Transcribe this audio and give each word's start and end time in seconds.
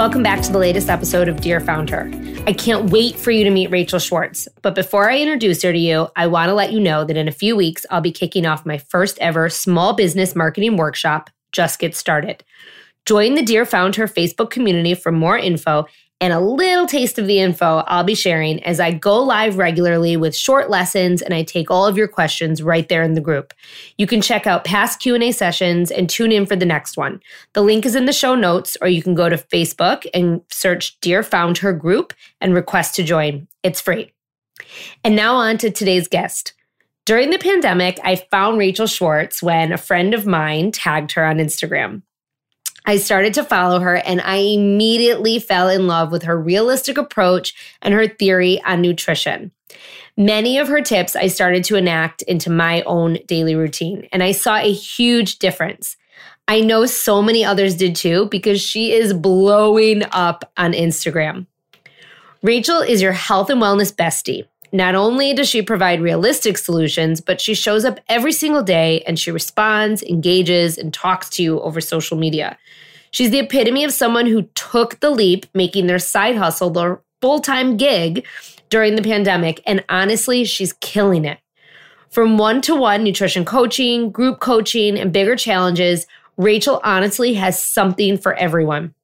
Welcome 0.00 0.22
back 0.22 0.40
to 0.40 0.50
the 0.50 0.56
latest 0.56 0.88
episode 0.88 1.28
of 1.28 1.42
Dear 1.42 1.60
Founder. 1.60 2.10
I 2.46 2.54
can't 2.54 2.90
wait 2.90 3.16
for 3.16 3.32
you 3.32 3.44
to 3.44 3.50
meet 3.50 3.70
Rachel 3.70 3.98
Schwartz. 3.98 4.48
But 4.62 4.74
before 4.74 5.10
I 5.10 5.20
introduce 5.20 5.62
her 5.62 5.72
to 5.72 5.78
you, 5.78 6.08
I 6.16 6.26
want 6.26 6.48
to 6.48 6.54
let 6.54 6.72
you 6.72 6.80
know 6.80 7.04
that 7.04 7.18
in 7.18 7.28
a 7.28 7.32
few 7.32 7.54
weeks, 7.54 7.84
I'll 7.90 8.00
be 8.00 8.10
kicking 8.10 8.46
off 8.46 8.64
my 8.64 8.78
first 8.78 9.18
ever 9.18 9.50
small 9.50 9.92
business 9.92 10.34
marketing 10.34 10.78
workshop, 10.78 11.28
Just 11.52 11.78
Get 11.80 11.94
Started. 11.94 12.42
Join 13.04 13.34
the 13.34 13.42
Dear 13.42 13.66
Founder 13.66 14.08
Facebook 14.08 14.48
community 14.48 14.94
for 14.94 15.12
more 15.12 15.36
info 15.36 15.84
and 16.20 16.32
a 16.32 16.40
little 16.40 16.86
taste 16.86 17.18
of 17.18 17.26
the 17.26 17.40
info 17.40 17.82
I'll 17.86 18.04
be 18.04 18.14
sharing 18.14 18.62
as 18.64 18.78
I 18.78 18.92
go 18.92 19.22
live 19.22 19.56
regularly 19.56 20.16
with 20.16 20.36
short 20.36 20.68
lessons 20.68 21.22
and 21.22 21.32
I 21.32 21.42
take 21.42 21.70
all 21.70 21.86
of 21.86 21.96
your 21.96 22.08
questions 22.08 22.62
right 22.62 22.88
there 22.88 23.02
in 23.02 23.14
the 23.14 23.20
group. 23.20 23.54
You 23.96 24.06
can 24.06 24.20
check 24.20 24.46
out 24.46 24.64
past 24.64 25.00
Q&A 25.00 25.32
sessions 25.32 25.90
and 25.90 26.10
tune 26.10 26.30
in 26.30 26.44
for 26.44 26.56
the 26.56 26.66
next 26.66 26.96
one. 26.96 27.20
The 27.54 27.62
link 27.62 27.86
is 27.86 27.94
in 27.94 28.04
the 28.04 28.12
show 28.12 28.34
notes 28.34 28.76
or 28.82 28.88
you 28.88 29.02
can 29.02 29.14
go 29.14 29.28
to 29.28 29.36
Facebook 29.36 30.06
and 30.12 30.42
search 30.50 31.00
Dear 31.00 31.22
Founder 31.22 31.72
Group 31.72 32.12
and 32.40 32.54
request 32.54 32.94
to 32.96 33.02
join. 33.02 33.48
It's 33.62 33.80
free. 33.80 34.12
And 35.02 35.16
now 35.16 35.36
on 35.36 35.56
to 35.58 35.70
today's 35.70 36.06
guest. 36.06 36.52
During 37.06 37.30
the 37.30 37.38
pandemic, 37.38 37.98
I 38.04 38.16
found 38.16 38.58
Rachel 38.58 38.86
Schwartz 38.86 39.42
when 39.42 39.72
a 39.72 39.78
friend 39.78 40.12
of 40.14 40.26
mine 40.26 40.70
tagged 40.70 41.12
her 41.12 41.24
on 41.24 41.38
Instagram. 41.38 42.02
I 42.86 42.96
started 42.96 43.34
to 43.34 43.44
follow 43.44 43.80
her 43.80 43.96
and 43.96 44.20
I 44.20 44.36
immediately 44.36 45.38
fell 45.38 45.68
in 45.68 45.86
love 45.86 46.12
with 46.12 46.22
her 46.24 46.40
realistic 46.40 46.98
approach 46.98 47.54
and 47.82 47.94
her 47.94 48.08
theory 48.08 48.62
on 48.62 48.80
nutrition. 48.80 49.52
Many 50.16 50.58
of 50.58 50.68
her 50.68 50.82
tips 50.82 51.16
I 51.16 51.28
started 51.28 51.64
to 51.64 51.76
enact 51.76 52.22
into 52.22 52.50
my 52.50 52.82
own 52.82 53.18
daily 53.26 53.54
routine, 53.54 54.08
and 54.12 54.22
I 54.22 54.32
saw 54.32 54.56
a 54.56 54.72
huge 54.72 55.38
difference. 55.38 55.96
I 56.48 56.60
know 56.60 56.84
so 56.84 57.22
many 57.22 57.44
others 57.44 57.76
did 57.76 57.94
too 57.94 58.26
because 58.26 58.60
she 58.60 58.92
is 58.92 59.14
blowing 59.14 60.02
up 60.10 60.50
on 60.56 60.72
Instagram. 60.72 61.46
Rachel 62.42 62.80
is 62.80 63.00
your 63.00 63.12
health 63.12 63.50
and 63.50 63.62
wellness 63.62 63.94
bestie. 63.94 64.46
Not 64.72 64.94
only 64.94 65.34
does 65.34 65.48
she 65.48 65.62
provide 65.62 66.00
realistic 66.00 66.56
solutions, 66.56 67.20
but 67.20 67.40
she 67.40 67.54
shows 67.54 67.84
up 67.84 67.98
every 68.08 68.32
single 68.32 68.62
day 68.62 69.02
and 69.06 69.18
she 69.18 69.30
responds, 69.30 70.02
engages, 70.02 70.78
and 70.78 70.94
talks 70.94 71.28
to 71.30 71.42
you 71.42 71.60
over 71.60 71.80
social 71.80 72.16
media. 72.16 72.56
She's 73.10 73.30
the 73.30 73.40
epitome 73.40 73.82
of 73.82 73.92
someone 73.92 74.26
who 74.26 74.42
took 74.54 75.00
the 75.00 75.10
leap, 75.10 75.46
making 75.54 75.86
their 75.86 75.98
side 75.98 76.36
hustle 76.36 76.70
their 76.70 77.00
full 77.20 77.40
time 77.40 77.76
gig 77.76 78.24
during 78.68 78.94
the 78.94 79.02
pandemic. 79.02 79.60
And 79.66 79.84
honestly, 79.88 80.44
she's 80.44 80.72
killing 80.74 81.24
it. 81.24 81.38
From 82.10 82.38
one 82.38 82.60
to 82.62 82.74
one 82.74 83.04
nutrition 83.04 83.44
coaching, 83.44 84.10
group 84.10 84.40
coaching, 84.40 84.98
and 84.98 85.12
bigger 85.12 85.36
challenges, 85.36 86.06
Rachel 86.36 86.80
honestly 86.82 87.34
has 87.34 87.62
something 87.62 88.16
for 88.16 88.34
everyone. 88.34 88.94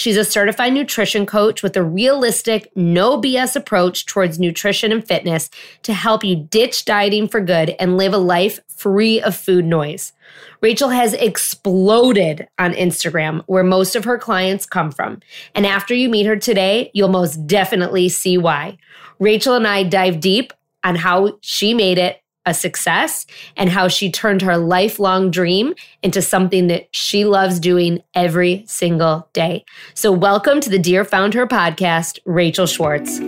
She's 0.00 0.16
a 0.16 0.24
certified 0.24 0.72
nutrition 0.72 1.26
coach 1.26 1.62
with 1.62 1.76
a 1.76 1.82
realistic, 1.82 2.74
no 2.74 3.20
BS 3.20 3.54
approach 3.54 4.06
towards 4.06 4.38
nutrition 4.38 4.92
and 4.92 5.06
fitness 5.06 5.50
to 5.82 5.92
help 5.92 6.24
you 6.24 6.36
ditch 6.36 6.86
dieting 6.86 7.28
for 7.28 7.38
good 7.42 7.76
and 7.78 7.98
live 7.98 8.14
a 8.14 8.18
life 8.18 8.60
free 8.66 9.20
of 9.20 9.36
food 9.36 9.66
noise. 9.66 10.14
Rachel 10.62 10.88
has 10.88 11.12
exploded 11.12 12.48
on 12.58 12.72
Instagram, 12.72 13.42
where 13.44 13.62
most 13.62 13.94
of 13.94 14.04
her 14.04 14.16
clients 14.16 14.64
come 14.64 14.90
from. 14.90 15.20
And 15.54 15.66
after 15.66 15.92
you 15.92 16.08
meet 16.08 16.24
her 16.24 16.36
today, 16.36 16.90
you'll 16.94 17.10
most 17.10 17.46
definitely 17.46 18.08
see 18.08 18.38
why. 18.38 18.78
Rachel 19.18 19.54
and 19.54 19.66
I 19.66 19.82
dive 19.82 20.18
deep 20.18 20.54
on 20.82 20.94
how 20.94 21.36
she 21.42 21.74
made 21.74 21.98
it 21.98 22.22
a 22.46 22.54
success 22.54 23.26
and 23.56 23.68
how 23.68 23.88
she 23.88 24.10
turned 24.10 24.42
her 24.42 24.56
lifelong 24.56 25.30
dream 25.30 25.74
into 26.02 26.22
something 26.22 26.68
that 26.68 26.88
she 26.94 27.24
loves 27.24 27.60
doing 27.60 28.02
every 28.14 28.64
single 28.66 29.28
day. 29.32 29.64
So, 29.94 30.10
welcome 30.12 30.60
to 30.60 30.70
the 30.70 30.78
Dear 30.78 31.04
Founder 31.04 31.46
podcast, 31.46 32.18
Rachel 32.24 32.66
Schwartz. 32.66 33.18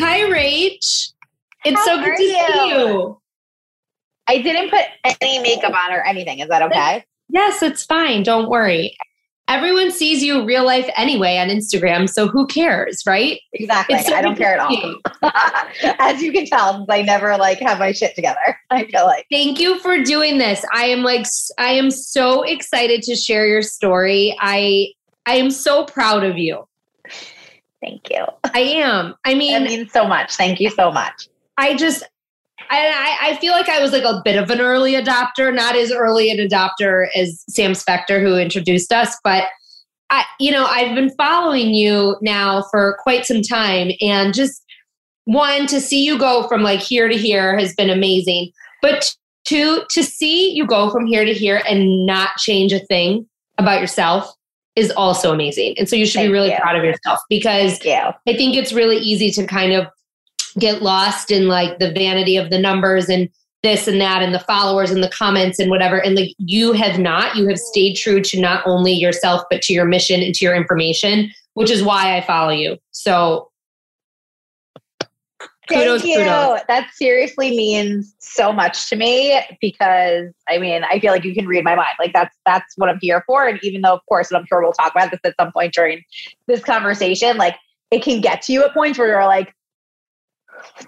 Hi, 0.00 0.20
Rach. 0.30 1.12
It's 1.64 1.78
How 1.78 1.84
so 1.84 1.96
good 1.96 2.04
to 2.04 2.10
are 2.10 2.16
see 2.16 2.68
you? 2.68 2.76
you. 2.76 3.20
I 4.28 4.42
didn't 4.42 4.70
put 4.70 4.82
any 5.20 5.38
makeup 5.40 5.72
on 5.74 5.92
or 5.92 6.02
anything. 6.02 6.38
Is 6.40 6.48
that 6.48 6.62
okay? 6.62 7.04
Yes, 7.28 7.62
it's 7.62 7.84
fine. 7.84 8.22
Don't 8.22 8.48
worry. 8.48 8.96
Everyone 9.46 9.90
sees 9.92 10.22
you 10.22 10.44
real 10.44 10.64
life 10.64 10.88
anyway 10.96 11.36
on 11.36 11.48
Instagram, 11.48 12.08
so 12.08 12.26
who 12.26 12.46
cares, 12.46 13.02
right? 13.06 13.40
Exactly. 13.52 13.98
So 14.02 14.14
I 14.14 14.22
don't 14.22 14.36
care 14.36 14.54
at 14.54 14.60
all. 14.60 14.96
As 15.98 16.22
you 16.22 16.32
can 16.32 16.46
tell, 16.46 16.86
I 16.88 17.02
never 17.02 17.36
like 17.36 17.58
have 17.58 17.78
my 17.78 17.92
shit 17.92 18.14
together. 18.14 18.58
I 18.70 18.86
feel 18.86 19.04
like 19.04 19.26
Thank 19.30 19.60
you 19.60 19.78
for 19.80 20.02
doing 20.02 20.38
this. 20.38 20.64
I 20.72 20.86
am 20.86 21.02
like 21.02 21.26
I 21.58 21.70
am 21.72 21.90
so 21.90 22.42
excited 22.42 23.02
to 23.02 23.14
share 23.14 23.46
your 23.46 23.60
story. 23.62 24.34
I 24.40 24.88
I 25.26 25.34
am 25.34 25.50
so 25.50 25.84
proud 25.84 26.24
of 26.24 26.38
you. 26.38 26.66
thank 27.82 28.08
you. 28.10 28.24
I 28.54 28.60
am. 28.60 29.14
I 29.26 29.32
That 29.32 29.36
mean, 29.38 29.64
means 29.64 29.92
so 29.92 30.06
much. 30.06 30.36
Thank 30.36 30.58
you 30.60 30.70
so 30.70 30.90
much. 30.90 31.28
I 31.58 31.74
just 31.76 32.02
I, 32.70 33.18
I 33.20 33.30
I 33.30 33.36
feel 33.36 33.52
like 33.52 33.68
I 33.68 33.80
was 33.80 33.92
like 33.92 34.04
a 34.04 34.20
bit 34.24 34.36
of 34.36 34.50
an 34.50 34.60
early 34.60 34.94
adopter, 34.94 35.54
not 35.54 35.76
as 35.76 35.92
early 35.92 36.30
an 36.30 36.38
adopter 36.38 37.08
as 37.16 37.44
Sam 37.48 37.72
Spector 37.72 38.20
who 38.20 38.36
introduced 38.36 38.92
us, 38.92 39.16
but 39.24 39.44
I 40.10 40.24
you 40.38 40.50
know, 40.50 40.64
I've 40.66 40.94
been 40.94 41.10
following 41.10 41.74
you 41.74 42.16
now 42.22 42.64
for 42.70 42.96
quite 43.02 43.26
some 43.26 43.42
time 43.42 43.90
and 44.00 44.32
just 44.34 44.62
one 45.24 45.66
to 45.66 45.80
see 45.80 46.04
you 46.04 46.18
go 46.18 46.46
from 46.48 46.62
like 46.62 46.80
here 46.80 47.08
to 47.08 47.16
here 47.16 47.58
has 47.58 47.74
been 47.74 47.90
amazing. 47.90 48.50
But 48.82 49.14
two 49.44 49.82
to 49.90 50.02
see 50.02 50.52
you 50.52 50.66
go 50.66 50.90
from 50.90 51.06
here 51.06 51.24
to 51.24 51.32
here 51.32 51.62
and 51.68 52.06
not 52.06 52.36
change 52.38 52.72
a 52.72 52.80
thing 52.80 53.26
about 53.58 53.80
yourself 53.80 54.32
is 54.76 54.90
also 54.92 55.32
amazing. 55.32 55.76
And 55.78 55.88
so 55.88 55.96
you 55.96 56.06
should 56.06 56.20
Thank 56.20 56.28
be 56.28 56.32
really 56.32 56.50
you. 56.50 56.58
proud 56.60 56.76
of 56.76 56.84
yourself 56.84 57.20
because 57.28 57.82
you. 57.84 57.94
I 57.94 58.36
think 58.36 58.56
it's 58.56 58.72
really 58.72 58.96
easy 58.96 59.30
to 59.32 59.46
kind 59.46 59.72
of 59.72 59.86
get 60.58 60.82
lost 60.82 61.30
in 61.30 61.48
like 61.48 61.78
the 61.78 61.92
vanity 61.92 62.36
of 62.36 62.50
the 62.50 62.58
numbers 62.58 63.08
and 63.08 63.28
this 63.62 63.88
and 63.88 64.00
that 64.00 64.22
and 64.22 64.34
the 64.34 64.40
followers 64.40 64.90
and 64.90 65.02
the 65.02 65.08
comments 65.08 65.58
and 65.58 65.70
whatever. 65.70 65.98
And 65.98 66.14
like 66.14 66.34
you 66.38 66.72
have 66.72 66.98
not, 66.98 67.34
you 67.34 67.48
have 67.48 67.58
stayed 67.58 67.94
true 67.94 68.20
to 68.20 68.40
not 68.40 68.64
only 68.66 68.92
yourself, 68.92 69.42
but 69.50 69.62
to 69.62 69.72
your 69.72 69.86
mission 69.86 70.20
and 70.22 70.34
to 70.34 70.44
your 70.44 70.54
information, 70.54 71.30
which 71.54 71.70
is 71.70 71.82
why 71.82 72.16
I 72.16 72.20
follow 72.20 72.50
you. 72.50 72.76
So 72.90 73.50
kudos, 75.66 76.02
Thank 76.02 76.12
you. 76.12 76.18
kudos. 76.18 76.60
That 76.68 76.90
seriously 76.92 77.50
means 77.56 78.14
so 78.18 78.52
much 78.52 78.88
to 78.90 78.96
me 78.96 79.40
because 79.62 80.30
I 80.48 80.58
mean, 80.58 80.84
I 80.84 81.00
feel 81.00 81.12
like 81.12 81.24
you 81.24 81.34
can 81.34 81.46
read 81.46 81.64
my 81.64 81.74
mind. 81.74 81.94
Like 81.98 82.12
that's 82.12 82.36
that's 82.44 82.74
what 82.76 82.90
I'm 82.90 82.98
here 83.00 83.24
for. 83.26 83.48
And 83.48 83.58
even 83.62 83.80
though, 83.80 83.94
of 83.94 84.00
course, 84.08 84.30
and 84.30 84.38
I'm 84.38 84.46
sure 84.46 84.62
we'll 84.62 84.72
talk 84.72 84.92
about 84.92 85.10
this 85.10 85.20
at 85.24 85.34
some 85.40 85.52
point 85.52 85.72
during 85.72 86.02
this 86.46 86.62
conversation, 86.62 87.38
like 87.38 87.56
it 87.90 88.02
can 88.02 88.20
get 88.20 88.42
to 88.42 88.52
you 88.52 88.64
at 88.64 88.74
points 88.74 88.98
where 88.98 89.08
you're 89.08 89.24
like, 89.24 89.54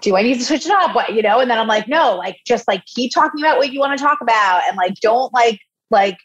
do 0.01 0.15
I 0.15 0.21
need 0.21 0.35
to 0.35 0.43
switch 0.45 0.65
it 0.65 0.71
up? 0.71 0.95
What 0.95 1.13
you 1.13 1.21
know? 1.21 1.39
And 1.39 1.49
then 1.49 1.57
I'm 1.57 1.67
like, 1.67 1.87
no, 1.87 2.15
like 2.15 2.37
just 2.45 2.67
like 2.67 2.83
keep 2.85 3.11
talking 3.13 3.41
about 3.41 3.57
what 3.57 3.71
you 3.71 3.79
want 3.79 3.97
to 3.97 4.03
talk 4.03 4.19
about, 4.21 4.61
and 4.67 4.77
like 4.77 4.95
don't 5.01 5.33
like 5.33 5.59
like 5.89 6.17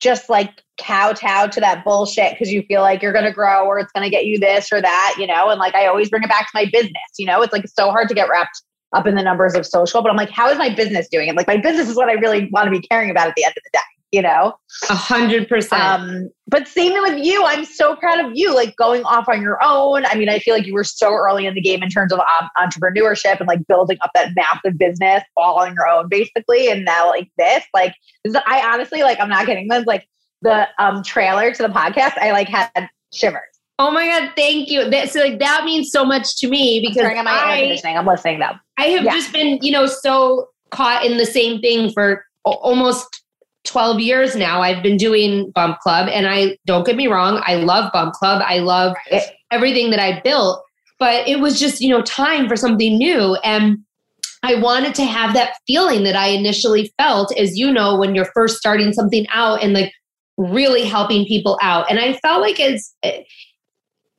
just 0.00 0.28
like 0.28 0.50
kowtow 0.78 1.46
to 1.46 1.60
that 1.60 1.84
bullshit 1.84 2.32
because 2.32 2.52
you 2.52 2.62
feel 2.64 2.82
like 2.82 3.00
you're 3.00 3.12
going 3.12 3.24
to 3.24 3.32
grow 3.32 3.64
or 3.64 3.78
it's 3.78 3.92
going 3.92 4.04
to 4.04 4.10
get 4.10 4.26
you 4.26 4.38
this 4.38 4.72
or 4.72 4.82
that, 4.82 5.14
you 5.18 5.26
know? 5.26 5.48
And 5.48 5.58
like, 5.58 5.74
I 5.74 5.86
always 5.86 6.10
bring 6.10 6.22
it 6.22 6.28
back 6.28 6.42
to 6.42 6.50
my 6.52 6.66
business, 6.70 6.92
you 7.18 7.26
know? 7.26 7.40
It's 7.42 7.52
like 7.52 7.66
so 7.68 7.90
hard 7.90 8.08
to 8.08 8.14
get 8.14 8.28
wrapped 8.28 8.60
up 8.94 9.06
in 9.06 9.14
the 9.14 9.22
numbers 9.22 9.54
of 9.54 9.64
social, 9.64 10.02
but 10.02 10.10
I'm 10.10 10.16
like, 10.16 10.30
how 10.30 10.50
is 10.50 10.58
my 10.58 10.74
business 10.74 11.08
doing? 11.08 11.28
And 11.28 11.36
like, 11.36 11.46
my 11.46 11.56
business 11.56 11.88
is 11.88 11.96
what 11.96 12.08
I 12.08 12.14
really 12.14 12.50
want 12.52 12.66
to 12.66 12.70
be 12.70 12.86
caring 12.86 13.10
about 13.10 13.28
at 13.28 13.34
the 13.34 13.44
end 13.44 13.54
of 13.56 13.62
the 13.64 13.70
day, 13.72 13.80
you 14.14 14.22
know? 14.22 14.54
A 14.88 14.94
hundred 14.94 15.48
percent. 15.48 15.82
Um, 15.82 16.30
but 16.46 16.68
same 16.68 16.92
with 17.02 17.18
you. 17.18 17.44
I'm 17.44 17.64
so 17.64 17.96
proud 17.96 18.24
of 18.24 18.30
you, 18.34 18.54
like 18.54 18.76
going 18.76 19.02
off 19.04 19.28
on 19.28 19.42
your 19.42 19.58
own. 19.62 20.06
I 20.06 20.14
mean, 20.14 20.28
I 20.28 20.38
feel 20.38 20.54
like 20.54 20.66
you 20.66 20.74
were 20.74 20.84
so 20.84 21.12
early 21.12 21.46
in 21.46 21.54
the 21.54 21.60
game 21.60 21.82
in 21.82 21.88
terms 21.88 22.12
of 22.12 22.20
um, 22.20 22.48
entrepreneurship 22.56 23.40
and 23.40 23.48
like 23.48 23.66
building 23.66 23.98
up 24.02 24.10
that 24.14 24.30
massive 24.36 24.78
business 24.78 25.22
all 25.36 25.60
on 25.60 25.74
your 25.74 25.88
own, 25.88 26.08
basically. 26.08 26.70
And 26.70 26.84
now, 26.84 27.08
like 27.08 27.28
this, 27.36 27.64
like, 27.74 27.94
this, 28.24 28.34
I 28.46 28.64
honestly, 28.72 29.02
like, 29.02 29.18
I'm 29.20 29.28
not 29.28 29.46
kidding. 29.46 29.68
This, 29.68 29.84
like, 29.86 30.06
the 30.42 30.68
um 30.78 31.02
trailer 31.02 31.52
to 31.52 31.62
the 31.62 31.68
podcast, 31.68 32.18
I 32.18 32.30
like 32.30 32.48
had 32.48 32.70
shivers. 33.12 33.42
Oh 33.78 33.90
my 33.90 34.06
god, 34.06 34.32
thank 34.36 34.70
you. 34.70 34.88
That 34.88 35.10
so 35.10 35.20
like 35.20 35.40
that 35.40 35.64
means 35.64 35.90
so 35.90 36.04
much 36.04 36.36
to 36.36 36.48
me 36.48 36.84
because 36.86 37.04
I'm, 37.04 37.26
I, 37.26 37.74
I'm 37.84 38.06
listening 38.06 38.38
though. 38.38 38.52
I 38.78 38.86
have 38.88 39.04
yeah. 39.04 39.12
just 39.12 39.32
been, 39.32 39.58
you 39.62 39.72
know, 39.72 39.86
so 39.86 40.48
caught 40.70 41.04
in 41.04 41.16
the 41.16 41.26
same 41.26 41.60
thing 41.60 41.90
for 41.92 42.24
almost 42.44 43.23
12 43.64 44.00
years 44.00 44.36
now. 44.36 44.60
I've 44.60 44.82
been 44.82 44.96
doing 44.96 45.50
Bump 45.50 45.78
Club 45.80 46.08
and 46.08 46.26
I 46.26 46.58
don't 46.66 46.86
get 46.86 46.96
me 46.96 47.06
wrong, 47.06 47.42
I 47.44 47.56
love 47.56 47.92
Bump 47.92 48.14
Club. 48.14 48.42
I 48.44 48.58
love 48.58 48.94
everything 49.50 49.90
that 49.90 50.00
I 50.00 50.20
built, 50.20 50.62
but 50.98 51.26
it 51.26 51.40
was 51.40 51.58
just, 51.58 51.80
you 51.80 51.88
know, 51.88 52.02
time 52.02 52.48
for 52.48 52.56
something 52.56 52.96
new 52.98 53.36
and 53.44 53.78
I 54.44 54.56
wanted 54.56 54.94
to 54.96 55.04
have 55.04 55.32
that 55.34 55.56
feeling 55.66 56.02
that 56.04 56.16
I 56.16 56.28
initially 56.28 56.92
felt 56.98 57.34
as 57.38 57.56
you 57.56 57.72
know 57.72 57.96
when 57.96 58.14
you're 58.14 58.28
first 58.34 58.58
starting 58.58 58.92
something 58.92 59.26
out 59.32 59.62
and 59.62 59.72
like 59.72 59.90
really 60.36 60.84
helping 60.84 61.24
people 61.24 61.58
out. 61.62 61.90
And 61.90 61.98
I 61.98 62.14
felt 62.18 62.42
like 62.42 62.60
as 62.60 62.94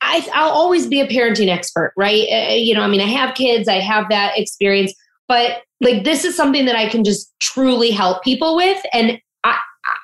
I, 0.02 0.28
I'll 0.34 0.50
always 0.50 0.88
be 0.88 1.00
a 1.00 1.06
parenting 1.06 1.48
expert, 1.48 1.92
right? 1.96 2.26
Uh, 2.30 2.54
you 2.54 2.74
know, 2.74 2.82
I 2.82 2.88
mean, 2.88 3.00
I 3.00 3.06
have 3.06 3.36
kids, 3.36 3.68
I 3.68 3.78
have 3.78 4.08
that 4.08 4.36
experience, 4.36 4.92
but 5.28 5.62
like 5.80 6.02
this 6.02 6.24
is 6.24 6.36
something 6.36 6.64
that 6.66 6.76
I 6.76 6.88
can 6.88 7.04
just 7.04 7.32
truly 7.40 7.92
help 7.92 8.24
people 8.24 8.56
with. 8.56 8.82
And 8.92 9.20
I, 9.46 9.58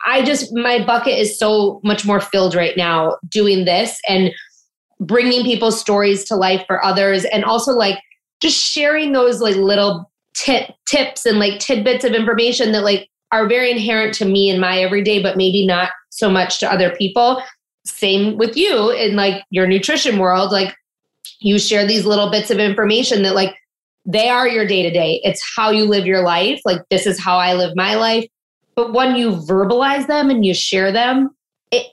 I 0.07 0.23
just, 0.23 0.55
my 0.55 0.85
bucket 0.85 1.19
is 1.19 1.39
so 1.39 1.81
much 1.83 2.05
more 2.05 2.21
filled 2.21 2.55
right 2.55 2.77
now 2.77 3.17
doing 3.29 3.65
this 3.65 3.99
and 4.09 4.31
bringing 5.01 5.45
people's 5.45 5.81
stories 5.81 6.25
to 6.25 6.37
life 6.37 6.65
for 6.67 6.85
others. 6.85 7.25
And 7.27 7.45
also 7.45 7.73
like 7.73 7.99
just 8.41 8.59
sharing 8.59 9.13
those 9.13 9.41
like 9.41 9.57
little 9.57 10.11
tip, 10.35 10.71
tips 10.89 11.27
and 11.27 11.39
like 11.39 11.59
tidbits 11.61 12.05
of 12.05 12.13
information 12.13 12.73
that 12.73 12.85
like 12.85 13.09
are 13.33 13.49
very 13.49 13.71
inherent 13.71 14.15
to 14.15 14.25
me 14.25 14.51
in 14.51 14.61
my 14.61 14.79
everyday, 14.79 15.23
but 15.23 15.37
maybe 15.37 15.67
not 15.67 15.91
so 16.11 16.31
much 16.31 16.61
to 16.61 16.71
other 16.71 16.95
people. 16.97 17.43
Same 17.85 18.37
with 18.37 18.57
you 18.57 18.91
in 18.91 19.17
like 19.17 19.43
your 19.51 19.67
nutrition 19.67 20.19
world. 20.19 20.53
Like 20.53 20.75
you 21.41 21.59
share 21.59 21.87
these 21.87 22.07
little 22.07 22.31
bits 22.31 22.51
of 22.51 22.59
information 22.59 23.23
that 23.23 23.35
like 23.35 23.57
they 24.05 24.29
are 24.29 24.49
your 24.49 24.67
day 24.67 24.83
to 24.83 24.91
day. 24.91 25.21
It's 25.25 25.43
how 25.57 25.71
you 25.71 25.85
live 25.85 26.07
your 26.07 26.23
life. 26.23 26.61
Like 26.65 26.83
this 26.91 27.07
is 27.07 27.19
how 27.19 27.39
I 27.39 27.55
live 27.55 27.75
my 27.75 27.95
life. 27.95 28.27
But 28.75 28.93
when 28.93 29.17
you 29.17 29.33
verbalize 29.33 30.07
them 30.07 30.31
and 30.31 30.45
you 30.45 30.55
share 30.55 30.93
them, 30.93 31.35
it 31.71 31.87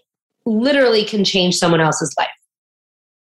literally 0.46 1.04
can 1.04 1.24
change 1.24 1.56
someone 1.56 1.82
else's 1.82 2.14
life. 2.18 2.28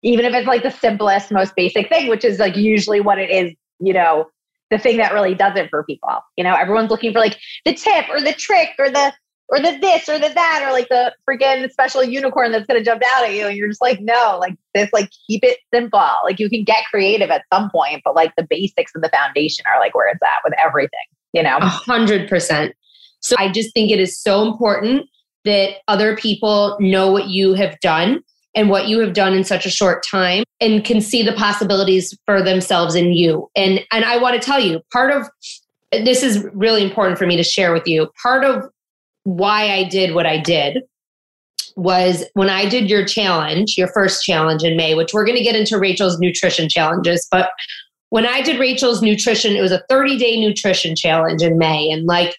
Even 0.01 0.25
if 0.25 0.33
it's 0.33 0.47
like 0.47 0.63
the 0.63 0.71
simplest, 0.71 1.31
most 1.31 1.55
basic 1.55 1.87
thing, 1.89 2.09
which 2.09 2.25
is 2.25 2.39
like 2.39 2.57
usually 2.57 2.99
what 2.99 3.19
it 3.19 3.29
is, 3.29 3.53
you 3.79 3.93
know, 3.93 4.25
the 4.69 4.77
thing 4.77 4.97
that 4.97 5.13
really 5.13 5.35
does 5.35 5.55
it 5.55 5.69
for 5.69 5.83
people. 5.83 6.19
You 6.35 6.43
know, 6.43 6.55
everyone's 6.55 6.89
looking 6.89 7.13
for 7.13 7.19
like 7.19 7.39
the 7.63 7.73
tip 7.73 8.09
or 8.09 8.19
the 8.19 8.33
trick 8.33 8.69
or 8.79 8.89
the 8.89 9.13
or 9.49 9.59
the 9.59 9.77
this 9.79 10.09
or 10.09 10.17
the 10.17 10.29
that 10.33 10.63
or 10.65 10.71
like 10.71 10.89
the 10.89 11.13
freaking 11.29 11.69
special 11.71 12.03
unicorn 12.03 12.51
that's 12.51 12.65
going 12.65 12.79
to 12.79 12.83
jump 12.83 13.01
out 13.13 13.25
at 13.25 13.33
you 13.33 13.45
and 13.45 13.55
you're 13.55 13.67
just 13.67 13.81
like 13.81 13.99
no 14.01 14.37
like 14.39 14.55
this 14.73 14.89
like 14.93 15.09
keep 15.27 15.43
it 15.43 15.59
simple 15.73 15.99
like 16.23 16.39
you 16.39 16.49
can 16.49 16.63
get 16.63 16.83
creative 16.89 17.29
at 17.29 17.43
some 17.53 17.69
point 17.69 18.01
but 18.03 18.15
like 18.15 18.33
the 18.35 18.47
basics 18.49 18.91
and 18.95 19.03
the 19.03 19.09
foundation 19.09 19.63
are 19.71 19.79
like 19.79 19.93
where 19.93 20.09
it's 20.09 20.21
at 20.23 20.41
with 20.43 20.53
everything 20.63 20.89
you 21.33 21.43
know 21.43 21.57
a 21.57 21.67
hundred 21.67 22.27
percent 22.27 22.73
so 23.23 23.35
i 23.39 23.51
just 23.51 23.73
think 23.73 23.91
it 23.91 23.99
is 23.99 24.19
so 24.19 24.45
important 24.45 25.07
that 25.45 25.77
other 25.87 26.15
people 26.15 26.77
know 26.79 27.11
what 27.11 27.27
you 27.27 27.53
have 27.53 27.79
done 27.79 28.21
and 28.55 28.69
what 28.69 28.87
you 28.87 28.99
have 28.99 29.13
done 29.13 29.33
in 29.33 29.43
such 29.43 29.65
a 29.65 29.69
short 29.69 30.03
time 30.09 30.43
and 30.61 30.85
can 30.85 31.01
see 31.01 31.23
the 31.23 31.33
possibilities 31.33 32.17
for 32.25 32.41
themselves 32.41 32.95
in 32.95 33.13
you 33.13 33.49
and 33.55 33.79
and 33.91 34.05
i 34.05 34.17
want 34.17 34.39
to 34.39 34.45
tell 34.45 34.59
you 34.59 34.79
part 34.91 35.11
of 35.11 35.27
this 35.91 36.23
is 36.23 36.47
really 36.53 36.83
important 36.83 37.17
for 37.17 37.27
me 37.27 37.35
to 37.35 37.43
share 37.43 37.73
with 37.73 37.87
you 37.87 38.09
part 38.21 38.43
of 38.43 38.63
why 39.23 39.69
I 39.69 39.83
did 39.83 40.13
what 40.13 40.25
I 40.25 40.37
did 40.37 40.83
was 41.75 42.25
when 42.33 42.49
I 42.49 42.67
did 42.67 42.89
your 42.89 43.05
challenge, 43.05 43.77
your 43.77 43.87
first 43.87 44.23
challenge 44.23 44.63
in 44.63 44.77
May, 44.77 44.93
which 44.95 45.13
we're 45.13 45.25
going 45.25 45.37
to 45.37 45.43
get 45.43 45.55
into 45.55 45.79
Rachel's 45.79 46.19
nutrition 46.19 46.69
challenges. 46.69 47.27
But 47.31 47.49
when 48.09 48.27
I 48.27 48.41
did 48.41 48.59
Rachel's 48.59 49.01
nutrition, 49.01 49.55
it 49.55 49.61
was 49.61 49.71
a 49.71 49.83
30 49.89 50.17
day 50.17 50.39
nutrition 50.39 50.95
challenge 50.95 51.41
in 51.41 51.57
May. 51.57 51.89
And 51.89 52.05
like, 52.05 52.35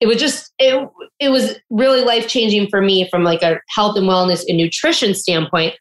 it 0.00 0.06
was 0.06 0.18
just, 0.18 0.52
it, 0.58 0.88
it 1.18 1.30
was 1.30 1.56
really 1.70 2.02
life 2.02 2.28
changing 2.28 2.68
for 2.68 2.80
me 2.80 3.08
from 3.10 3.24
like 3.24 3.42
a 3.42 3.60
health 3.68 3.96
and 3.96 4.06
wellness 4.06 4.44
and 4.48 4.56
nutrition 4.56 5.14
standpoint. 5.14 5.74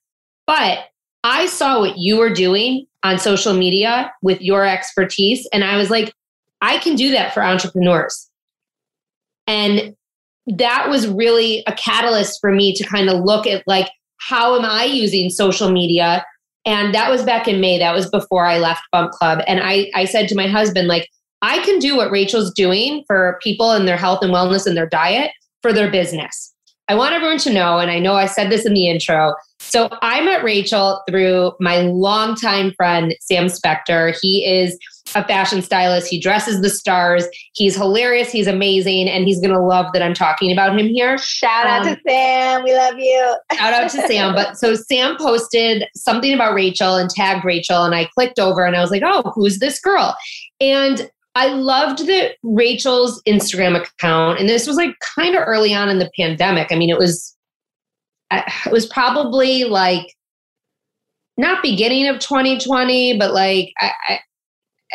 But 0.46 0.80
I 1.24 1.46
saw 1.48 1.80
what 1.80 1.98
you 1.98 2.18
were 2.18 2.34
doing 2.34 2.88
on 3.04 3.20
social 3.20 3.54
media 3.54 4.12
with 4.22 4.42
your 4.42 4.66
expertise. 4.66 5.48
And 5.54 5.64
I 5.64 5.78
was 5.78 5.90
like, 5.90 6.14
I 6.62 6.78
can 6.80 6.96
do 6.96 7.12
that 7.12 7.34
for 7.34 7.44
entrepreneurs. 7.44 8.30
And 9.46 9.96
that 10.48 10.90
was 10.90 11.08
really 11.08 11.64
a 11.68 11.74
catalyst 11.74 12.40
for 12.42 12.52
me 12.52 12.74
to 12.74 12.84
kind 12.84 13.10
of 13.10 13.24
look 13.24 13.46
at 13.46 13.64
like 13.68 13.90
how 14.18 14.56
am 14.58 14.66
I 14.66 14.84
using 14.86 15.30
social 15.30 15.72
media? 15.72 16.26
And 16.66 16.94
that 16.94 17.10
was 17.10 17.24
back 17.24 17.48
in 17.48 17.62
May. 17.62 17.80
That 17.80 17.94
was 17.94 18.10
before 18.10 18.46
I 18.46 18.58
left 18.58 18.82
Bump 18.92 19.12
Club. 19.12 19.40
And 19.48 19.62
I, 19.64 19.90
I 19.96 20.06
said 20.06 20.28
to 20.30 20.36
my 20.36 20.48
husband, 20.48 20.88
like, 20.88 21.08
I 21.42 21.60
can 21.60 21.80
do 21.80 21.96
what 21.96 22.12
Rachel's 22.12 22.54
doing 22.54 23.04
for 23.08 23.40
people 23.42 23.72
and 23.72 23.88
their 23.88 23.98
health 23.98 24.24
and 24.24 24.34
wellness 24.34 24.66
and 24.66 24.76
their 24.76 24.88
diet 24.88 25.32
for 25.62 25.72
their 25.72 25.92
business. 25.92 26.54
I 26.90 26.96
want 26.96 27.14
everyone 27.14 27.38
to 27.40 27.54
know, 27.54 27.80
and 27.80 27.92
I 27.92 28.00
know 28.00 28.14
I 28.14 28.28
said 28.28 28.50
this 28.50 28.66
in 28.66 28.74
the 28.74 28.88
intro. 28.88 29.36
So 29.60 29.90
I 30.02 30.22
met 30.22 30.44
Rachel 30.44 31.04
through 31.10 31.52
my 31.60 31.82
longtime 31.82 32.72
friend, 32.78 33.14
Sam 33.20 33.48
Spector. 33.48 34.18
He 34.22 34.46
is 34.46 34.78
a 35.14 35.26
fashion 35.28 35.62
stylist. 35.62 36.08
He 36.08 36.20
dresses 36.20 36.62
the 36.62 36.70
stars. 36.70 37.26
He's 37.54 37.76
hilarious. 37.76 38.32
He's 38.32 38.48
amazing. 38.48 39.10
And 39.10 39.26
he's 39.26 39.40
going 39.42 39.54
to 39.54 39.60
love 39.60 39.88
that 39.94 40.02
I'm 40.02 40.14
talking 40.14 40.52
about 40.52 40.78
him 40.80 40.88
here. 40.88 41.18
Shout 41.18 41.66
um, 41.66 41.72
out 41.72 41.84
to 41.84 41.92
um, 41.92 41.98
Sam. 42.08 42.64
We 42.64 42.74
love 42.74 42.98
you. 42.98 43.36
shout 43.54 43.74
out 43.74 43.90
to 43.92 44.08
Sam. 44.08 44.34
But 44.34 44.58
so 44.58 44.76
Sam 44.76 45.18
posted 45.18 45.86
something 45.96 46.34
about 46.34 46.54
Rachel 46.54 46.96
and 46.96 47.10
tagged 47.10 47.44
Rachel. 47.44 47.84
And 47.84 47.96
I 47.96 48.06
clicked 48.06 48.40
over 48.40 48.66
and 48.66 48.76
I 48.76 48.82
was 48.82 48.92
like, 48.92 49.04
oh, 49.06 49.32
who's 49.36 49.60
this 49.60 49.80
girl? 49.80 50.16
And 50.62 51.10
I 51.38 51.50
loved 51.50 52.08
that 52.08 52.32
Rachel's 52.42 53.22
Instagram 53.28 53.80
account. 53.80 54.40
And 54.40 54.50
this 54.50 54.66
was 54.66 54.76
like 54.76 54.96
kind 55.16 55.36
of 55.36 55.44
early 55.46 55.72
on 55.76 55.88
in 55.88 56.00
the 56.00 56.10
pandemic. 56.18 56.72
I 56.72 56.76
mean, 56.76 56.90
it 56.90 56.98
was, 56.98 57.38
uh, 58.32 58.42
it 58.66 58.72
was 58.72 58.88
probably 58.88 59.64
like, 59.64 60.16
not 61.38 61.62
beginning 61.62 62.08
of 62.08 62.18
2020, 62.18 63.20
but 63.20 63.32
like 63.32 63.72
I, 63.80 64.20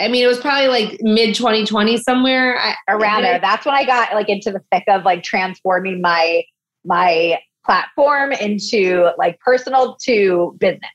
I 0.00 0.08
mean, 0.08 0.24
it 0.24 0.26
was 0.26 0.40
probably 0.40 0.66
like 0.66 0.98
mid 1.00 1.36
2020 1.36 1.96
somewhere. 1.98 2.58
I, 2.58 2.74
Around 2.88 3.22
there. 3.22 3.38
That's 3.38 3.64
when 3.64 3.76
I 3.76 3.84
got 3.84 4.12
like 4.12 4.28
into 4.28 4.50
the 4.50 4.60
thick 4.72 4.82
of 4.88 5.04
like 5.04 5.22
transforming 5.22 6.00
my 6.00 6.42
my 6.84 7.38
platform 7.64 8.32
into 8.32 9.10
like 9.16 9.38
personal 9.38 9.96
to 10.02 10.56
business. 10.58 10.90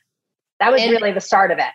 That 0.60 0.70
was 0.70 0.82
and, 0.82 0.90
really 0.90 1.12
the 1.12 1.20
start 1.22 1.50
of 1.50 1.58
it. 1.58 1.70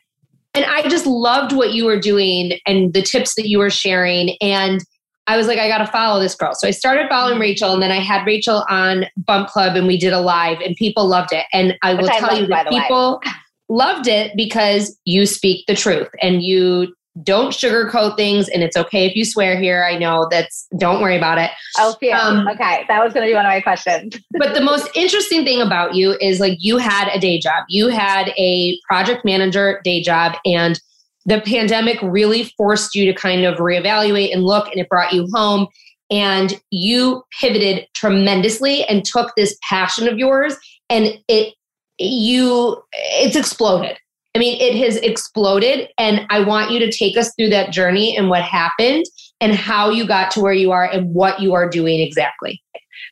And 0.53 0.65
I 0.65 0.87
just 0.87 1.05
loved 1.05 1.51
what 1.51 1.73
you 1.73 1.85
were 1.85 1.99
doing 1.99 2.53
and 2.67 2.93
the 2.93 3.01
tips 3.01 3.35
that 3.35 3.47
you 3.47 3.57
were 3.57 3.69
sharing. 3.71 4.37
And 4.39 4.81
I 5.25 5.37
was 5.37 5.47
like, 5.47 5.57
I 5.57 5.67
got 5.67 5.79
to 5.79 5.87
follow 5.87 6.19
this 6.19 6.35
girl. 6.35 6.53
So 6.53 6.67
I 6.67 6.71
started 6.71 7.07
following 7.09 7.35
mm-hmm. 7.35 7.41
Rachel, 7.41 7.73
and 7.73 7.81
then 7.81 7.91
I 7.91 7.99
had 7.99 8.25
Rachel 8.25 8.65
on 8.69 9.05
Bump 9.17 9.47
Club, 9.49 9.75
and 9.75 9.87
we 9.87 9.97
did 9.97 10.13
a 10.13 10.19
live, 10.19 10.59
and 10.59 10.75
people 10.75 11.07
loved 11.07 11.31
it. 11.31 11.45
And 11.53 11.75
I 11.81 11.93
will 11.93 12.03
Which 12.03 12.11
tell 12.11 12.31
I 12.31 12.39
you 12.39 12.47
that 12.47 12.69
people 12.69 13.21
loved 13.69 14.07
it 14.07 14.33
because 14.35 14.97
you 15.05 15.25
speak 15.25 15.65
the 15.67 15.75
truth 15.75 16.09
and 16.21 16.43
you 16.43 16.93
don't 17.21 17.51
sugarcoat 17.51 18.17
things 18.17 18.49
and 18.49 18.63
it's 18.63 18.75
okay 18.75 19.05
if 19.05 19.15
you 19.15 19.23
swear 19.23 19.59
here. 19.59 19.83
I 19.83 19.97
know 19.97 20.27
that's 20.31 20.67
don't 20.77 21.01
worry 21.01 21.15
about 21.15 21.37
it. 21.37 21.51
Oh 21.77 21.95
um, 22.11 22.47
okay 22.47 22.85
that 22.87 23.03
was 23.03 23.13
going 23.13 23.25
to 23.25 23.31
be 23.31 23.35
one 23.35 23.45
of 23.45 23.49
my 23.49 23.61
questions. 23.61 24.17
but 24.31 24.55
the 24.55 24.61
most 24.61 24.89
interesting 24.95 25.43
thing 25.43 25.61
about 25.61 25.93
you 25.93 26.17
is 26.19 26.39
like 26.39 26.57
you 26.59 26.77
had 26.77 27.09
a 27.09 27.19
day 27.19 27.39
job. 27.39 27.65
You 27.69 27.89
had 27.89 28.33
a 28.37 28.79
project 28.87 29.23
manager 29.23 29.79
day 29.83 30.01
job 30.01 30.35
and 30.45 30.79
the 31.25 31.41
pandemic 31.41 31.99
really 32.01 32.45
forced 32.57 32.95
you 32.95 33.05
to 33.05 33.13
kind 33.13 33.45
of 33.45 33.57
reevaluate 33.57 34.33
and 34.33 34.43
look 34.43 34.67
and 34.67 34.79
it 34.79 34.89
brought 34.89 35.13
you 35.13 35.27
home 35.33 35.67
and 36.09 36.59
you 36.69 37.23
pivoted 37.39 37.87
tremendously 37.93 38.83
and 38.85 39.05
took 39.05 39.33
this 39.35 39.57
passion 39.67 40.07
of 40.07 40.17
yours 40.17 40.57
and 40.89 41.17
it 41.27 41.53
you 41.99 42.81
it's 42.91 43.35
exploded 43.35 43.97
I 44.35 44.39
mean, 44.39 44.59
it 44.59 44.75
has 44.83 44.97
exploded. 44.97 45.89
And 45.97 46.25
I 46.29 46.39
want 46.43 46.71
you 46.71 46.79
to 46.79 46.91
take 46.91 47.17
us 47.17 47.33
through 47.35 47.49
that 47.49 47.71
journey 47.71 48.17
and 48.17 48.29
what 48.29 48.41
happened 48.41 49.05
and 49.39 49.53
how 49.53 49.89
you 49.89 50.07
got 50.07 50.31
to 50.31 50.41
where 50.41 50.53
you 50.53 50.71
are 50.71 50.85
and 50.85 51.13
what 51.13 51.39
you 51.39 51.53
are 51.53 51.69
doing 51.69 51.99
exactly. 51.99 52.61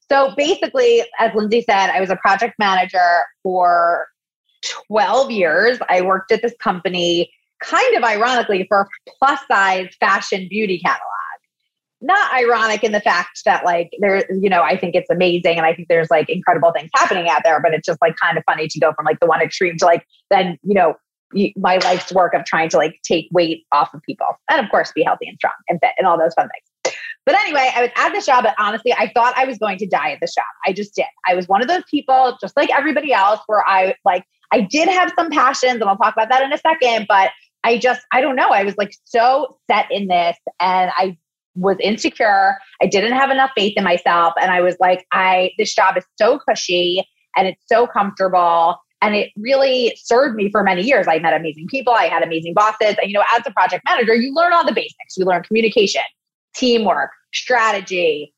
So 0.09 0.33
basically, 0.35 1.03
as 1.19 1.31
Lindsay 1.35 1.61
said, 1.61 1.89
I 1.89 1.99
was 2.01 2.09
a 2.09 2.15
project 2.17 2.55
manager 2.57 3.21
for 3.43 4.07
12 4.87 5.31
years. 5.31 5.77
I 5.89 6.01
worked 6.01 6.31
at 6.31 6.41
this 6.41 6.53
company 6.59 7.31
kind 7.61 7.95
of 7.95 8.03
ironically 8.03 8.65
for 8.67 8.81
a 8.81 9.11
plus 9.19 9.39
size 9.49 9.89
fashion 9.99 10.47
beauty 10.49 10.79
catalog. 10.79 11.05
not 12.01 12.33
ironic 12.33 12.83
in 12.83 12.91
the 12.91 12.99
fact 12.99 13.41
that 13.45 13.63
like 13.63 13.91
there, 13.99 14.25
you 14.33 14.49
know, 14.49 14.63
I 14.63 14.75
think 14.75 14.95
it's 14.95 15.09
amazing 15.09 15.57
and 15.57 15.65
I 15.65 15.73
think 15.73 15.87
there's 15.87 16.09
like 16.09 16.29
incredible 16.29 16.71
things 16.71 16.89
happening 16.95 17.29
out 17.29 17.41
there, 17.43 17.61
but 17.61 17.73
it's 17.73 17.85
just 17.85 18.01
like 18.01 18.15
kind 18.17 18.37
of 18.37 18.43
funny 18.45 18.67
to 18.67 18.79
go 18.79 18.91
from 18.93 19.05
like 19.05 19.19
the 19.19 19.27
one 19.27 19.41
extreme 19.41 19.77
to 19.77 19.85
like 19.85 20.05
then, 20.31 20.57
you 20.63 20.73
know, 20.73 20.95
my 21.57 21.77
life's 21.77 22.11
work 22.11 22.33
of 22.33 22.45
trying 22.45 22.69
to 22.69 22.77
like 22.77 22.99
take 23.03 23.27
weight 23.31 23.65
off 23.71 23.93
of 23.93 24.01
people 24.03 24.27
and 24.49 24.63
of 24.63 24.69
course 24.71 24.91
be 24.93 25.03
healthy 25.03 25.27
and 25.27 25.37
strong 25.37 25.53
and 25.69 25.79
fit 25.81 25.91
and 25.97 26.07
all 26.07 26.17
those 26.17 26.33
fun 26.33 26.47
things. 26.47 26.95
But 27.25 27.35
anyway, 27.35 27.71
I 27.75 27.81
was 27.81 27.91
at 27.95 28.09
this 28.11 28.25
job, 28.25 28.43
but 28.43 28.55
honestly, 28.57 28.93
I 28.93 29.11
thought 29.13 29.33
I 29.37 29.45
was 29.45 29.57
going 29.59 29.77
to 29.77 29.87
die 29.87 30.11
at 30.11 30.19
this 30.21 30.33
job. 30.33 30.45
I 30.65 30.73
just 30.73 30.95
did. 30.95 31.05
I 31.27 31.35
was 31.35 31.47
one 31.47 31.61
of 31.61 31.67
those 31.67 31.83
people, 31.89 32.37
just 32.41 32.57
like 32.57 32.69
everybody 32.75 33.13
else, 33.13 33.39
where 33.45 33.63
I 33.67 33.93
like, 34.03 34.23
I 34.51 34.61
did 34.61 34.89
have 34.89 35.13
some 35.15 35.29
passions, 35.29 35.73
and 35.73 35.83
I'll 35.83 35.97
talk 35.97 36.13
about 36.13 36.29
that 36.29 36.41
in 36.43 36.51
a 36.51 36.57
second, 36.57 37.05
but 37.07 37.29
I 37.63 37.77
just, 37.77 38.01
I 38.11 38.21
don't 38.21 38.35
know. 38.35 38.49
I 38.49 38.63
was 38.63 38.75
like 38.77 38.93
so 39.05 39.57
set 39.69 39.85
in 39.91 40.07
this 40.07 40.35
and 40.59 40.91
I 40.97 41.17
was 41.55 41.77
insecure. 41.79 42.57
I 42.81 42.87
didn't 42.87 43.13
have 43.13 43.29
enough 43.29 43.51
faith 43.55 43.73
in 43.77 43.83
myself. 43.83 44.33
And 44.41 44.51
I 44.51 44.61
was 44.61 44.75
like, 44.79 45.05
I, 45.11 45.51
this 45.57 45.75
job 45.75 45.97
is 45.97 46.05
so 46.17 46.39
cushy 46.39 47.05
and 47.37 47.47
it's 47.47 47.61
so 47.67 47.87
comfortable. 47.87 48.77
And 49.01 49.15
it 49.15 49.31
really 49.35 49.97
served 50.01 50.35
me 50.35 50.51
for 50.51 50.63
many 50.63 50.83
years. 50.83 51.07
I 51.07 51.19
met 51.19 51.33
amazing 51.33 51.67
people. 51.67 51.93
I 51.93 52.05
had 52.05 52.23
amazing 52.23 52.53
bosses. 52.53 52.95
And, 53.01 53.09
you 53.09 53.13
know, 53.13 53.23
as 53.35 53.41
a 53.45 53.51
project 53.51 53.83
manager, 53.87 54.13
you 54.13 54.33
learn 54.33 54.53
all 54.53 54.65
the 54.65 54.73
basics. 54.73 55.17
You 55.17 55.25
learn 55.25 55.43
communication, 55.43 56.03
teamwork, 56.55 57.09
strategy, 57.33 58.33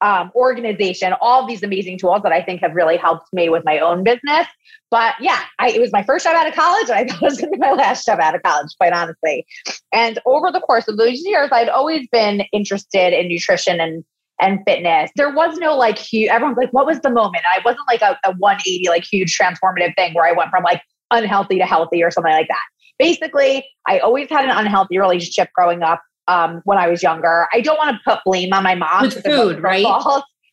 um, 0.00 0.30
organization, 0.34 1.14
all 1.20 1.46
these 1.46 1.62
amazing 1.62 1.98
tools 1.98 2.22
that 2.22 2.32
I 2.32 2.42
think 2.42 2.60
have 2.60 2.74
really 2.74 2.96
helped 2.96 3.32
me 3.32 3.48
with 3.48 3.64
my 3.64 3.78
own 3.78 4.04
business. 4.04 4.46
But 4.90 5.14
yeah, 5.20 5.40
I, 5.58 5.70
it 5.70 5.80
was 5.80 5.92
my 5.92 6.02
first 6.02 6.24
job 6.24 6.34
out 6.34 6.46
of 6.46 6.54
college, 6.54 6.88
and 6.88 6.98
I 6.98 7.04
thought 7.08 7.22
it 7.22 7.24
was 7.24 7.38
going 7.38 7.52
to 7.52 7.58
be 7.58 7.60
my 7.60 7.72
last 7.72 8.06
job 8.06 8.20
out 8.20 8.34
of 8.34 8.42
college, 8.42 8.68
quite 8.78 8.92
honestly. 8.92 9.46
And 9.92 10.18
over 10.24 10.50
the 10.50 10.60
course 10.60 10.88
of 10.88 10.96
those 10.96 11.20
years, 11.24 11.50
I'd 11.52 11.68
always 11.68 12.06
been 12.10 12.42
interested 12.52 13.12
in 13.12 13.28
nutrition 13.28 13.80
and 13.80 14.04
and 14.40 14.60
fitness. 14.66 15.10
There 15.16 15.32
was 15.32 15.56
no 15.58 15.76
like 15.76 15.98
huge. 15.98 16.30
Everyone's 16.30 16.56
like, 16.56 16.70
"What 16.72 16.86
was 16.86 17.00
the 17.00 17.10
moment?" 17.10 17.44
I 17.46 17.60
wasn't 17.64 17.86
like 17.88 18.02
a, 18.02 18.18
a 18.24 18.32
180, 18.38 18.88
like 18.88 19.04
huge 19.04 19.36
transformative 19.36 19.94
thing 19.96 20.14
where 20.14 20.26
I 20.26 20.32
went 20.32 20.50
from 20.50 20.64
like 20.64 20.82
unhealthy 21.10 21.58
to 21.58 21.66
healthy 21.66 22.02
or 22.02 22.10
something 22.10 22.32
like 22.32 22.48
that. 22.48 22.62
Basically, 22.98 23.64
I 23.86 23.98
always 23.98 24.28
had 24.28 24.44
an 24.44 24.50
unhealthy 24.50 24.98
relationship 24.98 25.50
growing 25.54 25.82
up 25.82 26.02
um, 26.26 26.60
when 26.64 26.78
I 26.78 26.88
was 26.88 27.02
younger. 27.02 27.48
I 27.52 27.60
don't 27.60 27.76
want 27.76 27.96
to 27.96 28.00
put 28.04 28.20
blame 28.24 28.52
on 28.52 28.62
my 28.62 28.74
mom. 28.74 29.02
With 29.02 29.24
food, 29.24 29.62
right? 29.62 29.84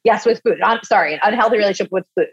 Yes, 0.03 0.23
with 0.23 0.39
food. 0.43 0.61
I'm 0.63 0.79
sorry, 0.83 1.15
an 1.15 1.19
unhealthy 1.23 1.57
relationship 1.57 1.91
with 1.91 2.05
food. 2.15 2.27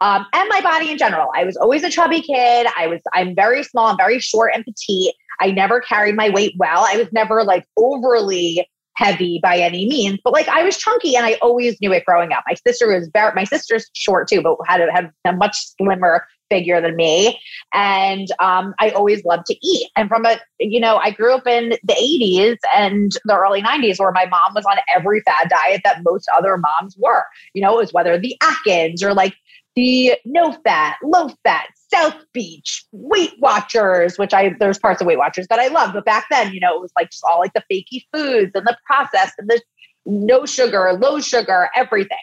Um, 0.00 0.26
and 0.32 0.48
my 0.48 0.60
body 0.60 0.90
in 0.90 0.98
general. 0.98 1.28
I 1.36 1.44
was 1.44 1.56
always 1.56 1.84
a 1.84 1.90
chubby 1.90 2.20
kid. 2.20 2.66
I 2.76 2.88
was, 2.88 3.00
I'm 3.14 3.36
very 3.36 3.62
small, 3.62 3.86
I'm 3.86 3.96
very 3.96 4.18
short 4.18 4.52
and 4.54 4.64
petite. 4.64 5.14
I 5.40 5.52
never 5.52 5.80
carried 5.80 6.16
my 6.16 6.30
weight 6.30 6.54
well. 6.58 6.84
I 6.86 6.96
was 6.96 7.06
never 7.12 7.44
like 7.44 7.64
overly 7.76 8.66
heavy 9.02 9.40
by 9.42 9.58
any 9.58 9.86
means, 9.88 10.18
but 10.22 10.32
like 10.32 10.48
I 10.48 10.62
was 10.62 10.76
chunky 10.76 11.16
and 11.16 11.26
I 11.26 11.34
always 11.42 11.80
knew 11.80 11.92
it 11.92 12.04
growing 12.04 12.32
up. 12.32 12.44
My 12.46 12.54
sister 12.54 12.88
was 12.88 13.10
very, 13.12 13.32
my 13.34 13.44
sister's 13.44 13.90
short 13.94 14.28
too, 14.28 14.42
but 14.42 14.56
had 14.66 14.80
a, 14.80 14.92
had 14.92 15.12
a 15.24 15.32
much 15.32 15.56
slimmer 15.76 16.26
figure 16.50 16.80
than 16.80 16.94
me. 16.96 17.40
And 17.72 18.28
um, 18.38 18.74
I 18.78 18.90
always 18.90 19.24
loved 19.24 19.46
to 19.46 19.56
eat. 19.66 19.88
And 19.96 20.08
from 20.08 20.26
a, 20.26 20.38
you 20.60 20.80
know, 20.80 20.98
I 20.98 21.10
grew 21.10 21.34
up 21.34 21.46
in 21.46 21.70
the 21.82 21.94
80s 21.94 22.58
and 22.76 23.10
the 23.24 23.36
early 23.36 23.62
90s 23.62 23.98
where 23.98 24.12
my 24.12 24.26
mom 24.26 24.54
was 24.54 24.64
on 24.66 24.76
every 24.94 25.22
fad 25.22 25.48
diet 25.48 25.80
that 25.84 26.02
most 26.04 26.28
other 26.36 26.56
moms 26.58 26.94
were. 26.98 27.24
You 27.54 27.62
know, 27.62 27.74
it 27.74 27.78
was 27.78 27.92
whether 27.92 28.18
the 28.18 28.36
Atkins 28.42 29.02
or 29.02 29.14
like 29.14 29.34
the 29.74 30.14
no 30.26 30.52
fat, 30.64 30.96
low 31.02 31.30
fat, 31.44 31.68
South 31.92 32.16
Beach, 32.32 32.84
Weight 32.92 33.34
Watchers, 33.38 34.18
which 34.18 34.32
I 34.32 34.54
there's 34.58 34.78
parts 34.78 35.00
of 35.00 35.06
Weight 35.06 35.18
Watchers 35.18 35.46
that 35.48 35.58
I 35.58 35.68
love, 35.68 35.92
but 35.92 36.04
back 36.04 36.26
then, 36.30 36.52
you 36.52 36.60
know, 36.60 36.74
it 36.74 36.80
was 36.80 36.92
like 36.96 37.10
just 37.10 37.24
all 37.24 37.40
like 37.40 37.52
the 37.52 37.62
fakey 37.70 38.04
foods 38.12 38.52
and 38.54 38.66
the 38.66 38.76
processed 38.86 39.34
and 39.38 39.48
the 39.48 39.60
no 40.06 40.46
sugar, 40.46 40.92
low 40.94 41.20
sugar, 41.20 41.70
everything. 41.74 42.18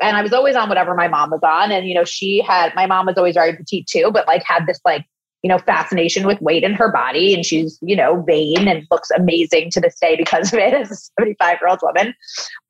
And 0.00 0.16
I 0.16 0.22
was 0.22 0.32
always 0.32 0.56
on 0.56 0.68
whatever 0.68 0.94
my 0.94 1.08
mom 1.08 1.30
was 1.30 1.40
on. 1.42 1.70
And, 1.70 1.86
you 1.86 1.94
know, 1.94 2.04
she 2.04 2.40
had, 2.40 2.74
my 2.74 2.86
mom 2.86 3.06
was 3.06 3.16
always 3.16 3.34
very 3.34 3.54
petite 3.54 3.86
too, 3.86 4.10
but 4.12 4.26
like 4.26 4.42
had 4.44 4.66
this 4.66 4.80
like, 4.84 5.04
you 5.42 5.48
know, 5.48 5.58
fascination 5.58 6.26
with 6.26 6.40
weight 6.40 6.64
in 6.64 6.74
her 6.74 6.90
body. 6.90 7.34
And 7.34 7.44
she's, 7.44 7.78
you 7.82 7.94
know, 7.94 8.22
vain 8.22 8.68
and 8.68 8.86
looks 8.90 9.10
amazing 9.10 9.70
to 9.72 9.80
this 9.80 9.98
day 10.00 10.16
because 10.16 10.52
of 10.52 10.58
it 10.58 10.72
as 10.72 10.90
a 10.90 10.96
75 10.96 11.58
year 11.60 11.68
old 11.68 11.80
woman. 11.82 12.14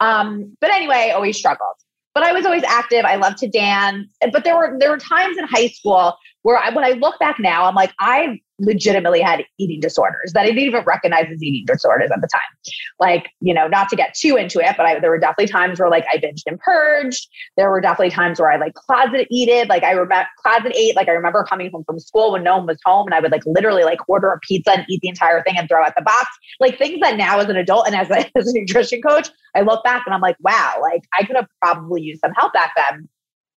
Um, 0.01 0.57
but 0.61 0.71
anyway, 0.71 1.13
always 1.15 1.37
struggled. 1.37 1.77
But 2.15 2.25
I 2.25 2.33
was 2.33 2.47
always 2.47 2.65
active. 2.65 3.05
I 3.05 3.17
loved 3.17 3.39
to 3.39 3.49
dance. 3.49 4.09
But 4.33 4.45
there 4.45 4.57
were 4.57 4.77
there 4.79 4.91
were 4.91 4.97
times 4.97 5.37
in 5.37 5.45
high 5.45 5.69
school 5.69 6.17
where 6.47 6.59
I, 6.59 6.71
when 6.71 6.85
I 6.85 6.91
look 6.91 7.19
back 7.19 7.41
now, 7.41 7.65
I'm 7.65 7.75
like, 7.75 7.93
I 7.99 8.41
legitimately 8.61 9.21
had 9.21 9.45
eating 9.59 9.81
disorders 9.81 10.33
that 10.33 10.43
I 10.43 10.47
didn't 10.47 10.61
even 10.61 10.85
recognize 10.85 11.27
as 11.29 11.43
eating 11.43 11.65
disorders 11.67 12.09
at 12.15 12.21
the 12.21 12.29
time. 12.29 12.73
Like, 13.01 13.31
you 13.41 13.53
know, 13.53 13.67
not 13.67 13.89
to 13.89 13.97
get 13.97 14.15
too 14.15 14.37
into 14.37 14.61
it, 14.61 14.77
but 14.77 14.87
I, 14.87 15.01
there 15.01 15.11
were 15.11 15.19
definitely 15.19 15.49
times 15.49 15.81
where 15.81 15.91
like 15.91 16.05
I 16.09 16.19
binged 16.19 16.45
and 16.47 16.57
purged. 16.61 17.27
There 17.57 17.69
were 17.69 17.81
definitely 17.81 18.13
times 18.13 18.39
where 18.39 18.53
I 18.53 18.59
like 18.59 18.75
closet 18.75 19.27
eated. 19.29 19.69
Like 19.69 19.83
I 19.83 19.91
remember 19.91 20.25
closet 20.41 20.71
ate. 20.77 20.95
Like 20.95 21.09
I 21.09 21.13
remember 21.15 21.43
coming 21.43 21.69
home 21.69 21.83
from 21.83 21.99
school 21.99 22.31
when 22.31 22.45
no 22.45 22.59
one 22.59 22.67
was 22.69 22.79
home 22.85 23.09
and 23.09 23.15
I 23.15 23.19
would 23.19 23.33
like 23.33 23.43
literally 23.45 23.83
like 23.83 24.09
order 24.09 24.31
a 24.31 24.39
pizza 24.39 24.71
and 24.71 24.87
eat 24.89 25.01
the 25.03 25.09
entire 25.09 25.43
thing 25.43 25.59
and 25.59 25.69
throw 25.69 25.83
out 25.83 25.97
the 25.97 26.03
box. 26.03 26.29
Like 26.61 26.79
things 26.79 27.01
that 27.01 27.17
now 27.17 27.41
as 27.41 27.49
an 27.49 27.57
adult 27.57 27.89
and 27.89 27.97
as 27.97 28.09
a, 28.09 28.19
as 28.39 28.47
a 28.47 28.57
nutrition 28.57 29.03
coach, 29.03 29.31
I 29.57 29.63
look 29.63 29.83
back 29.83 30.05
and 30.07 30.15
I'm 30.15 30.21
like, 30.21 30.37
wow, 30.39 30.79
like 30.81 31.03
I 31.13 31.25
could 31.25 31.35
have 31.35 31.49
probably 31.61 32.03
used 32.03 32.21
some 32.21 32.35
help 32.35 32.53
back 32.53 32.71
then 32.77 33.09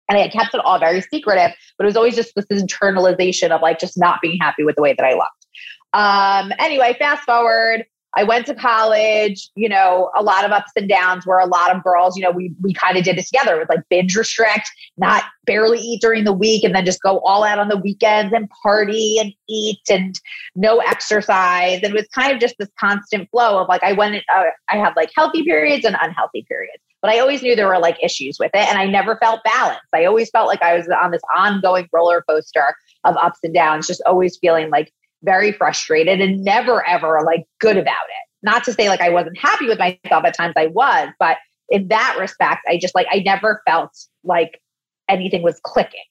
and 0.09 0.17
I 0.17 0.27
kept 0.27 0.53
it 0.53 0.61
all 0.65 0.79
very 0.79 1.01
secretive, 1.01 1.51
but 1.77 1.85
it 1.85 1.87
was 1.87 1.95
always 1.95 2.15
just 2.15 2.33
this 2.35 2.45
internalization 2.51 3.51
of 3.51 3.61
like 3.61 3.79
just 3.79 3.97
not 3.97 4.19
being 4.21 4.39
happy 4.39 4.63
with 4.63 4.75
the 4.75 4.81
way 4.81 4.93
that 4.93 5.05
I 5.05 5.13
looked. 5.13 5.45
Um, 5.93 6.51
anyway, 6.59 6.95
fast 6.99 7.23
forward, 7.23 7.85
I 8.15 8.23
went 8.23 8.47
to 8.47 8.55
college, 8.55 9.49
you 9.55 9.69
know, 9.69 10.09
a 10.17 10.23
lot 10.23 10.43
of 10.43 10.51
ups 10.51 10.71
and 10.75 10.89
downs 10.89 11.27
where 11.27 11.37
a 11.37 11.45
lot 11.45 11.75
of 11.75 11.83
girls, 11.83 12.17
you 12.17 12.23
know, 12.23 12.31
we 12.31 12.53
we 12.61 12.73
kind 12.73 12.97
of 12.97 13.03
did 13.03 13.19
it 13.19 13.27
together 13.27 13.59
with 13.59 13.69
like 13.69 13.81
binge 13.89 14.15
restrict, 14.15 14.69
not 14.97 15.25
barely 15.45 15.77
eat 15.77 16.01
during 16.01 16.23
the 16.23 16.33
week 16.33 16.63
and 16.63 16.73
then 16.73 16.85
just 16.85 17.01
go 17.01 17.19
all 17.19 17.43
out 17.43 17.59
on 17.59 17.67
the 17.67 17.77
weekends 17.77 18.33
and 18.33 18.49
party 18.63 19.17
and 19.19 19.31
eat 19.47 19.81
and 19.91 20.19
no 20.55 20.79
exercise. 20.79 21.81
And 21.83 21.91
it 21.91 21.93
was 21.93 22.07
kind 22.07 22.33
of 22.33 22.39
just 22.39 22.55
this 22.57 22.69
constant 22.79 23.29
flow 23.29 23.59
of 23.59 23.67
like 23.67 23.83
I 23.83 23.93
went 23.93 24.15
uh, 24.15 24.45
I 24.69 24.77
had 24.77 24.95
like 24.95 25.11
healthy 25.15 25.43
periods 25.43 25.85
and 25.85 25.95
unhealthy 26.01 26.45
periods. 26.47 26.83
But 27.01 27.11
I 27.11 27.19
always 27.19 27.41
knew 27.41 27.55
there 27.55 27.67
were 27.67 27.79
like 27.79 27.97
issues 28.03 28.37
with 28.39 28.51
it 28.53 28.67
and 28.67 28.77
I 28.77 28.85
never 28.85 29.17
felt 29.17 29.41
balanced. 29.43 29.87
I 29.93 30.05
always 30.05 30.29
felt 30.29 30.47
like 30.47 30.61
I 30.61 30.75
was 30.75 30.87
on 30.89 31.11
this 31.11 31.21
ongoing 31.35 31.87
roller 31.93 32.23
coaster 32.27 32.75
of 33.05 33.15
ups 33.17 33.39
and 33.43 33.53
downs, 33.53 33.87
just 33.87 34.01
always 34.05 34.37
feeling 34.39 34.69
like 34.69 34.91
very 35.23 35.51
frustrated 35.51 36.21
and 36.21 36.43
never 36.43 36.85
ever 36.87 37.21
like 37.25 37.45
good 37.59 37.77
about 37.77 37.93
it. 37.93 38.29
Not 38.43 38.63
to 38.65 38.73
say 38.73 38.89
like 38.89 39.01
I 39.01 39.09
wasn't 39.09 39.37
happy 39.37 39.67
with 39.67 39.79
myself 39.79 40.25
at 40.25 40.35
times 40.35 40.53
I 40.57 40.67
was, 40.67 41.09
but 41.19 41.37
in 41.69 41.87
that 41.89 42.17
respect, 42.19 42.61
I 42.67 42.77
just 42.77 42.95
like 42.95 43.07
I 43.11 43.19
never 43.19 43.61
felt 43.67 43.91
like 44.23 44.59
anything 45.07 45.41
was 45.41 45.59
clicking. 45.63 46.03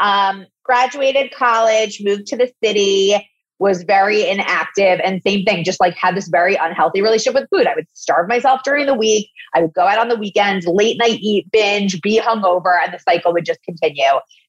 Um, 0.00 0.46
graduated 0.64 1.32
college, 1.32 2.00
moved 2.02 2.26
to 2.28 2.36
the 2.36 2.50
city, 2.64 3.16
was 3.60 3.84
very 3.84 4.28
inactive 4.28 5.00
and 5.04 5.22
same 5.22 5.44
thing 5.44 5.62
just 5.62 5.78
like 5.78 5.94
had 5.94 6.16
this 6.16 6.28
very 6.28 6.56
unhealthy 6.56 7.00
relationship 7.02 7.34
with 7.34 7.48
food 7.50 7.66
i 7.66 7.74
would 7.74 7.86
starve 7.92 8.26
myself 8.26 8.60
during 8.64 8.86
the 8.86 8.94
week 8.94 9.28
i 9.54 9.60
would 9.60 9.72
go 9.74 9.82
out 9.82 9.98
on 9.98 10.08
the 10.08 10.16
weekends 10.16 10.66
late 10.66 10.98
night 10.98 11.18
eat 11.20 11.46
binge 11.52 12.00
be 12.00 12.18
hungover 12.18 12.82
and 12.82 12.92
the 12.92 12.98
cycle 12.98 13.32
would 13.32 13.44
just 13.44 13.62
continue 13.62 14.02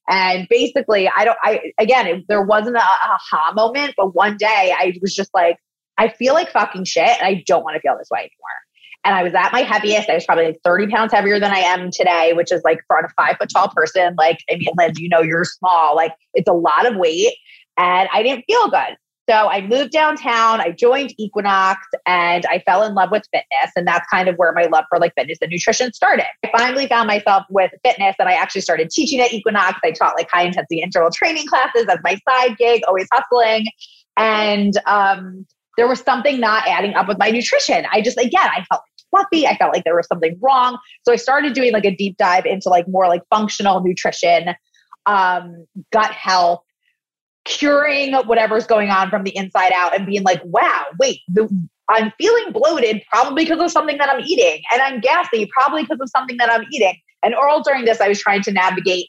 and 0.08 0.48
basically 0.48 1.08
i 1.16 1.24
don't 1.24 1.38
i 1.44 1.60
again 1.78 2.06
it, 2.06 2.24
there 2.28 2.42
wasn't 2.42 2.74
a 2.74 2.80
aha 2.80 3.52
moment 3.54 3.94
but 3.96 4.14
one 4.14 4.36
day 4.36 4.74
i 4.76 4.92
was 5.00 5.14
just 5.14 5.30
like 5.34 5.58
i 5.98 6.08
feel 6.08 6.34
like 6.34 6.50
fucking 6.50 6.84
shit 6.84 7.08
and 7.20 7.26
i 7.26 7.44
don't 7.46 7.62
want 7.62 7.74
to 7.74 7.80
feel 7.80 7.96
this 7.98 8.08
way 8.10 8.20
anymore 8.20 8.62
and 9.04 9.16
I 9.16 9.22
was 9.24 9.34
at 9.34 9.50
my 9.52 9.62
heaviest. 9.62 10.08
I 10.08 10.14
was 10.14 10.24
probably 10.24 10.46
like 10.46 10.60
30 10.64 10.86
pounds 10.86 11.12
heavier 11.12 11.40
than 11.40 11.50
I 11.50 11.58
am 11.58 11.90
today, 11.90 12.34
which 12.34 12.52
is 12.52 12.62
like 12.64 12.78
for 12.86 12.98
a 12.98 13.08
five 13.14 13.36
foot 13.36 13.50
tall 13.52 13.68
person. 13.68 14.14
Like, 14.16 14.38
I 14.48 14.56
mean, 14.56 14.68
Liz, 14.78 15.00
you 15.00 15.08
know, 15.08 15.20
you're 15.20 15.44
small. 15.44 15.96
Like, 15.96 16.12
it's 16.34 16.48
a 16.48 16.52
lot 16.52 16.86
of 16.86 16.96
weight. 16.96 17.34
And 17.76 18.08
I 18.12 18.22
didn't 18.22 18.44
feel 18.46 18.68
good. 18.68 18.96
So 19.32 19.48
I 19.48 19.62
moved 19.62 19.92
downtown, 19.92 20.60
I 20.60 20.72
joined 20.72 21.14
Equinox, 21.16 21.86
and 22.04 22.44
I 22.50 22.58
fell 22.66 22.82
in 22.82 22.94
love 22.94 23.10
with 23.10 23.22
fitness. 23.32 23.72
And 23.76 23.86
that's 23.86 24.06
kind 24.10 24.28
of 24.28 24.36
where 24.36 24.52
my 24.52 24.64
love 24.64 24.84
for 24.90 24.98
like 24.98 25.14
fitness 25.14 25.38
and 25.40 25.50
nutrition 25.50 25.90
started. 25.94 26.26
I 26.44 26.50
finally 26.54 26.86
found 26.86 27.06
myself 27.06 27.44
with 27.48 27.70
fitness 27.82 28.14
and 28.18 28.28
I 28.28 28.34
actually 28.34 28.60
started 28.60 28.90
teaching 28.90 29.20
at 29.20 29.32
Equinox. 29.32 29.78
I 29.82 29.92
taught 29.92 30.16
like 30.18 30.28
high 30.30 30.42
intensity 30.42 30.82
interval 30.82 31.10
training 31.10 31.46
classes 31.46 31.86
as 31.88 31.96
my 32.04 32.18
side 32.28 32.58
gig, 32.58 32.82
always 32.86 33.08
hustling. 33.10 33.64
And 34.18 34.74
um, 34.84 35.46
there 35.78 35.88
was 35.88 36.00
something 36.00 36.38
not 36.38 36.68
adding 36.68 36.92
up 36.92 37.08
with 37.08 37.18
my 37.18 37.30
nutrition. 37.30 37.86
I 37.90 38.02
just, 38.02 38.18
again, 38.18 38.50
I 38.54 38.62
felt 38.64 38.82
fluffy. 39.10 39.46
I 39.46 39.56
felt 39.56 39.72
like 39.72 39.84
there 39.84 39.96
was 39.96 40.08
something 40.08 40.38
wrong. 40.42 40.76
So 41.06 41.12
I 41.12 41.16
started 41.16 41.54
doing 41.54 41.72
like 41.72 41.86
a 41.86 41.96
deep 41.96 42.18
dive 42.18 42.44
into 42.44 42.68
like 42.68 42.86
more 42.86 43.08
like 43.08 43.22
functional 43.30 43.82
nutrition, 43.82 44.50
um, 45.06 45.64
gut 45.90 46.10
health, 46.10 46.64
curing 47.44 48.14
whatever's 48.26 48.66
going 48.66 48.90
on 48.90 49.10
from 49.10 49.24
the 49.24 49.36
inside 49.36 49.72
out 49.74 49.94
and 49.94 50.06
being 50.06 50.22
like, 50.22 50.40
wow, 50.44 50.86
wait, 50.98 51.20
the, 51.28 51.48
I'm 51.88 52.12
feeling 52.18 52.52
bloated 52.52 53.02
probably 53.10 53.44
because 53.44 53.60
of 53.60 53.70
something 53.70 53.98
that 53.98 54.08
I'm 54.08 54.20
eating. 54.20 54.62
And 54.72 54.80
I'm 54.80 55.00
gassy 55.00 55.48
probably 55.52 55.82
because 55.82 55.98
of 56.00 56.08
something 56.10 56.36
that 56.38 56.50
I'm 56.50 56.64
eating. 56.70 56.94
And 57.22 57.34
all 57.34 57.62
during 57.62 57.84
this, 57.84 58.00
I 58.00 58.08
was 58.08 58.20
trying 58.20 58.42
to 58.42 58.52
navigate 58.52 59.08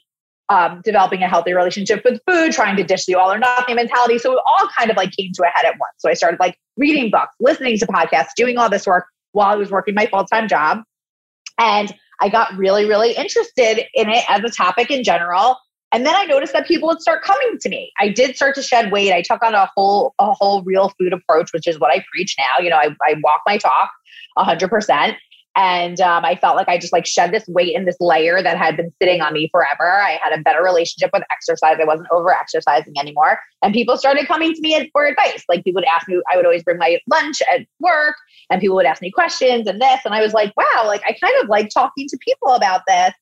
um, 0.50 0.82
developing 0.84 1.24
a 1.24 1.28
healthy 1.28 1.54
relationship 1.54 2.04
with 2.04 2.20
food, 2.28 2.52
trying 2.52 2.76
to 2.76 2.84
dish 2.84 3.06
the 3.06 3.16
all 3.16 3.32
or 3.32 3.38
nothing 3.38 3.76
mentality. 3.76 4.18
So 4.18 4.34
it 4.34 4.40
all 4.46 4.68
kind 4.78 4.92
of 4.92 4.98
like 4.98 5.12
came 5.12 5.32
to 5.34 5.44
a 5.44 5.48
head 5.48 5.66
at 5.66 5.80
once. 5.80 5.94
So 5.98 6.10
I 6.10 6.14
started 6.14 6.40
like 6.40 6.58
reading 6.78 7.10
books, 7.10 7.34
listening 7.40 7.78
to 7.80 7.88
podcasts, 7.88 8.30
doing 8.36 8.58
all 8.58 8.70
this 8.70 8.86
work, 8.86 9.06
while 9.32 9.48
I 9.48 9.56
was 9.56 9.72
working 9.72 9.96
my 9.96 10.06
full 10.08 10.26
time 10.26 10.48
job. 10.48 10.80
And 11.58 11.94
I 12.22 12.30
got 12.30 12.56
really, 12.56 12.86
really 12.86 13.14
interested 13.14 13.86
in 13.94 14.10
it 14.10 14.24
as 14.30 14.42
a 14.44 14.50
topic 14.50 14.92
in 14.92 15.04
general. 15.04 15.58
And 15.94 16.06
then 16.06 16.16
I 16.16 16.26
noticed 16.26 16.54
that 16.54 16.68
people 16.68 16.90
would 16.90 17.02
start 17.02 17.24
coming 17.24 17.58
to 17.62 17.70
me. 17.70 17.92
I 18.00 18.10
did 18.10 18.36
start 18.36 18.56
to 18.56 18.64
shed 18.64 18.92
weight. 18.92 19.14
I 19.14 19.22
took 19.22 19.44
on 19.44 19.54
a 19.54 19.70
whole, 19.76 20.16
a 20.20 20.34
whole 20.34 20.64
real 20.64 20.92
food 21.00 21.14
approach, 21.14 21.54
which 21.54 21.68
is 21.68 21.80
what 21.80 21.92
I 21.92 22.04
preach 22.12 22.36
now. 22.38 22.64
You 22.64 22.72
know, 22.72 22.78
I, 22.78 22.96
I 23.06 23.16
walk 23.24 23.42
my 23.46 23.58
talk 23.58 23.92
hundred 24.38 24.70
percent. 24.70 25.18
And 25.56 26.02
um, 26.02 26.26
I 26.26 26.36
felt 26.36 26.56
like 26.56 26.68
I 26.68 26.80
just 26.80 26.92
like 26.92 27.06
shed 27.06 27.32
this 27.32 27.48
weight 27.48 27.76
and 27.76 27.88
this 27.88 27.98
layer 28.00 28.42
that 28.42 28.58
had 28.58 28.76
been 28.76 28.92
sitting 29.00 29.22
on 29.22 29.34
me 29.34 29.50
forever. 29.52 30.02
I 30.02 30.20
had 30.24 30.34
a 30.34 30.42
better 30.42 30.64
relationship 30.64 31.12
with 31.14 31.22
exercise. 31.32 31.78
I 31.80 31.86
wasn't 31.86 32.08
over 32.12 32.34
exercising 32.34 32.96
anymore. 33.00 33.40
And 33.62 33.72
people 33.72 33.96
started 33.96 34.28
coming 34.28 34.52
to 34.56 34.62
me 34.62 34.90
for 34.92 35.06
advice. 35.06 35.44
Like 35.48 35.64
people 35.64 35.82
would 35.82 35.88
ask 35.96 36.08
me, 36.08 36.20
I 36.32 36.38
would 36.38 36.46
always 36.46 36.64
bring 36.64 36.80
my 36.80 36.98
lunch 37.08 37.40
at 37.54 37.68
work 37.80 38.16
and 38.50 38.62
people 38.62 38.76
would 38.78 38.88
ask 38.88 39.00
me 39.00 39.12
questions 39.12 39.68
and 39.68 39.80
this. 39.80 40.00
And 40.06 40.16
I 40.16 40.24
was 40.24 40.34
like, 40.34 40.54
wow, 40.58 40.86
like 40.88 41.04
I 41.08 41.16
kind 41.24 41.36
of 41.44 41.50
like 41.50 41.70
talking 41.70 42.08
to 42.10 42.18
people 42.26 42.50
about 42.50 42.82
this 42.88 43.14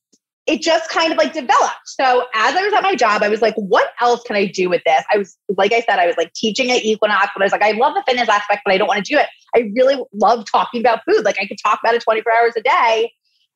it 0.48 0.62
just 0.62 0.90
kind 0.90 1.12
of 1.12 1.18
like 1.18 1.34
developed. 1.34 1.76
So 1.86 2.26
as 2.34 2.56
I 2.56 2.64
was 2.64 2.74
at 2.74 2.82
my 2.82 2.96
job, 2.96 3.22
I 3.22 3.30
was 3.30 3.42
like, 3.42 3.54
what 3.56 3.92
else 4.00 4.24
can 4.24 4.36
I 4.36 4.48
do 4.48 4.70
with 4.70 4.82
this? 4.86 5.04
I 5.12 5.18
was, 5.18 5.38
like 5.56 5.72
I 5.72 5.82
said, 5.82 6.00
I 6.00 6.08
was 6.08 6.18
like 6.18 6.34
teaching 6.34 6.72
at 6.72 6.84
Equinox, 6.84 7.30
but 7.36 7.42
I 7.42 7.46
was 7.46 7.52
like, 7.52 7.62
I 7.62 7.72
love 7.72 7.94
the 7.94 8.04
fitness 8.08 8.28
aspect, 8.28 8.62
but 8.66 8.74
I 8.74 8.78
don't 8.78 8.88
want 8.88 9.06
to 9.06 9.14
do 9.14 9.20
it. 9.20 9.28
I 9.56 9.72
really 9.76 10.04
love 10.14 10.46
talking 10.52 10.82
about 10.82 11.02
food. 11.08 11.24
Like 11.24 11.38
I 11.40 11.46
could 11.46 11.58
talk 11.64 11.80
about 11.84 11.94
it 11.94 12.02
24 12.02 12.34
hours 12.34 12.54
a 12.58 12.62
day. 12.62 13.12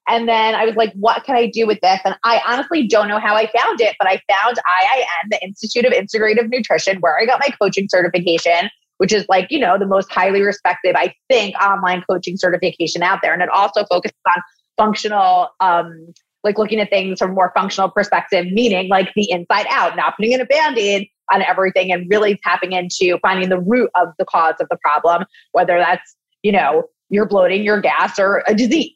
And 0.08 0.30
then 0.30 0.54
I 0.54 0.66
was 0.66 0.76
like, 0.76 0.94
what 0.94 1.24
can 1.24 1.36
I 1.36 1.48
do 1.48 1.66
with 1.66 1.80
this? 1.82 2.00
And 2.06 2.16
I 2.24 2.40
honestly 2.46 2.88
don't 2.88 3.08
know 3.08 3.20
how 3.20 3.36
I 3.36 3.48
found 3.48 3.82
it, 3.82 3.96
but 3.98 4.08
I 4.08 4.22
found 4.32 4.58
IIN, 4.58 5.32
the 5.32 5.44
Institute 5.44 5.86
of 5.86 5.94
Integrative 5.94 6.48
Nutrition, 6.50 6.98
where 7.00 7.20
I 7.20 7.26
got 7.26 7.40
my 7.40 7.50
coaching 7.60 7.88
certification, 7.90 8.70
which 8.98 9.12
is 9.12 9.26
like, 9.28 9.48
you 9.50 9.58
know, 9.58 9.80
the 9.80 9.88
most 9.88 10.12
highly 10.12 10.44
respected, 10.44 10.96
I 10.96 11.16
think, 11.28 11.56
online 11.56 12.04
coaching 12.08 12.38
certification 12.38 13.02
out 13.02 13.20
there. 13.24 13.34
And 13.34 13.42
it 13.42 13.50
also 13.50 13.84
focuses 13.86 14.16
on 14.28 14.44
functional 14.78 15.50
um, 15.60 16.14
like 16.46 16.58
looking 16.60 16.80
at 16.80 16.90
things 16.90 17.20
from 17.20 17.32
a 17.32 17.34
more 17.34 17.52
functional 17.56 17.90
perspective, 17.90 18.46
meaning 18.52 18.88
like 18.88 19.12
the 19.16 19.30
inside 19.32 19.66
out, 19.70 19.98
not 19.98 20.16
putting 20.16 20.32
in 20.32 20.40
a 20.40 20.46
band 20.46 20.78
aid 20.78 21.10
on 21.34 21.42
everything 21.42 21.92
and 21.92 22.08
really 22.10 22.40
tapping 22.44 22.72
into 22.72 23.18
finding 23.22 23.50
the 23.50 23.60
root 23.60 23.90
of 23.96 24.10
the 24.20 24.26
cause 24.26 24.54
of 24.60 24.68
the 24.70 24.78
problem, 24.78 25.26
whether 25.54 25.78
that's, 25.78 26.16
you 26.44 26.52
know, 26.52 26.84
you're 27.10 27.26
bloating, 27.26 27.64
your 27.64 27.82
gas, 27.82 28.20
or 28.20 28.44
a 28.48 28.54
disease. 28.54 28.94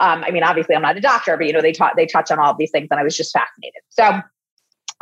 Um, 0.00 0.24
I 0.24 0.30
mean, 0.30 0.42
obviously, 0.42 0.74
I'm 0.74 0.82
not 0.82 0.96
a 0.96 1.00
doctor, 1.00 1.36
but 1.36 1.46
you 1.46 1.52
know, 1.52 1.62
they 1.62 1.72
taught 1.72 1.96
they 1.96 2.06
touch 2.06 2.30
on 2.30 2.38
all 2.38 2.50
of 2.50 2.58
these 2.58 2.70
things, 2.70 2.88
and 2.90 2.98
I 2.98 3.02
was 3.02 3.16
just 3.16 3.32
fascinated. 3.32 3.82
So, 3.88 4.20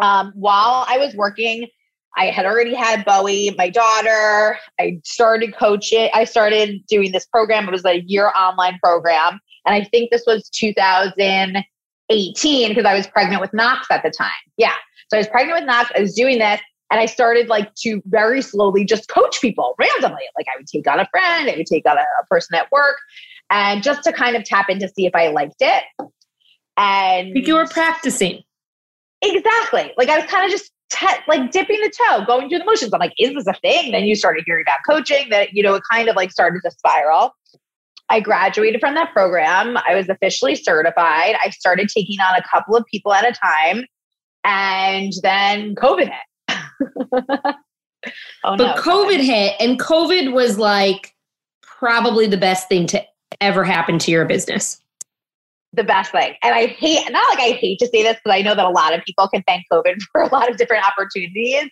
um, 0.01 0.33
while 0.35 0.85
I 0.89 0.99
was 0.99 1.15
working, 1.15 1.67
I 2.17 2.27
had 2.27 2.47
already 2.47 2.75
had 2.75 3.05
Bowie, 3.05 3.55
my 3.59 3.71
daughter. 3.71 4.57
I 4.81 5.01
started 5.05 5.57
coaching. 5.57 6.11
I 6.15 6.25
started 6.25 6.85
doing 6.89 7.11
this 7.11 7.27
program. 7.27 7.67
It 7.67 7.73
was 7.73 7.85
a 7.85 8.03
year 8.03 8.31
online 8.37 8.79
program, 8.83 9.41
and 9.67 9.75
I 9.75 9.85
think 9.85 10.11
this 10.11 10.23
was 10.27 10.49
2000. 10.51 11.65
18 12.11 12.71
because 12.71 12.85
I 12.85 12.95
was 12.95 13.07
pregnant 13.07 13.41
with 13.41 13.53
Knox 13.53 13.87
at 13.91 14.03
the 14.03 14.11
time. 14.11 14.31
Yeah. 14.57 14.73
So 15.09 15.17
I 15.17 15.21
was 15.21 15.29
pregnant 15.29 15.61
with 15.61 15.67
Knox. 15.67 15.91
I 15.97 16.01
was 16.01 16.15
doing 16.15 16.39
this 16.39 16.61
and 16.91 17.01
I 17.01 17.07
started 17.07 17.49
like 17.49 17.75
to 17.77 18.03
very 18.07 18.43
slowly 18.43 18.85
just 18.85 19.09
coach 19.09 19.41
people 19.41 19.75
randomly. 19.79 20.25
Like 20.37 20.47
I 20.55 20.59
would 20.59 20.67
take 20.67 20.87
on 20.89 21.01
a 21.01 21.09
friend, 21.11 21.51
I 21.51 21.57
would 21.57 21.67
take 21.67 21.89
on 21.89 21.99
a, 21.99 22.03
a 22.03 22.27
person 22.27 22.55
at 22.57 22.71
work 22.71 22.97
and 23.51 23.83
just 23.83 24.05
to 24.05 24.13
kind 24.13 24.37
of 24.37 24.45
tap 24.45 24.69
in 24.69 24.79
to 24.81 24.89
see 24.89 25.07
if 25.07 25.15
I 25.15 25.29
liked 25.29 25.61
it. 25.61 25.85
And 26.77 27.31
you 27.35 27.55
were 27.55 27.67
practicing. 27.67 28.43
Exactly. 29.23 29.93
Like 29.97 30.09
I 30.09 30.19
was 30.19 30.31
kind 30.31 30.45
of 30.45 30.51
just 30.51 30.71
te- 30.91 31.23
like 31.29 31.51
dipping 31.51 31.81
the 31.81 31.93
toe, 32.07 32.25
going 32.25 32.49
through 32.49 32.59
the 32.59 32.65
motions. 32.65 32.93
I'm 32.93 33.01
like, 33.01 33.15
is 33.19 33.35
this 33.35 33.47
a 33.47 33.55
thing? 33.61 33.93
Then 33.93 34.05
you 34.05 34.15
started 34.15 34.45
hearing 34.47 34.65
about 34.67 34.79
coaching 34.89 35.29
that, 35.31 35.53
you 35.53 35.63
know, 35.63 35.75
it 35.75 35.83
kind 35.91 36.09
of 36.09 36.17
like 36.17 36.31
started 36.31 36.61
to 36.65 36.71
spiral. 36.71 37.35
I 38.11 38.21
graduated 38.21 38.81
from 38.81 38.95
that 38.95 39.13
program. 39.13 39.77
I 39.89 39.95
was 39.95 40.09
officially 40.09 40.55
certified. 40.55 41.37
I 41.43 41.51
started 41.51 41.89
taking 41.89 42.21
on 42.21 42.35
a 42.35 42.43
couple 42.43 42.77
of 42.77 42.85
people 42.91 43.13
at 43.13 43.27
a 43.27 43.33
time. 43.33 43.85
And 44.45 45.13
then 45.23 45.75
COVID 45.75 46.11
hit. 46.11 46.59
oh, 48.45 48.57
but 48.57 48.57
no, 48.57 48.75
COVID 48.75 49.21
hit, 49.21 49.55
and 49.59 49.81
COVID 49.81 50.33
was 50.33 50.59
like 50.59 51.15
probably 51.63 52.27
the 52.27 52.37
best 52.37 52.69
thing 52.69 52.87
to 52.89 53.03
ever 53.41 53.65
happen 53.65 53.99
to 54.01 54.11
your 54.11 54.27
business. 54.27 54.81
The 55.73 55.85
best 55.85 56.13
thing. 56.13 56.35
And 56.43 56.55
I 56.55 56.67
hate, 56.67 57.11
not 57.11 57.29
like 57.31 57.41
I 57.41 57.57
hate 57.57 57.79
to 57.81 57.87
say 57.87 58.03
this 58.03 58.17
because 58.23 58.39
I 58.39 58.43
know 58.43 58.55
that 58.55 58.65
a 58.65 58.71
lot 58.71 58.95
of 58.95 59.03
people 59.05 59.27
can 59.29 59.43
thank 59.47 59.65
COVID 59.73 59.97
for 60.13 60.21
a 60.23 60.29
lot 60.29 60.51
of 60.51 60.57
different 60.57 60.85
opportunities. 60.87 61.71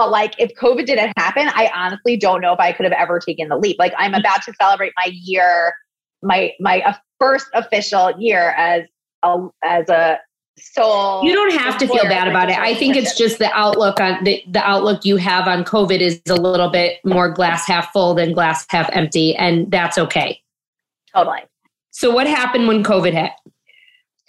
But 0.00 0.10
like, 0.10 0.34
if 0.38 0.54
COVID 0.54 0.86
didn't 0.86 1.12
happen, 1.18 1.48
I 1.48 1.70
honestly 1.74 2.16
don't 2.16 2.40
know 2.40 2.54
if 2.54 2.58
I 2.58 2.72
could 2.72 2.84
have 2.84 2.92
ever 2.94 3.18
taken 3.20 3.50
the 3.50 3.58
leap. 3.58 3.76
Like, 3.78 3.92
I'm 3.98 4.14
about 4.14 4.40
to 4.44 4.54
celebrate 4.58 4.94
my 4.96 5.10
year, 5.12 5.74
my 6.22 6.52
my 6.58 6.96
first 7.18 7.48
official 7.52 8.18
year 8.18 8.54
as 8.56 8.84
a 9.22 9.46
as 9.62 9.90
a 9.90 10.18
soul. 10.58 11.22
You 11.22 11.34
don't 11.34 11.52
have 11.52 11.76
to 11.76 11.86
feel 11.86 12.04
bad 12.04 12.28
about 12.28 12.48
it. 12.48 12.56
I 12.56 12.74
think 12.76 12.96
it's 12.96 13.14
just 13.14 13.38
the 13.38 13.52
outlook 13.52 14.00
on 14.00 14.24
the, 14.24 14.42
the 14.48 14.66
outlook 14.66 15.04
you 15.04 15.18
have 15.18 15.46
on 15.46 15.64
COVID 15.64 16.00
is 16.00 16.22
a 16.30 16.34
little 16.34 16.70
bit 16.70 16.96
more 17.04 17.30
glass 17.30 17.66
half 17.66 17.92
full 17.92 18.14
than 18.14 18.32
glass 18.32 18.64
half 18.70 18.88
empty, 18.94 19.36
and 19.36 19.70
that's 19.70 19.98
okay. 19.98 20.40
Totally. 21.14 21.40
So, 21.90 22.10
what 22.10 22.26
happened 22.26 22.68
when 22.68 22.82
COVID 22.82 23.12
hit? 23.12 23.32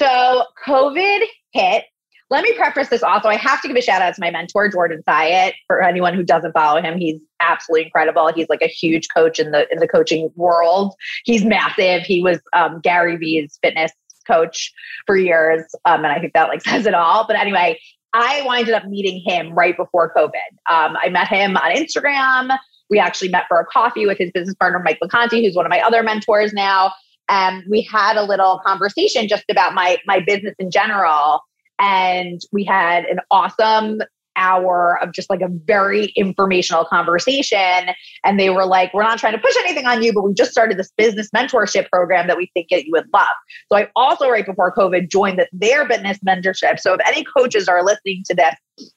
So, 0.01 0.43
COVID 0.67 1.21
hit 1.53 1.85
let 2.31 2.43
me 2.43 2.53
preface 2.53 2.87
this 2.87 3.03
also. 3.03 3.27
I 3.27 3.35
have 3.35 3.61
to 3.61 3.67
give 3.67 3.75
a 3.75 3.81
shout 3.81 4.01
out 4.01 4.15
to 4.15 4.21
my 4.21 4.31
mentor, 4.31 4.69
Jordan 4.69 5.03
Syatt. 5.05 5.51
For 5.67 5.83
anyone 5.83 6.13
who 6.13 6.23
doesn't 6.23 6.53
follow 6.53 6.81
him, 6.81 6.97
he's 6.97 7.19
absolutely 7.41 7.85
incredible. 7.87 8.31
He's 8.33 8.47
like 8.47 8.61
a 8.61 8.67
huge 8.67 9.09
coach 9.13 9.37
in 9.37 9.51
the 9.51 9.69
in 9.69 9.79
the 9.79 9.87
coaching 9.87 10.31
world. 10.35 10.93
He's 11.25 11.43
massive. 11.43 12.03
He 12.03 12.23
was 12.23 12.39
um, 12.53 12.79
Gary 12.79 13.17
Vee's 13.17 13.59
fitness 13.61 13.91
coach 14.25 14.71
for 15.05 15.17
years, 15.17 15.63
um, 15.83 16.05
and 16.05 16.13
I 16.13 16.19
think 16.19 16.31
that 16.33 16.47
like 16.47 16.61
says 16.67 16.85
it 16.85 16.93
all. 16.93 17.27
But 17.27 17.35
anyway, 17.35 17.77
I 18.13 18.43
winded 18.45 18.75
up 18.75 18.85
meeting 18.85 19.21
him 19.25 19.51
right 19.53 19.75
before 19.75 20.13
COVID. 20.15 20.31
Um, 20.69 20.95
I 20.97 21.09
met 21.09 21.27
him 21.27 21.57
on 21.57 21.75
Instagram. 21.75 22.57
We 22.89 22.97
actually 22.97 23.29
met 23.29 23.43
for 23.49 23.59
a 23.59 23.65
coffee 23.65 24.05
with 24.05 24.17
his 24.17 24.31
business 24.31 24.55
partner, 24.55 24.79
Mike 24.79 24.99
Vacanti, 25.03 25.43
who's 25.43 25.55
one 25.55 25.65
of 25.65 25.69
my 25.69 25.81
other 25.81 26.01
mentors 26.01 26.53
now. 26.53 26.93
And 27.27 27.63
we 27.69 27.81
had 27.81 28.15
a 28.15 28.23
little 28.23 28.61
conversation 28.65 29.27
just 29.27 29.43
about 29.51 29.73
my 29.73 29.97
my 30.05 30.21
business 30.21 30.55
in 30.59 30.71
general 30.71 31.41
and 31.81 32.39
we 32.51 32.63
had 32.63 33.05
an 33.05 33.19
awesome 33.31 34.01
hour 34.37 34.97
of 35.01 35.11
just 35.11 35.29
like 35.29 35.41
a 35.41 35.49
very 35.49 36.05
informational 36.15 36.85
conversation. 36.85 37.89
And 38.23 38.39
they 38.39 38.49
were 38.49 38.65
like, 38.65 38.93
We're 38.93 39.03
not 39.03 39.19
trying 39.19 39.33
to 39.33 39.39
push 39.39 39.55
anything 39.59 39.85
on 39.85 40.01
you, 40.01 40.13
but 40.13 40.21
we 40.21 40.33
just 40.33 40.51
started 40.51 40.77
this 40.77 40.91
business 40.97 41.29
mentorship 41.35 41.89
program 41.89 42.27
that 42.27 42.37
we 42.37 42.49
think 42.53 42.67
that 42.71 42.85
you 42.85 42.91
would 42.93 43.07
love. 43.13 43.27
So 43.69 43.77
I 43.77 43.89
also, 43.95 44.29
right 44.29 44.45
before 44.45 44.73
COVID, 44.73 45.09
joined 45.09 45.39
the, 45.39 45.47
their 45.51 45.87
business 45.87 46.17
mentorship. 46.25 46.79
So 46.79 46.93
if 46.93 47.01
any 47.05 47.25
coaches 47.25 47.67
are 47.67 47.83
listening 47.83 48.23
to 48.27 48.35
this, 48.35 48.55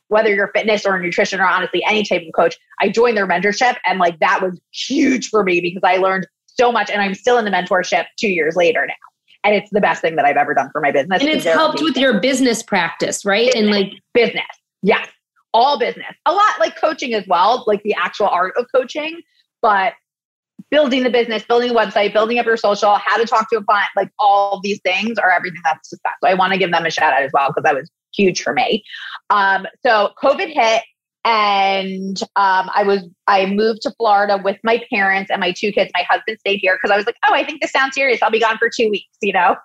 whether 0.08 0.32
you're 0.32 0.50
fitness 0.54 0.86
or 0.86 0.98
nutrition 1.00 1.40
or 1.40 1.46
honestly 1.46 1.82
any 1.88 2.04
type 2.04 2.22
of 2.22 2.32
coach, 2.34 2.56
I 2.80 2.88
joined 2.90 3.16
their 3.16 3.26
mentorship. 3.26 3.76
And 3.86 3.98
like 3.98 4.18
that 4.20 4.40
was 4.42 4.60
huge 4.72 5.28
for 5.28 5.42
me 5.42 5.60
because 5.60 5.82
I 5.82 5.96
learned 5.96 6.26
so 6.46 6.70
much. 6.70 6.90
And 6.90 7.02
I'm 7.02 7.14
still 7.14 7.38
in 7.38 7.44
the 7.44 7.50
mentorship 7.50 8.04
two 8.18 8.28
years 8.28 8.56
later 8.56 8.86
now 8.86 8.94
and 9.44 9.54
it's 9.54 9.70
the 9.70 9.80
best 9.80 10.00
thing 10.00 10.16
that 10.16 10.24
I've 10.24 10.36
ever 10.36 10.54
done 10.54 10.70
for 10.72 10.80
my 10.80 10.90
business. 10.90 11.20
And 11.20 11.30
it's 11.30 11.44
helped 11.44 11.82
with 11.82 11.96
your 11.96 12.20
business 12.20 12.62
practice, 12.62 13.24
right? 13.24 13.52
Business, 13.52 13.62
and 13.62 13.70
like 13.70 13.92
business, 14.14 14.46
yes, 14.82 15.08
all 15.52 15.78
business, 15.78 16.14
a 16.26 16.32
lot 16.32 16.58
like 16.58 16.76
coaching 16.76 17.14
as 17.14 17.26
well, 17.26 17.64
like 17.66 17.82
the 17.82 17.94
actual 17.94 18.28
art 18.28 18.54
of 18.56 18.66
coaching, 18.74 19.20
but 19.62 19.92
building 20.70 21.02
the 21.02 21.10
business, 21.10 21.44
building 21.44 21.70
a 21.70 21.74
website, 21.74 22.12
building 22.12 22.38
up 22.38 22.46
your 22.46 22.56
social, 22.56 22.94
how 22.96 23.16
to 23.16 23.26
talk 23.26 23.48
to 23.50 23.58
a 23.58 23.64
client, 23.64 23.88
like 23.96 24.10
all 24.18 24.60
these 24.62 24.80
things 24.82 25.18
are 25.18 25.30
everything 25.30 25.60
that's 25.64 25.90
success. 25.90 26.14
So 26.22 26.28
I 26.28 26.34
want 26.34 26.52
to 26.52 26.58
give 26.58 26.72
them 26.72 26.86
a 26.86 26.90
shout 26.90 27.12
out 27.12 27.22
as 27.22 27.30
well 27.32 27.48
because 27.48 27.62
that 27.64 27.74
was 27.74 27.90
huge 28.16 28.42
for 28.42 28.52
me. 28.52 28.82
Um, 29.30 29.66
so 29.84 30.10
COVID 30.22 30.52
hit 30.52 30.82
and 31.24 32.20
um, 32.36 32.70
I 32.74 32.82
was 32.84 33.02
I 33.26 33.46
moved 33.46 33.82
to 33.82 33.90
Florida 33.92 34.40
with 34.42 34.58
my 34.62 34.82
parents 34.90 35.30
and 35.30 35.40
my 35.40 35.52
two 35.52 35.72
kids. 35.72 35.90
My 35.94 36.04
husband 36.08 36.38
stayed 36.40 36.58
here 36.58 36.76
because 36.76 36.92
I 36.92 36.96
was 36.96 37.06
like, 37.06 37.16
oh, 37.26 37.34
I 37.34 37.44
think 37.44 37.62
this 37.62 37.70
sounds 37.70 37.94
serious. 37.94 38.22
I'll 38.22 38.30
be 38.30 38.40
gone 38.40 38.58
for 38.58 38.68
two 38.74 38.90
weeks. 38.90 39.16
You 39.22 39.32
know. 39.32 39.56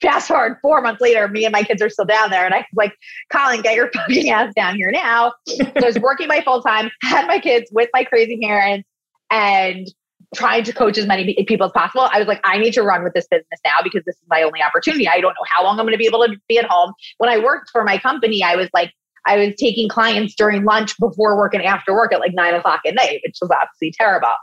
Fast 0.00 0.28
forward 0.28 0.58
four 0.60 0.82
months 0.82 1.00
later, 1.00 1.28
me 1.28 1.46
and 1.46 1.52
my 1.52 1.62
kids 1.62 1.80
are 1.80 1.88
still 1.88 2.04
down 2.04 2.28
there, 2.28 2.44
and 2.44 2.52
I 2.52 2.58
was 2.58 2.66
like, 2.74 2.92
Colin, 3.32 3.62
get 3.62 3.74
your 3.74 3.90
fucking 3.94 4.28
ass 4.28 4.52
down 4.54 4.76
here 4.76 4.90
now. 4.90 5.32
so 5.46 5.64
I 5.76 5.86
was 5.86 5.98
working 5.98 6.26
my 6.28 6.42
full 6.42 6.60
time, 6.60 6.90
had 7.00 7.26
my 7.26 7.38
kids 7.38 7.70
with 7.72 7.88
my 7.94 8.04
crazy 8.04 8.38
parents, 8.38 8.86
and 9.30 9.86
trying 10.34 10.64
to 10.64 10.72
coach 10.72 10.98
as 10.98 11.06
many 11.06 11.32
people 11.46 11.66
as 11.66 11.72
possible. 11.72 12.08
I 12.12 12.18
was 12.18 12.26
like, 12.26 12.40
I 12.44 12.58
need 12.58 12.72
to 12.74 12.82
run 12.82 13.04
with 13.04 13.14
this 13.14 13.26
business 13.30 13.60
now 13.64 13.78
because 13.82 14.02
this 14.04 14.16
is 14.16 14.22
my 14.28 14.42
only 14.42 14.60
opportunity. 14.62 15.08
I 15.08 15.20
don't 15.20 15.32
know 15.32 15.46
how 15.48 15.62
long 15.64 15.78
I'm 15.78 15.86
going 15.86 15.94
to 15.94 15.98
be 15.98 16.06
able 16.06 16.26
to 16.26 16.36
be 16.48 16.58
at 16.58 16.66
home. 16.66 16.92
When 17.18 17.30
I 17.30 17.38
worked 17.38 17.70
for 17.70 17.84
my 17.84 17.96
company, 17.96 18.42
I 18.42 18.56
was 18.56 18.68
like 18.74 18.92
I 19.26 19.38
was 19.38 19.54
taking 19.56 19.88
clients 19.88 20.34
during 20.34 20.64
lunch 20.64 20.98
before 20.98 21.36
work 21.36 21.54
and 21.54 21.62
after 21.62 21.94
work 21.94 22.12
at 22.12 22.20
like 22.20 22.34
nine 22.34 22.54
o'clock 22.54 22.80
at 22.86 22.94
night, 22.94 23.20
which 23.24 23.38
was 23.40 23.50
absolutely 23.50 23.94
terrible. 23.98 24.34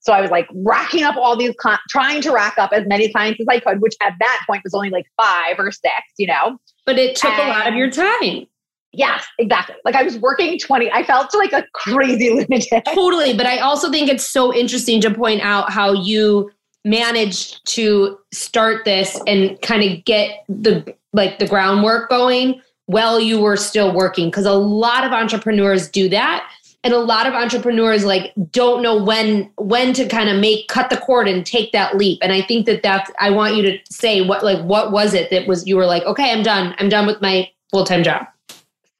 So 0.00 0.12
I 0.12 0.20
was 0.20 0.30
like 0.30 0.48
racking 0.54 1.02
up 1.02 1.16
all 1.16 1.36
these, 1.36 1.54
cl- 1.62 1.78
trying 1.88 2.22
to 2.22 2.32
rack 2.32 2.58
up 2.58 2.72
as 2.72 2.86
many 2.86 3.12
clients 3.12 3.40
as 3.40 3.46
I 3.48 3.60
could, 3.60 3.80
which 3.80 3.94
at 4.02 4.14
that 4.20 4.44
point 4.46 4.62
was 4.64 4.74
only 4.74 4.90
like 4.90 5.06
five 5.20 5.58
or 5.58 5.70
six, 5.70 5.94
you 6.18 6.26
know? 6.26 6.58
But 6.86 6.98
it 6.98 7.16
took 7.16 7.30
and 7.32 7.48
a 7.48 7.52
lot 7.52 7.68
of 7.68 7.74
your 7.74 7.90
time. 7.90 8.46
Yes, 8.92 9.26
exactly. 9.38 9.76
Like 9.84 9.94
I 9.94 10.02
was 10.02 10.18
working 10.18 10.58
20. 10.58 10.90
I 10.92 11.02
felt 11.02 11.34
like 11.34 11.52
a 11.52 11.64
crazy 11.72 12.30
lunatic. 12.34 12.84
Totally. 12.84 13.34
But 13.34 13.46
I 13.46 13.58
also 13.58 13.90
think 13.90 14.10
it's 14.10 14.28
so 14.28 14.54
interesting 14.54 15.00
to 15.00 15.10
point 15.12 15.40
out 15.42 15.70
how 15.70 15.92
you 15.92 16.50
managed 16.84 17.64
to 17.66 18.18
start 18.32 18.84
this 18.84 19.20
and 19.26 19.60
kind 19.62 19.82
of 19.84 20.04
get 20.04 20.44
the 20.48 20.94
like 21.12 21.38
the 21.38 21.46
groundwork 21.46 22.10
going 22.10 22.60
while 22.86 23.20
you 23.20 23.40
were 23.40 23.56
still 23.56 23.94
working 23.94 24.28
because 24.28 24.46
a 24.46 24.52
lot 24.52 25.04
of 25.04 25.12
entrepreneurs 25.12 25.88
do 25.88 26.08
that. 26.08 26.48
And 26.84 26.92
a 26.92 26.98
lot 26.98 27.28
of 27.28 27.34
entrepreneurs 27.34 28.04
like 28.04 28.32
don't 28.50 28.82
know 28.82 29.00
when 29.00 29.48
when 29.56 29.92
to 29.92 30.08
kind 30.08 30.28
of 30.28 30.40
make 30.40 30.66
cut 30.66 30.90
the 30.90 30.96
cord 30.96 31.28
and 31.28 31.46
take 31.46 31.70
that 31.70 31.96
leap. 31.96 32.18
And 32.22 32.32
i 32.32 32.42
think 32.42 32.66
that 32.66 32.82
that's 32.82 33.08
i 33.20 33.30
want 33.30 33.54
you 33.54 33.62
to 33.62 33.78
say 33.88 34.26
what 34.26 34.42
like 34.42 34.60
what 34.64 34.90
was 34.90 35.14
it 35.14 35.30
that 35.30 35.46
was 35.46 35.64
you 35.64 35.76
were 35.76 35.86
like 35.86 36.02
okay 36.02 36.32
i'm 36.32 36.42
done. 36.42 36.74
I'm 36.78 36.88
done 36.88 37.06
with 37.06 37.20
my 37.22 37.48
full-time 37.70 38.02
job. 38.02 38.26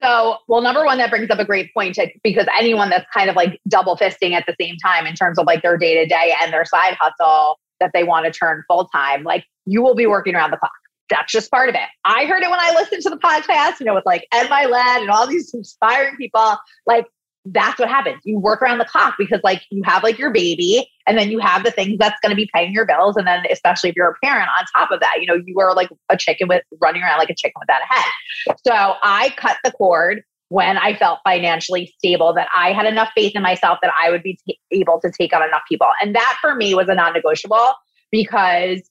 So, 0.03 0.37
well, 0.49 0.61
number 0.61 0.83
one, 0.83 0.97
that 0.97 1.09
brings 1.09 1.29
up 1.29 1.39
a 1.39 1.45
great 1.45 1.73
point 1.73 1.97
because 2.23 2.45
anyone 2.59 2.89
that's 2.89 3.05
kind 3.13 3.29
of 3.29 3.37
like 3.37 3.61
double 3.69 3.95
fisting 3.95 4.33
at 4.33 4.45
the 4.45 4.53
same 4.59 4.75
time 4.77 5.07
in 5.07 5.15
terms 5.15 5.39
of 5.39 5.45
like 5.45 5.61
their 5.61 5.77
day 5.77 5.95
to 5.95 6.05
day 6.05 6.33
and 6.41 6.51
their 6.51 6.65
side 6.65 6.97
hustle 6.99 7.57
that 7.79 7.91
they 7.93 8.03
want 8.03 8.25
to 8.25 8.31
turn 8.31 8.63
full 8.67 8.85
time, 8.87 9.23
like 9.23 9.45
you 9.65 9.81
will 9.81 9.95
be 9.95 10.05
working 10.05 10.35
around 10.35 10.51
the 10.51 10.57
clock. 10.57 10.71
That's 11.09 11.31
just 11.31 11.51
part 11.51 11.69
of 11.69 11.75
it. 11.75 11.87
I 12.05 12.25
heard 12.25 12.43
it 12.43 12.49
when 12.49 12.59
I 12.59 12.73
listened 12.73 13.03
to 13.03 13.09
the 13.09 13.17
podcast, 13.17 13.79
you 13.79 13.85
know, 13.85 13.93
with 13.93 14.05
like 14.05 14.27
Ed 14.31 14.47
Mylett 14.47 15.01
and 15.01 15.09
all 15.09 15.27
these 15.27 15.53
inspiring 15.53 16.15
people. 16.17 16.57
Like 16.85 17.05
that's 17.45 17.77
what 17.77 17.89
happens. 17.89 18.21
You 18.23 18.39
work 18.39 18.61
around 18.61 18.77
the 18.77 18.85
clock 18.85 19.15
because 19.17 19.41
like 19.43 19.63
you 19.69 19.83
have 19.83 20.01
like 20.01 20.17
your 20.17 20.31
baby 20.31 20.89
and 21.05 21.17
then 21.17 21.29
you 21.29 21.39
have 21.39 21.63
the 21.63 21.71
things 21.71 21.97
that's 21.97 22.19
going 22.21 22.29
to 22.29 22.35
be 22.35 22.49
paying 22.53 22.71
your 22.71 22.85
bills. 22.85 23.17
And 23.17 23.27
then 23.27 23.43
especially 23.51 23.89
if 23.89 23.95
you're 23.97 24.09
a 24.09 24.25
parent 24.25 24.47
on 24.57 24.65
top 24.73 24.91
of 24.91 25.01
that, 25.01 25.15
you 25.19 25.25
know, 25.25 25.41
you 25.45 25.59
are 25.59 25.75
like 25.75 25.89
a 26.09 26.15
chicken 26.15 26.47
with 26.47 26.63
running 26.81 27.03
around 27.03 27.17
like 27.17 27.29
a 27.29 27.35
chicken 27.35 27.59
without 27.59 27.81
a 27.81 27.93
head. 27.93 28.57
So 28.65 28.95
I 29.03 29.33
cut 29.35 29.57
the 29.63 29.71
cord 29.71 30.23
when 30.49 30.77
I 30.77 30.95
felt 30.95 31.19
financially 31.25 31.93
stable 31.97 32.33
that 32.35 32.47
I 32.55 32.71
had 32.71 32.85
enough 32.85 33.09
faith 33.15 33.33
in 33.35 33.41
myself 33.41 33.79
that 33.81 33.91
I 34.01 34.09
would 34.09 34.23
be 34.23 34.39
t- 34.47 34.59
able 34.71 35.01
to 35.01 35.11
take 35.11 35.35
on 35.35 35.43
enough 35.43 35.63
people. 35.67 35.89
And 36.01 36.15
that 36.15 36.37
for 36.41 36.55
me 36.55 36.75
was 36.75 36.87
a 36.89 36.95
non-negotiable 36.95 37.73
because 38.11 38.81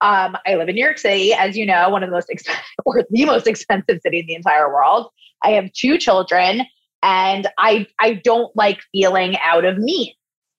um, 0.00 0.36
I 0.46 0.56
live 0.56 0.68
in 0.68 0.74
New 0.74 0.84
York 0.84 0.98
City, 0.98 1.32
as 1.32 1.56
you 1.56 1.64
know, 1.64 1.88
one 1.88 2.02
of 2.02 2.10
the 2.10 2.14
most 2.14 2.30
expensive 2.30 2.64
or 2.84 3.04
the 3.08 3.24
most 3.24 3.46
expensive 3.46 4.00
city 4.02 4.20
in 4.20 4.26
the 4.26 4.34
entire 4.34 4.68
world. 4.68 5.08
I 5.42 5.50
have 5.52 5.72
two 5.72 5.98
children 5.98 6.62
and 7.02 7.46
I 7.58 7.86
I 8.00 8.14
don't 8.24 8.54
like 8.56 8.80
feeling 8.92 9.36
out 9.42 9.64
of 9.64 9.78
means, 9.78 10.16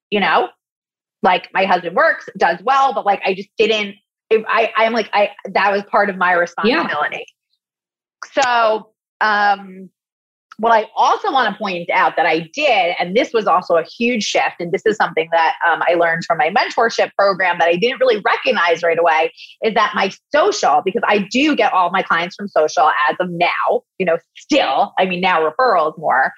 you 0.10 0.20
know? 0.20 0.50
Like 1.24 1.50
my 1.54 1.66
husband 1.66 1.96
works, 1.96 2.30
does 2.38 2.60
well, 2.64 2.94
but 2.94 3.06
like 3.06 3.22
I 3.26 3.34
just 3.34 3.50
didn't 3.58 3.96
I 4.32 4.72
I'm 4.76 4.94
like 4.94 5.10
I 5.14 5.32
that 5.54 5.72
was 5.72 5.84
part 5.84 6.10
of 6.10 6.18
my 6.18 6.34
responsibility. 6.34 7.26
Yeah. 8.36 8.44
So 8.44 8.92
um 9.22 9.90
what 10.60 10.72
I 10.72 10.88
also 10.96 11.32
want 11.32 11.54
to 11.54 11.58
point 11.58 11.90
out 11.92 12.16
that 12.16 12.26
I 12.26 12.50
did, 12.54 12.96
and 13.00 13.16
this 13.16 13.32
was 13.32 13.46
also 13.46 13.76
a 13.76 13.84
huge 13.84 14.24
shift, 14.24 14.56
and 14.60 14.72
this 14.72 14.82
is 14.86 14.98
something 14.98 15.30
that 15.32 15.56
um, 15.68 15.84
I 15.88 15.94
learned 15.94 16.24
from 16.26 16.40
my 16.40 16.50
mentorship 16.50 17.12
program 17.18 17.60
that 17.60 17.68
I 17.68 17.76
didn't 17.76 18.00
really 18.00 18.22
recognize 18.26 18.82
right 18.82 18.98
away, 18.98 19.32
is 19.64 19.76
that 19.76 19.92
my 19.94 20.12
social, 20.34 20.82
because 20.84 21.04
I 21.08 21.28
do 21.30 21.56
get 21.56 21.74
all 21.74 21.92
my 21.92 22.02
clients 22.02 22.36
from 22.36 22.48
social 22.48 22.90
as 23.10 23.16
of 23.20 23.30
now, 23.30 23.84
you 24.00 24.06
know, 24.06 24.18
still, 24.36 24.94
I 24.98 25.06
mean, 25.06 25.22
now 25.22 25.48
referrals 25.48 25.98
more 25.98 26.34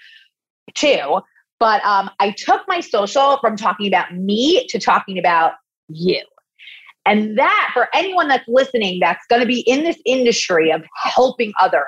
too. 0.75 1.21
But 1.59 1.83
um, 1.85 2.09
I 2.19 2.31
took 2.31 2.61
my 2.67 2.79
social 2.79 3.37
from 3.39 3.55
talking 3.55 3.87
about 3.87 4.15
me 4.15 4.65
to 4.67 4.79
talking 4.79 5.17
about 5.17 5.53
you. 5.87 6.21
And 7.05 7.37
that, 7.37 7.71
for 7.73 7.87
anyone 7.93 8.27
that's 8.27 8.47
listening, 8.47 8.99
that's 9.01 9.25
going 9.29 9.41
to 9.41 9.47
be 9.47 9.61
in 9.61 9.83
this 9.83 9.97
industry 10.05 10.71
of 10.71 10.83
helping 10.95 11.53
others, 11.59 11.83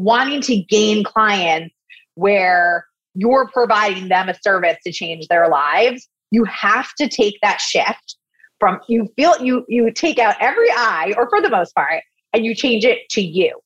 wanting 0.00 0.40
to 0.40 0.56
gain 0.56 1.04
clients 1.04 1.74
where 2.14 2.86
you're 3.14 3.48
providing 3.52 4.08
them 4.08 4.28
a 4.28 4.34
service 4.42 4.76
to 4.84 4.92
change 4.92 5.28
their 5.28 5.48
lives, 5.48 6.08
you 6.30 6.44
have 6.44 6.92
to 6.94 7.08
take 7.08 7.38
that 7.42 7.60
shift 7.60 8.16
from 8.58 8.78
you 8.88 9.08
feel 9.16 9.34
you 9.42 9.64
you 9.68 9.90
take 9.90 10.18
out 10.18 10.36
every 10.40 10.70
I 10.70 11.14
or 11.16 11.28
for 11.28 11.40
the 11.40 11.50
most 11.50 11.74
part 11.74 12.02
and 12.32 12.44
you 12.44 12.54
change 12.54 12.84
it 12.84 12.98
to 13.10 13.22
you. 13.22 13.58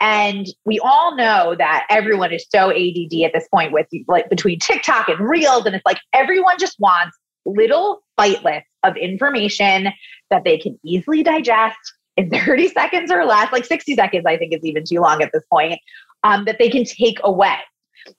And 0.00 0.46
we 0.64 0.78
all 0.78 1.16
know 1.16 1.54
that 1.58 1.86
everyone 1.90 2.32
is 2.32 2.46
so 2.50 2.70
ADD 2.70 3.24
at 3.24 3.32
this 3.32 3.48
point 3.52 3.72
with 3.72 3.86
like 4.06 4.30
between 4.30 4.58
TikTok 4.58 5.08
and 5.08 5.20
Reels 5.20 5.66
and 5.66 5.74
it's 5.74 5.84
like 5.84 5.98
everyone 6.12 6.58
just 6.58 6.76
wants 6.78 7.16
little 7.44 8.00
bite 8.16 8.44
lists 8.44 8.68
of 8.84 8.96
information 8.96 9.88
that 10.30 10.44
they 10.44 10.58
can 10.58 10.78
easily 10.84 11.22
digest 11.22 11.78
in 12.18 12.28
30 12.30 12.68
seconds 12.74 13.10
or 13.10 13.24
less, 13.24 13.50
like 13.52 13.64
60 13.64 13.94
seconds, 13.94 14.24
I 14.26 14.36
think 14.36 14.52
is 14.52 14.64
even 14.64 14.84
too 14.84 15.00
long 15.00 15.22
at 15.22 15.30
this 15.32 15.44
point, 15.50 15.80
um, 16.24 16.44
that 16.44 16.56
they 16.58 16.68
can 16.68 16.84
take 16.84 17.18
away. 17.22 17.56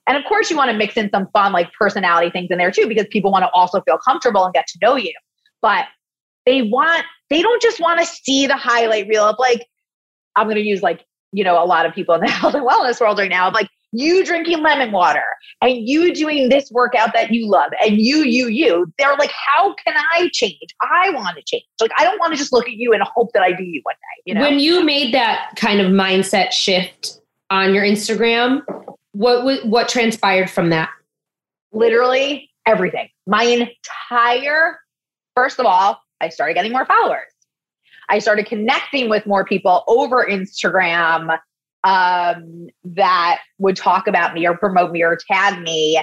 And 0.08 0.18
of 0.18 0.24
course, 0.26 0.50
you 0.50 0.58
want 0.58 0.72
to 0.72 0.78
mix 0.78 0.98
in 0.98 1.10
some 1.10 1.28
fun, 1.34 1.52
like 1.52 1.72
personality 1.74 2.30
things 2.32 2.48
in 2.50 2.58
there 2.58 2.72
too, 2.72 2.88
because 2.88 3.06
people 3.10 3.32
want 3.32 3.44
to 3.44 3.50
also 3.54 3.82
feel 3.82 3.98
comfortable 3.98 4.46
and 4.46 4.54
get 4.54 4.68
to 4.68 4.80
know 4.82 4.96
you. 4.96 5.14
But 5.62 5.86
they 6.46 6.62
want, 6.64 7.04
they 7.30 7.42
don't 7.42 7.62
just 7.62 7.80
want 7.80 8.00
to 8.00 8.06
see 8.06 8.48
the 8.48 8.56
highlight 8.56 9.08
reel 9.08 9.24
of 9.24 9.36
like, 9.38 9.66
I'm 10.36 10.48
going 10.48 10.56
to 10.56 10.64
use 10.64 10.82
like, 10.82 11.06
you 11.32 11.44
know, 11.44 11.62
a 11.62 11.66
lot 11.66 11.86
of 11.86 11.94
people 11.94 12.16
in 12.16 12.22
the 12.22 12.30
health 12.32 12.56
and 12.56 12.66
wellness 12.66 13.02
world 13.02 13.20
right 13.20 13.30
now 13.30 13.48
of 13.48 13.54
like, 13.54 13.70
you 13.92 14.24
drinking 14.24 14.62
lemon 14.62 14.92
water 14.92 15.24
and 15.62 15.88
you 15.88 16.14
doing 16.14 16.50
this 16.50 16.70
workout 16.72 17.14
that 17.14 17.32
you 17.32 17.50
love 17.50 17.72
and 17.84 17.98
you, 17.98 18.18
you, 18.24 18.48
you. 18.48 18.92
They're 18.98 19.16
like, 19.16 19.32
how 19.32 19.74
can 19.86 19.96
I 20.14 20.30
change? 20.32 20.76
I 20.82 21.10
want 21.12 21.38
to 21.38 21.44
change. 21.44 21.66
Like, 21.82 21.92
I 21.98 22.04
don't 22.04 22.20
want 22.20 22.34
to 22.34 22.38
just 22.38 22.54
look 22.54 22.68
at 22.68 22.74
you 22.74 22.94
and 22.94 23.02
hope 23.04 23.32
that 23.34 23.42
I 23.42 23.52
do 23.52 23.64
you 23.64 23.82
one 23.84 23.96
day. 23.96 24.24
You 24.26 24.36
know? 24.36 24.42
When 24.42 24.60
you 24.60 24.84
made 24.84 25.14
that 25.14 25.54
kind 25.56 25.80
of 25.80 25.92
mindset 25.92 26.52
shift 26.52 27.20
on 27.50 27.74
your 27.74 27.84
Instagram, 27.84 28.62
what 29.14 29.66
what 29.66 29.90
transpired 29.90 30.50
from 30.50 30.70
that? 30.70 30.90
Literally 31.72 32.50
everything. 32.66 33.10
My 33.26 33.44
entire 33.44 34.80
first 35.36 35.60
of 35.60 35.66
all, 35.66 36.00
I 36.22 36.30
started 36.30 36.54
getting 36.54 36.72
more 36.72 36.86
followers. 36.86 37.32
I 38.10 38.20
started 38.20 38.48
connecting 38.48 39.10
with 39.10 39.26
more 39.26 39.46
people 39.46 39.84
over 39.88 40.26
Instagram 40.26 41.38
um, 41.84 42.68
that 42.84 43.40
would 43.58 43.76
talk 43.76 44.08
about 44.08 44.34
me 44.34 44.46
or 44.46 44.58
promote 44.58 44.92
me 44.92 45.04
or 45.04 45.18
tag 45.32 45.62
me 45.62 46.02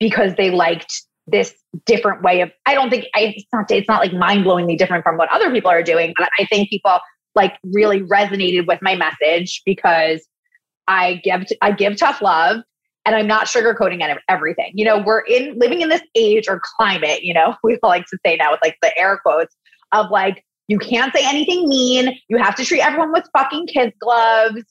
because 0.00 0.34
they 0.36 0.50
liked 0.50 1.02
this 1.28 1.54
different 1.86 2.22
way 2.22 2.40
of 2.40 2.50
i 2.66 2.74
don't 2.74 2.88
think 2.88 3.04
I, 3.14 3.34
it's 3.36 3.46
not 3.52 3.68
it's 3.70 3.88
not 3.88 4.00
like 4.00 4.12
mind-blowingly 4.12 4.78
different 4.78 5.02
from 5.02 5.16
what 5.16 5.28
other 5.32 5.50
people 5.50 5.70
are 5.70 5.82
doing 5.82 6.14
but 6.16 6.28
i 6.38 6.44
think 6.44 6.70
people 6.70 7.00
like 7.34 7.58
really 7.64 8.02
resonated 8.02 8.66
with 8.68 8.80
my 8.80 8.94
message 8.94 9.62
because 9.66 10.26
I 10.88 11.20
give 11.22 11.44
I 11.62 11.72
give 11.72 11.96
tough 11.96 12.20
love 12.20 12.62
and 13.04 13.14
I'm 13.14 13.26
not 13.26 13.46
sugarcoating 13.46 14.16
everything. 14.28 14.72
You 14.74 14.84
know, 14.84 14.98
we're 14.98 15.20
in 15.20 15.58
living 15.58 15.80
in 15.80 15.88
this 15.88 16.02
age 16.14 16.48
or 16.48 16.60
climate, 16.76 17.22
you 17.22 17.34
know, 17.34 17.54
we 17.64 17.78
like 17.82 18.06
to 18.06 18.18
say 18.24 18.36
now 18.36 18.50
with 18.50 18.60
like 18.62 18.76
the 18.82 18.96
air 18.98 19.18
quotes 19.22 19.54
of 19.92 20.10
like, 20.10 20.44
you 20.68 20.78
can't 20.78 21.14
say 21.14 21.22
anything 21.24 21.68
mean. 21.68 22.18
You 22.28 22.38
have 22.38 22.54
to 22.56 22.64
treat 22.64 22.80
everyone 22.80 23.12
with 23.12 23.24
fucking 23.36 23.68
kids 23.68 23.92
gloves. 24.00 24.62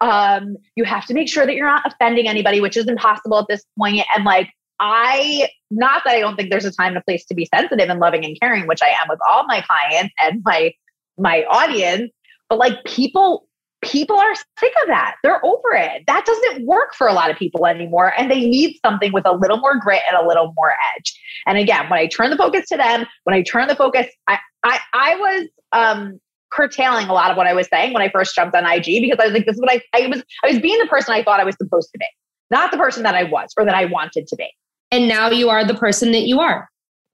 Um, 0.00 0.56
you 0.74 0.84
have 0.84 1.06
to 1.06 1.14
make 1.14 1.28
sure 1.28 1.46
that 1.46 1.54
you're 1.54 1.66
not 1.66 1.82
offending 1.86 2.26
anybody, 2.26 2.60
which 2.60 2.76
is 2.76 2.88
impossible 2.88 3.38
at 3.38 3.46
this 3.48 3.64
point. 3.78 4.04
And 4.16 4.24
like, 4.24 4.48
I, 4.80 5.48
not 5.70 6.02
that 6.04 6.14
I 6.14 6.20
don't 6.20 6.34
think 6.34 6.50
there's 6.50 6.64
a 6.64 6.72
time 6.72 6.88
and 6.88 6.96
a 6.96 7.02
place 7.02 7.24
to 7.26 7.34
be 7.34 7.48
sensitive 7.54 7.88
and 7.88 8.00
loving 8.00 8.24
and 8.24 8.38
caring, 8.40 8.66
which 8.66 8.82
I 8.82 8.88
am 8.88 9.08
with 9.08 9.20
all 9.28 9.46
my 9.46 9.60
clients 9.62 10.12
and 10.18 10.42
my, 10.44 10.72
my 11.18 11.44
audience, 11.44 12.10
but 12.48 12.58
like 12.58 12.82
people 12.84 13.46
people 13.82 14.16
are 14.16 14.34
sick 14.34 14.72
of 14.82 14.88
that. 14.88 15.16
They're 15.22 15.44
over 15.44 15.72
it. 15.72 16.04
That 16.06 16.24
doesn't 16.24 16.66
work 16.66 16.94
for 16.94 17.08
a 17.08 17.12
lot 17.12 17.30
of 17.30 17.36
people 17.36 17.66
anymore. 17.66 18.12
And 18.16 18.30
they 18.30 18.40
need 18.40 18.78
something 18.84 19.12
with 19.12 19.26
a 19.26 19.32
little 19.32 19.58
more 19.58 19.76
grit 19.78 20.02
and 20.10 20.18
a 20.22 20.26
little 20.26 20.52
more 20.56 20.72
edge. 20.96 21.20
And 21.46 21.58
again, 21.58 21.90
when 21.90 21.98
I 21.98 22.06
turn 22.06 22.30
the 22.30 22.36
focus 22.36 22.68
to 22.68 22.76
them, 22.76 23.06
when 23.24 23.34
I 23.34 23.42
turn 23.42 23.68
the 23.68 23.76
focus, 23.76 24.06
I 24.28 24.38
I, 24.64 24.78
I 24.94 25.16
was 25.16 25.48
um 25.72 26.20
curtailing 26.52 27.08
a 27.08 27.12
lot 27.12 27.30
of 27.30 27.36
what 27.36 27.46
I 27.46 27.54
was 27.54 27.66
saying 27.68 27.92
when 27.92 28.02
I 28.02 28.10
first 28.10 28.34
jumped 28.34 28.54
on 28.54 28.64
IG 28.64 28.84
because 28.84 29.18
I 29.20 29.24
was 29.24 29.32
like, 29.32 29.46
this 29.46 29.56
is 29.56 29.60
what 29.60 29.70
I 29.70 29.82
I 29.92 30.06
was 30.06 30.22
I 30.44 30.48
was 30.48 30.60
being 30.60 30.78
the 30.78 30.86
person 30.86 31.12
I 31.12 31.22
thought 31.22 31.40
I 31.40 31.44
was 31.44 31.56
supposed 31.56 31.90
to 31.92 31.98
be, 31.98 32.06
not 32.50 32.70
the 32.70 32.78
person 32.78 33.02
that 33.02 33.14
I 33.14 33.24
was 33.24 33.52
or 33.56 33.64
that 33.64 33.74
I 33.74 33.86
wanted 33.86 34.26
to 34.28 34.36
be. 34.36 34.48
And 34.90 35.08
now 35.08 35.30
you 35.30 35.48
are 35.48 35.64
the 35.64 35.74
person 35.74 36.12
that 36.12 36.22
you 36.22 36.40
are. 36.40 36.68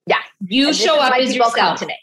Yeah. 0.07 0.19
You 0.41 0.73
show 0.73 1.01
up 1.01 1.15
as 1.15 1.35
yourself. 1.35 1.81
to 1.81 1.87
me 1.87 1.97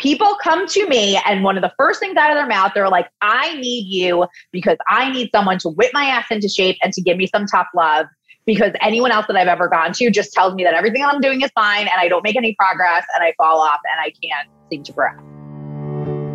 people 0.00 0.36
come 0.42 0.66
to 0.66 0.88
me 0.88 1.20
and 1.26 1.44
one 1.44 1.56
of 1.56 1.62
the 1.62 1.72
first 1.76 2.00
things 2.00 2.16
out 2.16 2.30
of 2.30 2.36
their 2.36 2.46
mouth 2.46 2.72
they're 2.74 2.88
like 2.88 3.08
i 3.20 3.54
need 3.60 3.86
you 3.86 4.26
because 4.50 4.78
i 4.88 5.10
need 5.12 5.30
someone 5.34 5.58
to 5.58 5.68
whip 5.68 5.90
my 5.92 6.04
ass 6.04 6.26
into 6.30 6.48
shape 6.48 6.76
and 6.82 6.92
to 6.92 7.02
give 7.02 7.16
me 7.16 7.26
some 7.26 7.46
tough 7.46 7.66
love 7.74 8.06
because 8.46 8.72
anyone 8.80 9.12
else 9.12 9.26
that 9.26 9.36
i've 9.36 9.48
ever 9.48 9.68
gone 9.68 9.92
to 9.92 10.10
just 10.10 10.32
tells 10.32 10.54
me 10.54 10.64
that 10.64 10.74
everything 10.74 11.04
i'm 11.04 11.20
doing 11.20 11.42
is 11.42 11.50
fine 11.54 11.82
and 11.82 11.96
i 11.98 12.08
don't 12.08 12.24
make 12.24 12.36
any 12.36 12.54
progress 12.58 13.04
and 13.14 13.24
i 13.24 13.32
fall 13.36 13.60
off 13.60 13.80
and 13.92 14.00
i 14.00 14.12
can't 14.22 14.48
seem 14.70 14.82
to 14.82 14.92
grow 14.92 15.10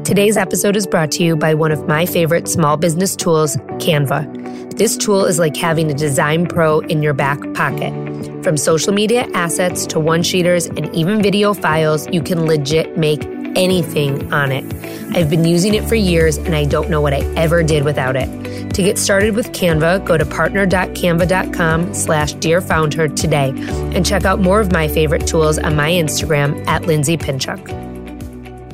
Today's 0.06 0.38
episode 0.38 0.76
is 0.76 0.86
brought 0.86 1.10
to 1.14 1.24
you 1.24 1.36
by 1.36 1.56
one 1.56 1.72
of 1.72 1.88
my 1.88 2.06
favorite 2.06 2.48
small 2.48 2.78
business 2.78 3.16
tools, 3.16 3.58
Canva. 3.80 4.78
This 4.78 4.96
tool 4.98 5.26
is 5.26 5.40
like 5.40 5.58
having 5.58 5.90
a 5.90 5.96
design 5.96 6.46
pro 6.46 6.82
in 6.82 7.02
your 7.02 7.16
back 7.16 7.40
pocket. 7.56 7.92
From 8.44 8.56
social 8.56 8.94
media 8.94 9.28
assets 9.34 9.88
to 9.88 10.00
one 10.00 10.22
sheeters 10.22 10.68
and 10.78 10.94
even 10.94 11.24
video 11.24 11.56
files, 11.56 12.08
you 12.12 12.22
can 12.22 12.46
legit 12.46 13.00
make 13.00 13.26
anything 13.56 14.32
on 14.32 14.52
it. 14.52 14.64
I've 15.18 15.32
been 15.32 15.44
using 15.44 15.74
it 15.74 15.84
for 15.90 15.96
years 15.96 16.38
and 16.38 16.54
I 16.54 16.66
don't 16.66 16.92
know 16.92 17.02
what 17.02 17.14
I 17.14 17.22
ever 17.36 17.64
did 17.64 17.84
without 17.84 18.16
it. 18.16 18.30
To 18.76 18.84
get 18.84 19.00
started 19.00 19.36
with 19.36 19.54
Canva, 19.54 20.06
go 20.06 20.20
to 20.20 20.26
partner.canva.com 20.26 21.96
slash 21.96 22.36
dearfoundher 22.36 23.16
today 23.16 23.52
and 23.96 24.06
check 24.06 24.24
out 24.24 24.40
more 24.40 24.60
of 24.60 24.72
my 24.72 24.88
favorite 24.88 25.26
tools 25.26 25.58
on 25.58 25.76
my 25.76 25.90
Instagram 25.90 26.64
at 26.68 26.86
Lindsay 26.86 27.18
Pinchuk. 27.18 27.95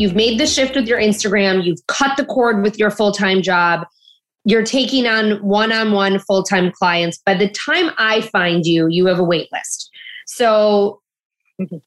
You've 0.02 0.16
made 0.16 0.40
the 0.40 0.48
shift 0.48 0.76
with 0.76 0.88
your 0.88 1.00
Instagram, 1.00 1.64
you've 1.64 1.86
cut 1.86 2.18
the 2.18 2.26
cord 2.26 2.64
with 2.64 2.80
your 2.80 2.90
full-time 2.90 3.44
job, 3.44 3.86
you're 4.46 4.64
taking 4.64 5.06
on 5.06 5.34
one-on-one 5.44 6.18
full-time 6.18 6.72
clients. 6.72 7.20
By 7.24 7.36
the 7.36 7.48
time 7.50 7.92
I 8.00 8.22
find 8.22 8.66
you, 8.66 8.88
you 8.90 9.06
have 9.06 9.20
a 9.20 9.24
wait 9.24 9.48
list. 9.54 9.92
So 10.26 11.02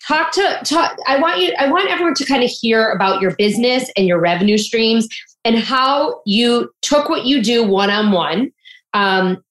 talk 0.06 0.30
to 0.30 0.60
talk 0.64 0.96
i 1.08 1.18
want 1.18 1.40
you 1.40 1.52
i 1.58 1.68
want 1.68 1.90
everyone 1.90 2.14
to 2.14 2.24
kind 2.24 2.44
of 2.44 2.50
hear 2.60 2.90
about 2.90 3.20
your 3.20 3.34
business 3.34 3.90
and 3.96 4.06
your 4.06 4.20
revenue 4.20 4.56
streams 4.56 5.08
and 5.44 5.58
how 5.58 6.20
you 6.24 6.70
took 6.80 7.08
what 7.08 7.24
you 7.24 7.42
do 7.42 7.66
one-on-one 7.66 8.52
um, 8.92 9.42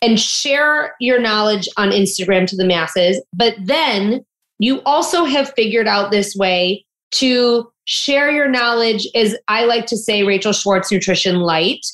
and 0.00 0.20
share 0.20 0.94
your 1.00 1.18
knowledge 1.20 1.68
on 1.76 1.90
instagram 1.90 2.46
to 2.46 2.54
the 2.54 2.64
masses 2.64 3.20
but 3.32 3.56
then 3.64 4.24
you 4.60 4.80
also 4.82 5.24
have 5.24 5.52
figured 5.56 5.88
out 5.88 6.12
this 6.12 6.36
way 6.36 6.84
to 7.12 7.70
share 7.84 8.30
your 8.30 8.48
knowledge 8.48 9.06
is 9.14 9.36
i 9.48 9.64
like 9.64 9.86
to 9.86 9.96
say 9.96 10.22
rachel 10.22 10.52
schwartz 10.52 10.90
nutrition 10.92 11.36
light 11.36 11.84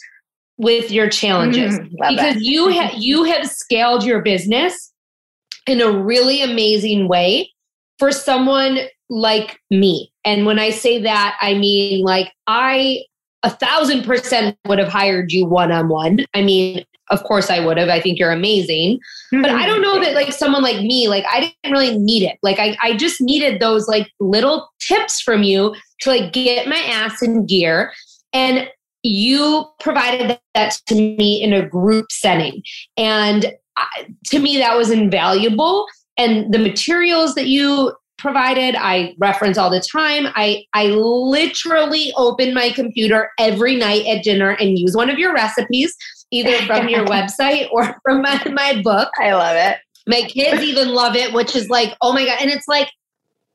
with 0.59 0.91
your 0.91 1.09
challenges 1.09 1.79
mm, 1.79 1.91
because 2.09 2.37
you 2.41 2.69
have 2.69 2.93
you 2.97 3.25
have 3.25 3.47
scaled 3.47 4.05
your 4.05 4.23
business 4.23 4.93
in 5.67 5.81
a 5.81 5.91
really 5.91 6.43
amazing 6.43 7.09
way 7.09 7.51
for 7.99 8.13
someone 8.13 8.79
like 9.09 9.59
me. 9.71 10.13
And 10.25 10.47
when 10.47 10.59
I 10.59 10.71
say 10.71 11.01
that, 11.03 11.37
I 11.41 11.55
mean 11.55 12.05
like 12.05 12.33
I 12.47 13.05
a 13.43 13.51
thousand 13.51 14.05
percent 14.05 14.57
would 14.67 14.79
have 14.79 14.89
hired 14.89 15.33
you 15.33 15.47
one 15.47 15.71
on 15.71 15.89
one. 15.89 16.21
I 16.35 16.43
mean, 16.43 16.85
of 17.11 17.23
course 17.23 17.51
I 17.51 17.65
would 17.65 17.79
have. 17.79 17.89
I 17.89 18.01
think 18.01 18.19
you're 18.19 18.33
amazing. 18.33 18.99
But 19.31 19.51
I 19.51 19.67
don't 19.67 19.83
know 19.83 20.01
that 20.01 20.15
like 20.15 20.33
someone 20.33 20.63
like 20.63 20.81
me, 20.81 21.09
like 21.09 21.25
I 21.31 21.41
didn't 21.41 21.73
really 21.73 21.97
need 21.97 22.25
it. 22.25 22.39
Like 22.43 22.59
I, 22.59 22.77
I 22.83 22.97
just 22.97 23.21
needed 23.21 23.61
those 23.61 23.87
like 23.87 24.11
little 24.19 24.69
tips 24.81 25.21
from 25.21 25.43
you 25.43 25.75
to 26.01 26.11
like 26.11 26.33
get 26.33 26.69
my 26.69 26.77
ass 26.77 27.23
in 27.23 27.47
gear. 27.47 27.93
And 28.33 28.69
you 29.03 29.67
provided 29.79 30.39
that 30.55 30.79
to 30.89 30.95
me 30.95 31.41
in 31.41 31.53
a 31.53 31.67
group 31.67 32.11
setting. 32.11 32.63
And 32.97 33.53
to 34.27 34.39
me, 34.39 34.59
that 34.59 34.77
was 34.77 34.91
invaluable. 34.91 35.87
And 36.17 36.53
the 36.53 36.59
materials 36.59 37.35
that 37.35 37.47
you 37.47 37.93
provided, 38.19 38.75
I 38.77 39.15
reference 39.19 39.59
all 39.59 39.71
the 39.71 39.81
time. 39.81 40.27
I, 40.35 40.65
I 40.73 40.87
literally 40.87 42.13
open 42.17 42.55
my 42.55 42.71
computer 42.71 43.31
every 43.39 43.77
night 43.77 44.07
at 44.07 44.25
dinner 44.25 44.51
and 44.51 44.79
use 44.79 44.97
one 44.97 45.11
of 45.11 45.19
your 45.19 45.35
recipes, 45.35 45.95
either 46.31 46.57
from 46.67 46.89
your 46.89 47.05
website 47.07 47.69
or 47.71 47.97
from 48.03 48.23
my, 48.23 48.43
my 48.53 48.81
book. 48.83 49.11
I 49.21 49.33
love 49.35 49.57
it. 49.57 49.79
My 50.07 50.23
kids 50.23 50.63
even 50.63 50.89
love 50.89 51.17
it, 51.17 51.33
which 51.33 51.57
is 51.57 51.69
like, 51.69 51.97
oh 52.01 52.13
my 52.13 52.25
God. 52.25 52.39
And 52.41 52.51
it's 52.51 52.69
like, 52.69 52.89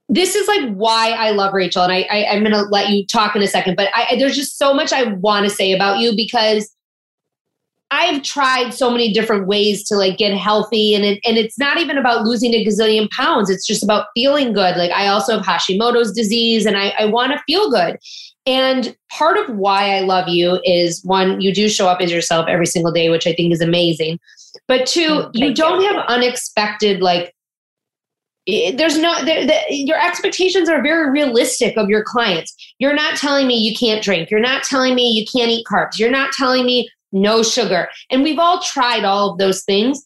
this 0.10 0.36
is 0.36 0.48
like 0.48 0.74
why 0.74 1.12
I 1.12 1.32
love 1.32 1.54
Rachel. 1.54 1.84
And 1.84 1.92
I, 1.92 2.06
I, 2.12 2.18
am 2.36 2.42
going 2.42 2.52
to 2.52 2.64
let 2.64 2.90
you 2.90 3.06
talk 3.06 3.34
in 3.34 3.42
a 3.42 3.48
second, 3.48 3.78
but 3.78 3.90
I, 3.96 4.18
there's 4.20 4.36
just 4.36 4.58
so 4.58 4.74
much 4.74 4.92
I 4.92 5.04
want 5.04 5.46
to 5.46 5.50
say 5.50 5.72
about 5.72 6.00
you 6.00 6.14
because 6.14 6.70
I've 7.92 8.24
tried 8.24 8.74
so 8.74 8.90
many 8.90 9.12
different 9.12 9.48
ways 9.48 9.84
to 9.90 9.96
like 9.96 10.18
get 10.18 10.36
healthy 10.36 10.96
and 10.96 11.04
it, 11.04 11.20
and 11.26 11.38
it's 11.38 11.60
not 11.60 11.78
even 11.78 11.98
about 11.98 12.24
losing 12.24 12.54
a 12.54 12.66
gazillion 12.66 13.10
pounds. 13.12 13.50
It's 13.50 13.68
just 13.68 13.84
about 13.84 14.08
feeling 14.16 14.54
good. 14.54 14.78
Like 14.78 14.92
I 14.92 15.08
also 15.08 15.38
have 15.38 15.46
Hashimoto's 15.46 16.14
disease 16.14 16.66
and 16.66 16.78
I, 16.78 16.94
I 16.98 17.06
want 17.06 17.34
to 17.34 17.44
feel 17.46 17.70
good. 17.70 18.00
And 18.46 18.96
part 19.12 19.38
of 19.38 19.56
why 19.56 19.98
I 19.98 20.00
love 20.00 20.30
you 20.30 20.60
is 20.64 21.04
one, 21.04 21.42
you 21.42 21.54
do 21.54 21.68
show 21.68 21.88
up 21.88 22.00
as 22.00 22.12
yourself 22.12 22.48
every 22.48 22.66
single 22.66 22.94
day, 22.94 23.10
which 23.10 23.28
I 23.28 23.34
think 23.34 23.54
is 23.54 23.62
amazing. 23.62 24.20
But 24.68 24.88
two, 24.88 25.10
mm, 25.10 25.32
you 25.34 25.54
don't 25.54 25.82
you. 25.82 25.88
have 25.88 26.06
unexpected 26.08 27.02
like 27.02 27.36
there's 28.48 28.98
no 28.98 29.24
there, 29.24 29.46
the, 29.46 29.56
your 29.70 30.04
expectations 30.04 30.68
are 30.68 30.82
very 30.82 31.12
realistic 31.12 31.78
of 31.78 31.90
your 31.90 32.04
clients 32.04 32.56
you're 32.80 32.94
not 32.94 33.16
telling 33.16 33.46
me 33.46 33.56
you 33.56 33.76
can't 33.78 34.04
drink 34.04 34.32
you're 34.32 34.40
not 34.40 34.64
telling 34.64 34.96
me 34.96 35.12
you 35.12 35.24
can't 35.32 35.52
eat 35.52 35.64
carbs 35.72 36.00
you're 36.00 36.10
not 36.10 36.32
telling 36.32 36.66
me 36.66 36.90
no 37.12 37.44
sugar. 37.44 37.90
And 38.10 38.24
we've 38.24 38.40
all 38.40 38.62
tried 38.62 39.04
all 39.04 39.32
of 39.32 39.38
those 39.38 39.64
things. 39.64 40.06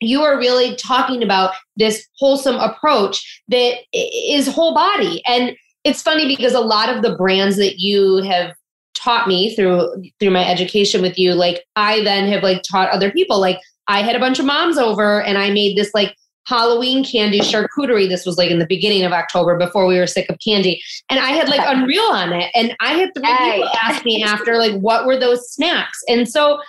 You 0.00 0.22
are 0.22 0.38
really 0.38 0.74
talking 0.76 1.22
about 1.22 1.54
this 1.76 2.06
wholesome 2.18 2.56
approach 2.56 3.42
that 3.48 3.76
is 3.92 4.48
whole 4.48 4.74
body. 4.74 5.22
And 5.26 5.56
it's 5.84 6.02
funny 6.02 6.26
because 6.26 6.54
a 6.54 6.60
lot 6.60 6.94
of 6.94 7.02
the 7.02 7.16
brands 7.16 7.56
that 7.56 7.78
you 7.78 8.16
have 8.22 8.54
taught 8.94 9.26
me 9.26 9.54
through 9.54 10.02
through 10.20 10.30
my 10.30 10.46
education 10.48 11.00
with 11.00 11.18
you 11.18 11.34
like 11.34 11.64
i 11.76 12.04
then 12.04 12.28
have 12.28 12.42
like 12.42 12.62
taught 12.62 12.90
other 12.90 13.10
people 13.10 13.40
like 13.40 13.58
i 13.88 14.02
had 14.02 14.14
a 14.14 14.20
bunch 14.20 14.38
of 14.38 14.44
moms 14.44 14.76
over 14.76 15.22
and 15.22 15.38
i 15.38 15.50
made 15.50 15.76
this 15.76 15.90
like 15.94 16.14
Halloween 16.46 17.04
candy 17.04 17.40
charcuterie. 17.40 18.08
This 18.08 18.26
was 18.26 18.36
like 18.36 18.50
in 18.50 18.58
the 18.58 18.66
beginning 18.66 19.04
of 19.04 19.12
October 19.12 19.56
before 19.56 19.86
we 19.86 19.98
were 19.98 20.06
sick 20.06 20.28
of 20.28 20.38
candy. 20.44 20.82
And 21.08 21.20
I 21.20 21.30
had 21.30 21.48
like 21.48 21.60
Unreal 21.64 22.02
on 22.02 22.32
it. 22.32 22.50
And 22.54 22.76
I 22.80 22.94
had 22.94 23.10
three 23.14 23.26
hey. 23.26 23.56
people 23.56 23.70
ask 23.82 24.04
me 24.04 24.22
after, 24.22 24.58
like, 24.58 24.78
what 24.80 25.06
were 25.06 25.18
those 25.18 25.48
snacks? 25.50 26.00
And 26.08 26.28
so, 26.28 26.60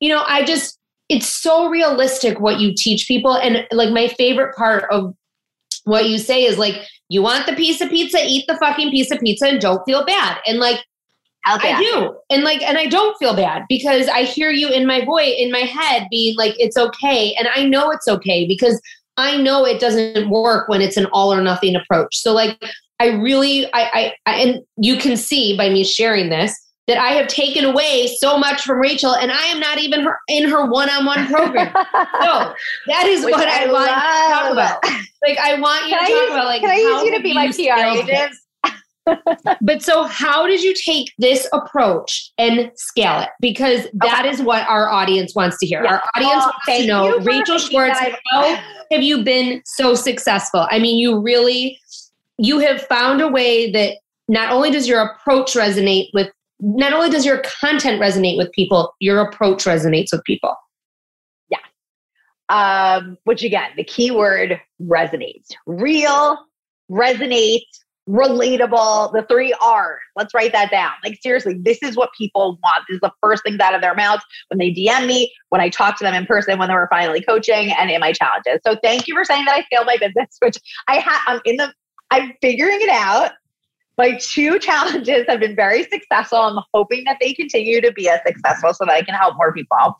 you 0.00 0.08
know, 0.08 0.24
I 0.26 0.44
just, 0.44 0.78
it's 1.08 1.28
so 1.28 1.68
realistic 1.68 2.40
what 2.40 2.60
you 2.60 2.72
teach 2.74 3.06
people. 3.06 3.36
And 3.36 3.66
like, 3.70 3.90
my 3.90 4.08
favorite 4.08 4.54
part 4.56 4.84
of 4.90 5.14
what 5.84 6.08
you 6.08 6.18
say 6.18 6.44
is 6.44 6.58
like, 6.58 6.86
you 7.08 7.22
want 7.22 7.46
the 7.46 7.54
piece 7.54 7.80
of 7.80 7.90
pizza, 7.90 8.18
eat 8.22 8.46
the 8.46 8.56
fucking 8.56 8.90
piece 8.90 9.10
of 9.10 9.20
pizza 9.20 9.46
and 9.46 9.60
don't 9.60 9.82
feel 9.84 10.04
bad. 10.04 10.38
And 10.46 10.58
like, 10.58 10.84
I 11.46 11.80
do. 11.80 12.14
And 12.28 12.44
like, 12.44 12.60
and 12.62 12.76
I 12.76 12.86
don't 12.86 13.16
feel 13.16 13.34
bad 13.34 13.62
because 13.70 14.06
I 14.08 14.24
hear 14.24 14.50
you 14.50 14.68
in 14.68 14.86
my 14.86 15.02
voice, 15.04 15.34
in 15.38 15.50
my 15.50 15.60
head 15.60 16.06
being 16.10 16.36
like, 16.36 16.54
it's 16.58 16.76
okay. 16.76 17.34
And 17.38 17.48
I 17.54 17.64
know 17.64 17.90
it's 17.90 18.06
okay 18.06 18.46
because 18.46 18.80
I 19.18 19.36
know 19.36 19.66
it 19.66 19.80
doesn't 19.80 20.30
work 20.30 20.68
when 20.68 20.80
it's 20.80 20.96
an 20.96 21.06
all 21.12 21.32
or 21.32 21.42
nothing 21.42 21.76
approach. 21.76 22.16
So 22.16 22.32
like 22.32 22.56
I 23.00 23.08
really 23.08 23.66
I, 23.66 23.90
I, 23.92 24.14
I 24.26 24.34
and 24.36 24.60
you 24.76 24.96
can 24.96 25.16
see 25.16 25.56
by 25.56 25.68
me 25.68 25.84
sharing 25.84 26.30
this 26.30 26.56
that 26.86 26.96
I 26.96 27.08
have 27.08 27.26
taken 27.26 27.66
away 27.66 28.06
so 28.18 28.38
much 28.38 28.62
from 28.62 28.78
Rachel, 28.78 29.14
and 29.14 29.30
I 29.30 29.44
am 29.46 29.60
not 29.60 29.76
even 29.78 30.04
her, 30.04 30.18
in 30.26 30.48
her 30.48 30.64
one-on-one 30.64 31.26
program. 31.26 31.66
so 31.74 32.54
that 32.86 33.04
is 33.06 33.26
Which 33.26 33.34
what 33.34 33.46
I, 33.46 33.64
I 33.64 33.72
want 33.72 33.88
to 33.88 34.34
talk 34.34 34.52
about. 34.52 34.84
Like 35.26 35.36
I 35.38 35.60
want 35.60 35.84
you 35.84 35.90
can 35.90 36.06
to 36.06 36.12
I 36.12 36.14
talk 36.14 36.22
use, 36.22 36.30
about 36.30 36.46
like 36.46 36.60
can 36.62 36.70
I 36.70 36.76
use 36.76 37.02
you 37.02 37.16
to 37.16 37.22
be 37.22 37.34
my 37.34 37.48
PR 37.48 38.08
agent? 38.10 38.34
But 39.60 39.82
so 39.82 40.04
how 40.04 40.46
did 40.46 40.62
you 40.62 40.74
take 40.74 41.12
this 41.18 41.48
approach 41.52 42.32
and 42.38 42.70
scale 42.76 43.20
it? 43.20 43.28
Because 43.40 43.86
that 43.94 44.20
okay. 44.20 44.30
is 44.30 44.42
what 44.42 44.68
our 44.68 44.88
audience 44.88 45.34
wants 45.34 45.58
to 45.58 45.66
hear. 45.66 45.82
Yeah. 45.84 45.92
our 45.92 46.02
audience 46.16 46.34
well, 46.34 46.52
wants 46.66 46.82
to 46.82 46.86
know 46.86 47.18
rachel 47.20 47.58
schwartz 47.58 47.98
how 48.30 48.56
have 48.90 49.02
you 49.02 49.22
been 49.22 49.62
so 49.64 49.94
successful? 49.94 50.66
I 50.70 50.78
mean 50.78 50.98
you 50.98 51.20
really 51.20 51.78
you 52.38 52.58
have 52.60 52.82
found 52.82 53.20
a 53.20 53.28
way 53.28 53.70
that 53.72 53.96
not 54.28 54.52
only 54.52 54.70
does 54.70 54.88
your 54.88 55.00
approach 55.00 55.54
resonate 55.54 56.08
with 56.14 56.30
not 56.60 56.92
only 56.92 57.10
does 57.10 57.24
your 57.24 57.42
content 57.60 58.00
resonate 58.00 58.36
with 58.36 58.50
people 58.52 58.94
your 59.00 59.20
approach 59.20 59.64
resonates 59.64 60.08
with 60.12 60.22
people. 60.24 60.54
Yeah. 61.50 61.58
Um 62.48 63.18
which 63.24 63.42
again 63.42 63.70
the 63.76 63.84
keyword 63.84 64.60
resonates. 64.80 65.48
Real 65.66 66.38
resonates 66.90 67.62
relatable, 68.08 69.12
the 69.12 69.24
three 69.28 69.54
R. 69.60 70.00
Let's 70.16 70.32
write 70.32 70.52
that 70.52 70.70
down. 70.70 70.92
Like, 71.04 71.18
seriously, 71.22 71.54
this 71.60 71.78
is 71.82 71.96
what 71.96 72.10
people 72.16 72.58
want. 72.62 72.84
This 72.88 72.96
is 72.96 73.00
the 73.00 73.12
first 73.20 73.42
things 73.44 73.60
out 73.60 73.74
of 73.74 73.82
their 73.82 73.94
mouths 73.94 74.24
when 74.48 74.58
they 74.58 74.72
DM 74.72 75.06
me, 75.06 75.32
when 75.50 75.60
I 75.60 75.68
talk 75.68 75.98
to 75.98 76.04
them 76.04 76.14
in 76.14 76.26
person, 76.26 76.58
when 76.58 76.68
they 76.68 76.74
were 76.74 76.88
finally 76.90 77.20
coaching, 77.20 77.72
and 77.72 77.90
in 77.90 78.00
my 78.00 78.12
challenges. 78.12 78.60
So, 78.66 78.76
thank 78.82 79.06
you 79.06 79.14
for 79.14 79.24
saying 79.24 79.44
that 79.44 79.54
I 79.54 79.64
failed 79.70 79.86
my 79.86 79.98
business, 79.98 80.36
which 80.40 80.58
I 80.88 80.96
had. 80.96 81.18
I'm 81.26 81.40
in 81.44 81.56
the, 81.56 81.72
I'm 82.10 82.32
figuring 82.40 82.78
it 82.80 82.90
out. 82.90 83.32
My 83.98 84.16
two 84.20 84.58
challenges 84.60 85.26
have 85.28 85.40
been 85.40 85.56
very 85.56 85.82
successful. 85.84 86.38
I'm 86.38 86.62
hoping 86.72 87.04
that 87.04 87.18
they 87.20 87.34
continue 87.34 87.80
to 87.80 87.92
be 87.92 88.08
as 88.08 88.20
successful 88.24 88.72
so 88.72 88.84
that 88.86 88.92
I 88.92 89.02
can 89.02 89.14
help 89.14 89.36
more 89.36 89.52
people. 89.52 89.96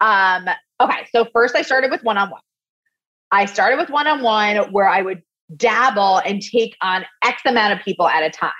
Um, 0.00 0.46
okay, 0.78 1.06
so 1.10 1.26
first 1.32 1.56
I 1.56 1.62
started 1.62 1.90
with 1.90 2.04
one 2.04 2.18
on 2.18 2.30
one. 2.30 2.42
I 3.32 3.46
started 3.46 3.78
with 3.78 3.88
one 3.88 4.06
on 4.06 4.22
one 4.22 4.72
where 4.72 4.88
I 4.88 5.02
would 5.02 5.22
dabble 5.56 6.18
and 6.18 6.42
take 6.42 6.76
on 6.82 7.04
X 7.24 7.42
amount 7.46 7.78
of 7.78 7.84
people 7.84 8.08
at 8.08 8.22
a 8.22 8.30
time. 8.30 8.52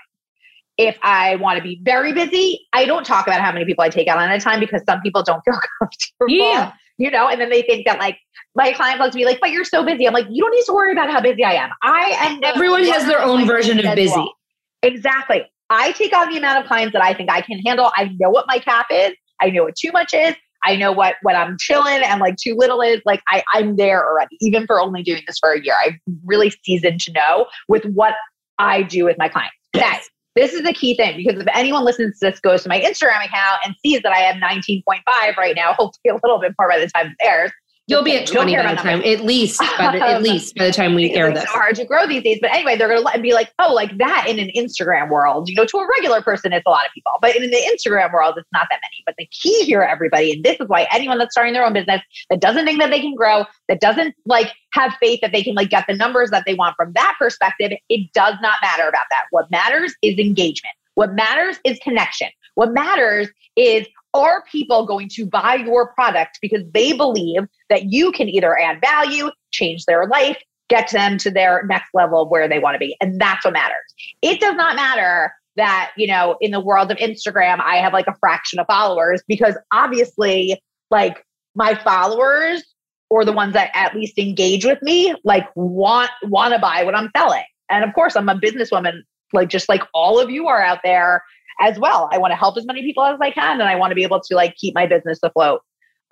If 0.79 0.97
I 1.03 1.37
want 1.37 1.59
to 1.59 1.63
be 1.63 1.81
very 1.83 2.13
busy, 2.13 2.67
I 2.73 2.87
don't 2.87 3.05
talk 3.05 3.27
about 3.27 3.41
how 3.41 3.53
many 3.53 3.65
people 3.65 3.85
I 3.85 3.91
take 3.91 4.09
on 4.09 4.19
at 4.19 4.35
a 4.35 4.41
time 4.41 4.61
because 4.61 4.83
some 4.89 5.01
people 5.03 5.23
don't 5.23 5.43
feel 5.45 5.55
comfortable. 5.79 6.29
Yeah. 6.29 6.73
You 6.97 7.11
know, 7.11 7.29
and 7.29 7.41
then 7.41 7.51
they 7.51 7.63
think 7.63 7.87
that 7.87 7.99
like 7.99 8.19
my 8.55 8.73
client 8.73 9.01
loves 9.01 9.13
to 9.13 9.19
be 9.19 9.25
like, 9.25 9.41
but 9.41 9.51
you're 9.51 9.65
so 9.65 9.85
busy. 9.85 10.07
I'm 10.07 10.15
like, 10.15 10.27
you 10.31 10.43
don't 10.43 10.55
need 10.55 10.65
to 10.65 10.73
worry 10.73 10.93
about 10.93 11.11
how 11.11 11.21
busy 11.21 11.45
I 11.45 11.55
am. 11.55 11.71
I 11.83 12.17
am 12.19 12.41
everyone 12.43 12.85
has 12.85 13.07
their 13.07 13.23
own 13.23 13.47
version 13.47 13.85
of 13.85 13.95
busy. 13.95 14.15
Well. 14.15 14.35
Exactly. 14.83 15.45
I 15.71 15.93
take 15.93 16.15
on 16.15 16.31
the 16.31 16.39
amount 16.39 16.59
of 16.59 16.67
clients 16.67 16.93
that 16.95 17.03
I 17.03 17.15
think 17.15 17.31
I 17.31 17.43
can 17.43 17.59
handle. 17.61 17.91
I 17.95 18.11
know 18.19 18.31
what 18.31 18.47
my 18.49 18.59
cap 18.59 18.87
is. 18.91 19.13
I 19.41 19.51
know 19.51 19.65
what 19.65 19.77
too 19.77 19.93
much 19.93 20.13
is. 20.13 20.35
I 20.65 20.77
know 20.77 20.93
what 20.93 21.17
what 21.23 21.37
I'm 21.37 21.57
chilling 21.59 22.03
and 22.03 22.21
like 22.21 22.37
too 22.37 22.55
little 22.57 22.81
is. 22.81 23.01
Like 23.05 23.23
I 23.29 23.43
I'm 23.55 23.77
there 23.77 24.07
already, 24.07 24.37
even 24.41 24.67
for 24.67 24.81
only 24.81 25.03
doing 25.03 25.23
this 25.27 25.39
for 25.39 25.53
a 25.53 25.63
year. 25.63 25.75
I've 25.85 25.95
really 26.25 26.53
seasoned 26.65 27.01
to 27.03 27.13
know 27.13 27.47
with 27.69 27.85
what 27.85 28.15
I 28.59 28.83
do 28.83 29.05
with 29.05 29.17
my 29.19 29.29
clients. 29.29 29.55
Yes. 29.75 30.09
this 30.37 30.53
is 30.53 30.63
the 30.63 30.73
key 30.73 30.97
thing 30.97 31.17
because 31.17 31.41
if 31.41 31.47
anyone 31.55 31.85
listens 31.85 32.19
to 32.19 32.31
this, 32.31 32.41
goes 32.41 32.63
to 32.63 32.69
my 32.69 32.81
Instagram 32.81 33.25
account 33.25 33.61
and 33.65 33.75
sees 33.85 34.03
that 34.03 34.13
I 34.13 34.19
have 34.19 34.37
19.5 34.37 35.37
right 35.37 35.57
now, 35.57 35.73
hopefully 35.79 36.11
a 36.11 36.19
little 36.23 36.39
bit 36.39 36.55
more 36.59 36.69
by 36.69 36.79
the 36.79 36.89
time 36.89 37.09
it 37.09 37.27
airs. 37.27 37.53
You'll 37.91 38.05
be 38.05 38.17
at 38.17 38.25
20 38.25 38.55
by 38.55 38.75
the 38.77 38.81
time, 38.81 39.03
at 39.05 39.25
least 39.25 39.59
by 39.59 39.91
the, 39.91 40.01
at 40.01 40.23
least 40.23 40.55
by 40.55 40.67
the 40.67 40.73
time 40.73 40.95
we 40.95 41.11
air 41.11 41.33
this. 41.33 41.43
It's 41.43 41.53
so 41.53 41.59
hard 41.59 41.75
to 41.75 41.85
grow 41.85 42.07
these 42.07 42.23
days. 42.23 42.39
But 42.41 42.53
anyway, 42.53 42.77
they're 42.77 42.87
going 42.87 43.05
to 43.05 43.21
be 43.21 43.33
like, 43.33 43.53
oh, 43.59 43.75
like 43.75 43.99
that 43.99 44.27
in 44.29 44.39
an 44.39 44.49
Instagram 44.57 45.11
world. 45.11 45.49
You 45.49 45.57
know, 45.57 45.65
to 45.65 45.77
a 45.79 45.89
regular 45.99 46.23
person, 46.23 46.53
it's 46.53 46.65
a 46.65 46.71
lot 46.71 46.87
of 46.87 46.93
people. 46.95 47.11
But 47.21 47.35
in 47.35 47.51
the 47.51 47.57
Instagram 47.57 48.13
world, 48.13 48.35
it's 48.39 48.49
not 48.53 48.69
that 48.71 48.79
many. 48.81 49.03
But 49.05 49.17
the 49.19 49.27
key 49.33 49.65
here, 49.65 49.83
everybody, 49.83 50.33
and 50.33 50.45
this 50.45 50.57
is 50.61 50.69
why 50.69 50.87
anyone 50.93 51.19
that's 51.19 51.35
starting 51.35 51.53
their 51.53 51.67
own 51.67 51.73
business 51.73 52.01
that 52.31 52.41
doesn't 52.41 52.65
think 52.65 52.79
that 52.79 52.91
they 52.91 53.01
can 53.01 53.17
grow, 53.17 53.45
that 53.67 53.81
doesn't 53.81 54.15
like 54.25 54.53
have 54.73 54.95
faith 55.01 55.19
that 55.23 55.33
they 55.33 55.43
can 55.43 55.57
like 55.57 55.71
get 55.71 55.85
the 55.89 55.97
numbers 55.97 56.31
that 56.31 56.45
they 56.47 56.55
want 56.55 56.77
from 56.77 56.93
that 56.93 57.17
perspective, 57.19 57.73
it 57.89 58.13
does 58.13 58.37
not 58.41 58.59
matter 58.63 58.89
about 58.89 59.07
that. 59.11 59.25
What 59.33 59.51
matters 59.51 59.97
is 60.01 60.17
engagement. 60.17 60.75
What 60.95 61.15
matters 61.15 61.59
is 61.65 61.77
connection. 61.83 62.29
What 62.55 62.73
matters 62.73 63.29
is 63.57 63.89
are 64.15 64.43
people 64.51 64.87
going 64.87 65.09
to 65.11 65.27
buy 65.27 65.57
your 65.57 65.93
product 65.95 66.39
because 66.43 66.63
they 66.73 66.93
believe 66.93 67.43
that 67.69 67.93
you 67.93 68.13
can 68.13 68.29
either 68.29 68.59
add 68.59 68.81
value, 68.81 69.31
change 69.51 69.85
their 69.85 70.07
life, 70.07 70.37
get 70.69 70.91
them 70.91 71.19
to 71.19 71.31
their 71.31 71.65
next 71.67 71.91
level 71.95 72.29
where 72.29 72.49
they 72.49 72.59
want 72.59 72.75
to 72.75 72.79
be? 72.79 72.97
And 73.01 73.21
that's 73.21 73.45
what 73.45 73.55
matters. 73.55 73.77
It 74.23 74.41
does 74.41 74.57
not 74.57 74.77
matter 74.77 75.33
that, 75.57 75.91
you 75.97 76.07
know, 76.07 76.37
in 76.41 76.51
the 76.51 76.61
world 76.61 76.91
of 76.91 76.97
Instagram, 76.99 77.61
I 77.61 77.77
have 77.77 77.93
like 77.93 78.07
a 78.07 78.15
fraction 78.19 78.59
of 78.59 78.67
followers 78.67 79.23
because 79.29 79.57
obviously, 79.73 80.61
like 80.91 81.25
my 81.55 81.75
followers 81.75 82.63
or 83.11 83.25
the 83.25 83.33
ones 83.33 83.53
that 83.53 83.71
at 83.75 83.95
least 83.95 84.19
engage 84.19 84.65
with 84.65 84.81
me, 84.83 85.15
like 85.25 85.47
want 85.55 86.11
want 86.25 86.55
to 86.55 86.61
buy 86.61 86.85
what 86.85 86.95
I'm 86.95 87.11
selling. 87.17 87.45
And 87.69 87.85
of 87.85 87.93
course, 87.95 88.17
I'm 88.17 88.29
a 88.29 88.35
businesswoman, 88.35 89.01
like 89.33 89.49
just 89.49 89.69
like 89.69 89.83
all 89.95 90.19
of 90.19 90.31
you 90.31 90.47
are 90.49 90.61
out 90.61 90.81
there 90.83 91.23
as 91.61 91.79
well. 91.79 92.09
I 92.13 92.19
want 92.19 92.33
to 92.33 92.37
help 92.37 92.57
as 92.57 92.65
many 92.65 92.83
people 92.83 93.05
as 93.05 93.19
I 93.21 93.31
can, 93.31 93.61
and 93.61 93.69
I 93.69 93.77
want 93.77 93.91
to 93.91 93.95
be 93.95 94.03
able 94.03 94.21
to 94.21 94.35
like 94.35 94.57
keep 94.57 94.75
my 94.75 94.87
business 94.87 95.19
afloat. 95.23 95.61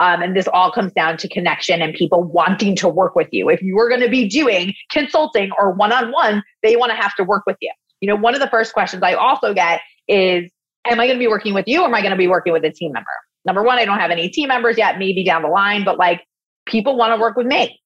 Um, 0.00 0.22
and 0.22 0.36
this 0.36 0.46
all 0.52 0.70
comes 0.70 0.92
down 0.92 1.16
to 1.16 1.28
connection 1.28 1.82
and 1.82 1.92
people 1.92 2.22
wanting 2.22 2.76
to 2.76 2.88
work 2.88 3.16
with 3.16 3.28
you. 3.32 3.48
If 3.48 3.62
you 3.62 3.76
are 3.80 3.88
going 3.88 4.00
to 4.00 4.08
be 4.08 4.28
doing 4.28 4.72
consulting 4.90 5.50
or 5.58 5.72
one 5.72 5.92
on 5.92 6.12
one, 6.12 6.44
they 6.62 6.76
want 6.76 6.90
to 6.90 6.96
have 6.96 7.16
to 7.16 7.24
work 7.24 7.42
with 7.46 7.56
you. 7.60 7.72
You 8.00 8.08
know, 8.08 8.14
one 8.14 8.34
of 8.34 8.40
the 8.40 8.48
first 8.48 8.72
questions 8.72 9.02
I 9.02 9.14
also 9.14 9.52
get 9.52 9.80
is, 10.06 10.50
Am 10.90 11.00
I 11.00 11.06
going 11.06 11.18
to 11.18 11.22
be 11.22 11.28
working 11.28 11.54
with 11.54 11.66
you 11.68 11.82
or 11.82 11.86
am 11.86 11.94
I 11.94 12.00
going 12.00 12.12
to 12.12 12.16
be 12.16 12.28
working 12.28 12.52
with 12.52 12.64
a 12.64 12.70
team 12.70 12.92
member? 12.92 13.06
Number 13.44 13.62
one, 13.62 13.78
I 13.78 13.84
don't 13.84 13.98
have 13.98 14.10
any 14.10 14.28
team 14.28 14.48
members 14.48 14.78
yet, 14.78 14.98
maybe 14.98 15.24
down 15.24 15.42
the 15.42 15.48
line, 15.48 15.84
but 15.84 15.98
like 15.98 16.24
people 16.66 16.96
want 16.96 17.14
to 17.14 17.20
work 17.20 17.36
with 17.36 17.46
me. 17.46 17.78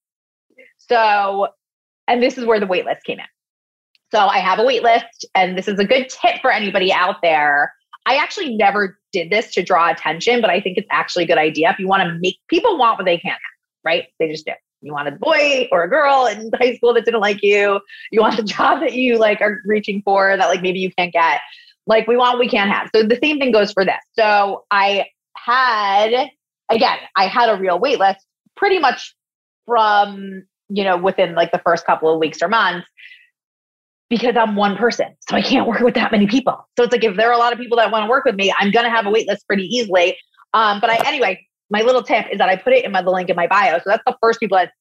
So, 0.79 1.49
and 2.07 2.23
this 2.23 2.39
is 2.39 2.45
where 2.45 2.61
the 2.61 2.67
waitlist 2.67 3.03
came 3.05 3.19
in. 3.19 3.27
So 4.13 4.27
I 4.27 4.39
have 4.41 4.59
a 4.59 4.65
wait 4.65 4.83
list, 4.83 5.25
and 5.35 5.57
this 5.57 5.67
is 5.67 5.79
a 5.79 5.87
good 5.87 6.11
tip 6.11 6.43
for 6.43 6.53
anybody 6.53 6.93
out 6.93 7.17
there. 7.23 7.73
I 8.05 8.17
actually 8.17 8.55
never 8.55 8.99
did 9.11 9.31
this 9.31 9.53
to 9.55 9.63
draw 9.63 9.91
attention, 9.91 10.43
but 10.43 10.51
I 10.51 10.61
think 10.61 10.77
it's 10.77 10.89
actually 10.91 11.25
a 11.25 11.27
good 11.27 11.39
idea. 11.39 11.71
If 11.71 11.79
you 11.79 11.89
want 11.89 12.03
to 12.03 12.19
make 12.21 12.37
people 12.49 12.77
want 12.77 12.99
what 12.99 13.07
they 13.07 13.17
can't 13.17 13.33
have, 13.33 13.85
right? 13.85 14.05
They 14.19 14.29
just 14.29 14.45
do. 14.45 14.53
You 14.83 14.93
want 14.93 15.09
a 15.09 15.13
boy 15.13 15.69
or 15.73 15.85
a 15.85 15.89
girl 15.89 16.27
in 16.27 16.51
high 16.59 16.75
school 16.75 16.93
that 16.93 17.07
didn't 17.07 17.21
like 17.21 17.43
you. 17.43 17.81
You 18.11 18.21
want 18.21 18.39
a 18.39 18.43
job 18.43 18.81
that 18.81 18.93
you 18.93 19.17
like 19.17 19.41
are 19.41 19.61
reaching 19.65 20.03
for 20.05 20.37
that 20.37 20.49
like 20.49 20.61
maybe 20.61 20.81
you 20.81 20.91
can't 20.93 21.13
get. 21.13 21.41
Like 21.87 22.07
we 22.07 22.17
want, 22.17 22.39
we 22.39 22.49
can't 22.49 22.71
have. 22.71 22.91
So 22.95 23.03
the 23.05 23.19
same 23.23 23.39
thing 23.39 23.51
goes 23.51 23.73
for 23.73 23.85
this. 23.85 23.97
So 24.19 24.65
I 24.71 25.07
had 25.37 26.29
again, 26.71 26.99
I 27.17 27.27
had 27.27 27.49
a 27.49 27.57
real 27.57 27.79
wait 27.79 27.99
list 27.99 28.27
pretty 28.57 28.79
much 28.79 29.15
from 29.65 30.43
you 30.69 30.85
know 30.85 30.97
within 30.99 31.35
like 31.35 31.53
the 31.53 31.61
first 31.65 31.87
couple 31.87 32.13
of 32.13 32.19
weeks 32.19 32.43
or 32.43 32.49
months 32.49 32.87
because 34.13 34.37
I'm 34.37 34.57
one 34.57 34.77
person. 34.77 35.07
So 35.27 35.37
I 35.37 35.41
can't 35.41 35.67
work 35.67 35.81
with 35.81 35.95
that 35.95 36.13
many 36.13 36.27
people. 36.27 36.69
So 36.77 36.85
it's 36.85 36.93
like 36.93 37.03
if 37.03 37.17
there 37.17 37.31
are 37.31 37.33
a 37.33 37.39
lot 37.39 37.55
of 37.55 37.59
people 37.59 37.79
that 37.79 37.91
want 37.91 38.05
to 38.05 38.11
work 38.11 38.27
with 38.27 38.35
me, 38.35 38.53
I'm 38.59 38.71
going 38.71 38.85
to 38.85 38.91
have 38.91 39.07
a 39.07 39.11
wait 39.11 39.27
list 39.27 39.47
pretty 39.47 39.63
easily. 39.63 40.19
Um, 40.53 40.81
but 40.83 40.91
I, 40.91 40.97
anyway, 41.09 41.47
my 41.71 41.81
little 41.81 42.03
tip 42.03 42.27
is 42.31 42.37
that 42.37 42.51
I 42.51 42.57
put 42.57 42.75
it 42.75 42.85
in 42.85 42.93
my 42.93 43.01
the 43.01 43.11
link 43.11 43.31
in 43.31 43.37
my 43.37 43.47
bio. 43.47 43.79
So 43.79 43.85
that's 43.87 44.03
the 44.07 44.15
first 44.21 44.39
people 44.39 44.59
that 44.59 44.73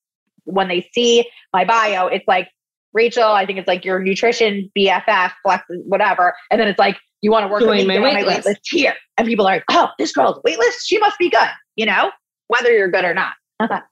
when 0.44 0.68
they 0.68 0.86
see 0.94 1.26
my 1.54 1.64
bio, 1.64 2.08
it's 2.08 2.28
like 2.28 2.50
Rachel, 2.92 3.24
I 3.24 3.46
think 3.46 3.58
it's 3.58 3.70
like 3.70 3.86
your 3.86 4.00
nutrition 4.00 4.70
BFF, 4.78 5.32
flex, 5.44 5.64
whatever. 5.86 6.34
And 6.52 6.60
then 6.60 6.68
it's 6.68 6.80
like, 6.80 6.98
you 7.22 7.32
want 7.32 7.46
to 7.46 7.48
work 7.48 7.62
Join 7.62 7.78
with 7.78 7.88
me, 7.88 8.00
my, 8.00 8.04
wait 8.04 8.26
list. 8.26 8.28
wait 8.28 8.46
list 8.46 8.62
here. 8.70 8.96
And 9.18 9.26
people 9.26 9.48
are 9.48 9.56
like, 9.56 9.64
oh, 9.72 9.88
this 9.98 10.12
girl's 10.12 10.42
wait 10.44 10.60
list, 10.60 10.86
she 10.86 10.98
must 10.98 11.18
be 11.18 11.30
good, 11.30 11.48
you 11.78 11.86
know, 11.86 12.12
whether 12.50 12.70
you're 12.70 12.92
good 12.92 13.06
or 13.06 13.14
not. 13.14 13.32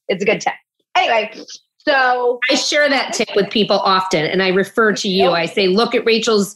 it's 0.09 0.21
a 0.21 0.25
good 0.25 0.41
tip. 0.41 0.55
Anyway, 0.97 1.31
so 1.79 2.39
I 2.49 2.55
share 2.55 2.89
that 2.89 3.13
tip 3.13 3.29
with 3.35 3.49
people 3.49 3.79
often, 3.79 4.25
and 4.25 4.43
I 4.43 4.49
refer 4.49 4.93
to 4.93 5.07
you. 5.07 5.31
I 5.31 5.45
say, 5.45 5.67
look 5.67 5.95
at 5.95 6.05
Rachel's 6.05 6.55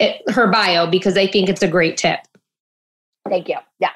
eh, 0.00 0.18
her 0.28 0.46
bio 0.46 0.86
because 0.86 1.16
I 1.16 1.26
think 1.26 1.48
it's 1.48 1.62
a 1.62 1.68
great 1.68 1.96
tip. 1.96 2.20
Thank 3.28 3.48
you. 3.48 3.56
Yeah. 3.80 3.90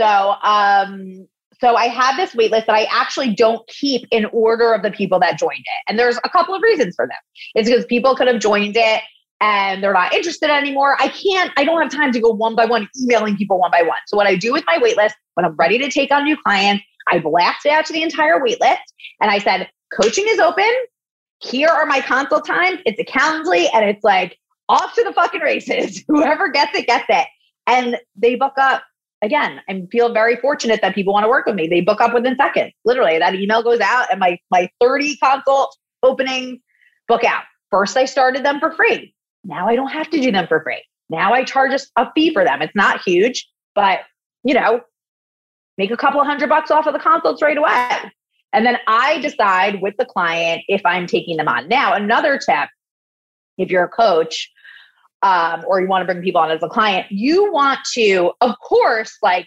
So, 0.00 0.34
um, 0.42 1.26
so 1.60 1.76
I 1.76 1.86
have 1.86 2.16
this 2.16 2.34
wait 2.34 2.50
list 2.50 2.66
that 2.66 2.74
I 2.74 2.86
actually 2.90 3.34
don't 3.34 3.66
keep 3.68 4.06
in 4.10 4.26
order 4.26 4.72
of 4.72 4.82
the 4.82 4.90
people 4.90 5.20
that 5.20 5.38
joined 5.38 5.60
it. 5.60 5.84
And 5.88 5.98
there's 5.98 6.18
a 6.24 6.28
couple 6.28 6.54
of 6.54 6.62
reasons 6.62 6.94
for 6.96 7.06
them. 7.06 7.18
It's 7.54 7.68
because 7.68 7.84
people 7.86 8.16
could 8.16 8.26
have 8.26 8.40
joined 8.40 8.76
it 8.76 9.00
and 9.40 9.82
they're 9.82 9.92
not 9.92 10.12
interested 10.12 10.50
anymore. 10.50 10.96
I 11.00 11.08
can't, 11.08 11.52
I 11.56 11.64
don't 11.64 11.80
have 11.80 11.90
time 11.90 12.12
to 12.12 12.20
go 12.20 12.30
one 12.30 12.54
by 12.54 12.64
one, 12.64 12.88
emailing 13.00 13.36
people 13.36 13.58
one 13.58 13.70
by 13.70 13.82
one. 13.82 13.98
So 14.06 14.16
what 14.16 14.26
I 14.26 14.36
do 14.36 14.52
with 14.52 14.64
my 14.66 14.78
wait 14.80 14.96
list, 14.96 15.14
when 15.34 15.44
I'm 15.44 15.54
ready 15.56 15.78
to 15.78 15.90
take 15.90 16.10
on 16.10 16.24
new 16.24 16.36
clients, 16.36 16.84
I 17.08 17.18
blasted 17.18 17.72
out 17.72 17.86
to 17.86 17.92
the 17.92 18.02
entire 18.02 18.42
wait 18.42 18.60
list. 18.60 18.92
And 19.20 19.30
I 19.30 19.38
said, 19.38 19.68
coaching 19.92 20.24
is 20.28 20.38
open. 20.38 20.70
Here 21.40 21.68
are 21.68 21.86
my 21.86 22.00
consult 22.00 22.46
times. 22.46 22.80
It's 22.86 23.00
a 23.00 23.04
Calendly 23.04 23.66
and 23.74 23.84
it's 23.84 24.04
like 24.04 24.38
off 24.68 24.94
to 24.94 25.04
the 25.04 25.12
fucking 25.12 25.40
races. 25.40 26.04
Whoever 26.08 26.48
gets 26.50 26.76
it, 26.76 26.86
gets 26.86 27.06
it. 27.08 27.26
And 27.66 27.98
they 28.16 28.36
book 28.36 28.54
up 28.58 28.82
again. 29.22 29.60
I 29.68 29.82
feel 29.90 30.12
very 30.12 30.36
fortunate 30.36 30.80
that 30.82 30.94
people 30.94 31.12
want 31.12 31.24
to 31.24 31.28
work 31.28 31.46
with 31.46 31.54
me. 31.54 31.68
They 31.68 31.80
book 31.80 32.00
up 32.00 32.12
within 32.12 32.36
seconds. 32.36 32.72
Literally, 32.84 33.18
that 33.18 33.34
email 33.34 33.62
goes 33.62 33.80
out 33.80 34.06
and 34.10 34.20
my 34.20 34.38
my 34.50 34.68
30 34.80 35.16
consult 35.16 35.76
openings 36.02 36.58
book 37.08 37.24
out. 37.24 37.44
First, 37.70 37.96
I 37.96 38.04
started 38.04 38.44
them 38.44 38.60
for 38.60 38.72
free. 38.72 39.14
Now 39.44 39.68
I 39.68 39.76
don't 39.76 39.90
have 39.90 40.10
to 40.10 40.20
do 40.20 40.30
them 40.30 40.46
for 40.46 40.62
free. 40.62 40.82
Now 41.08 41.32
I 41.32 41.44
charge 41.44 41.80
a 41.96 42.12
fee 42.12 42.32
for 42.32 42.44
them. 42.44 42.62
It's 42.62 42.74
not 42.74 43.02
huge, 43.02 43.48
but 43.74 44.00
you 44.44 44.54
know, 44.54 44.80
make 45.78 45.90
a 45.90 45.96
couple 45.96 46.22
hundred 46.24 46.48
bucks 46.48 46.70
off 46.70 46.86
of 46.86 46.92
the 46.92 46.98
consults 46.98 47.42
right 47.42 47.56
away. 47.56 47.88
And 48.52 48.66
then 48.66 48.76
I 48.86 49.18
decide 49.18 49.80
with 49.80 49.94
the 49.98 50.04
client 50.04 50.62
if 50.68 50.82
I'm 50.84 51.06
taking 51.06 51.38
them 51.38 51.48
on. 51.48 51.68
Now, 51.68 51.94
another 51.94 52.38
tip 52.38 52.68
if 53.58 53.70
you're 53.70 53.84
a 53.84 53.88
coach 53.88 54.50
um, 55.22 55.64
or 55.66 55.80
you 55.80 55.86
want 55.86 56.06
to 56.06 56.12
bring 56.12 56.22
people 56.22 56.40
on 56.40 56.50
as 56.50 56.62
a 56.62 56.68
client, 56.68 57.06
you 57.10 57.52
want 57.52 57.80
to, 57.94 58.32
of 58.40 58.54
course, 58.58 59.16
like 59.22 59.46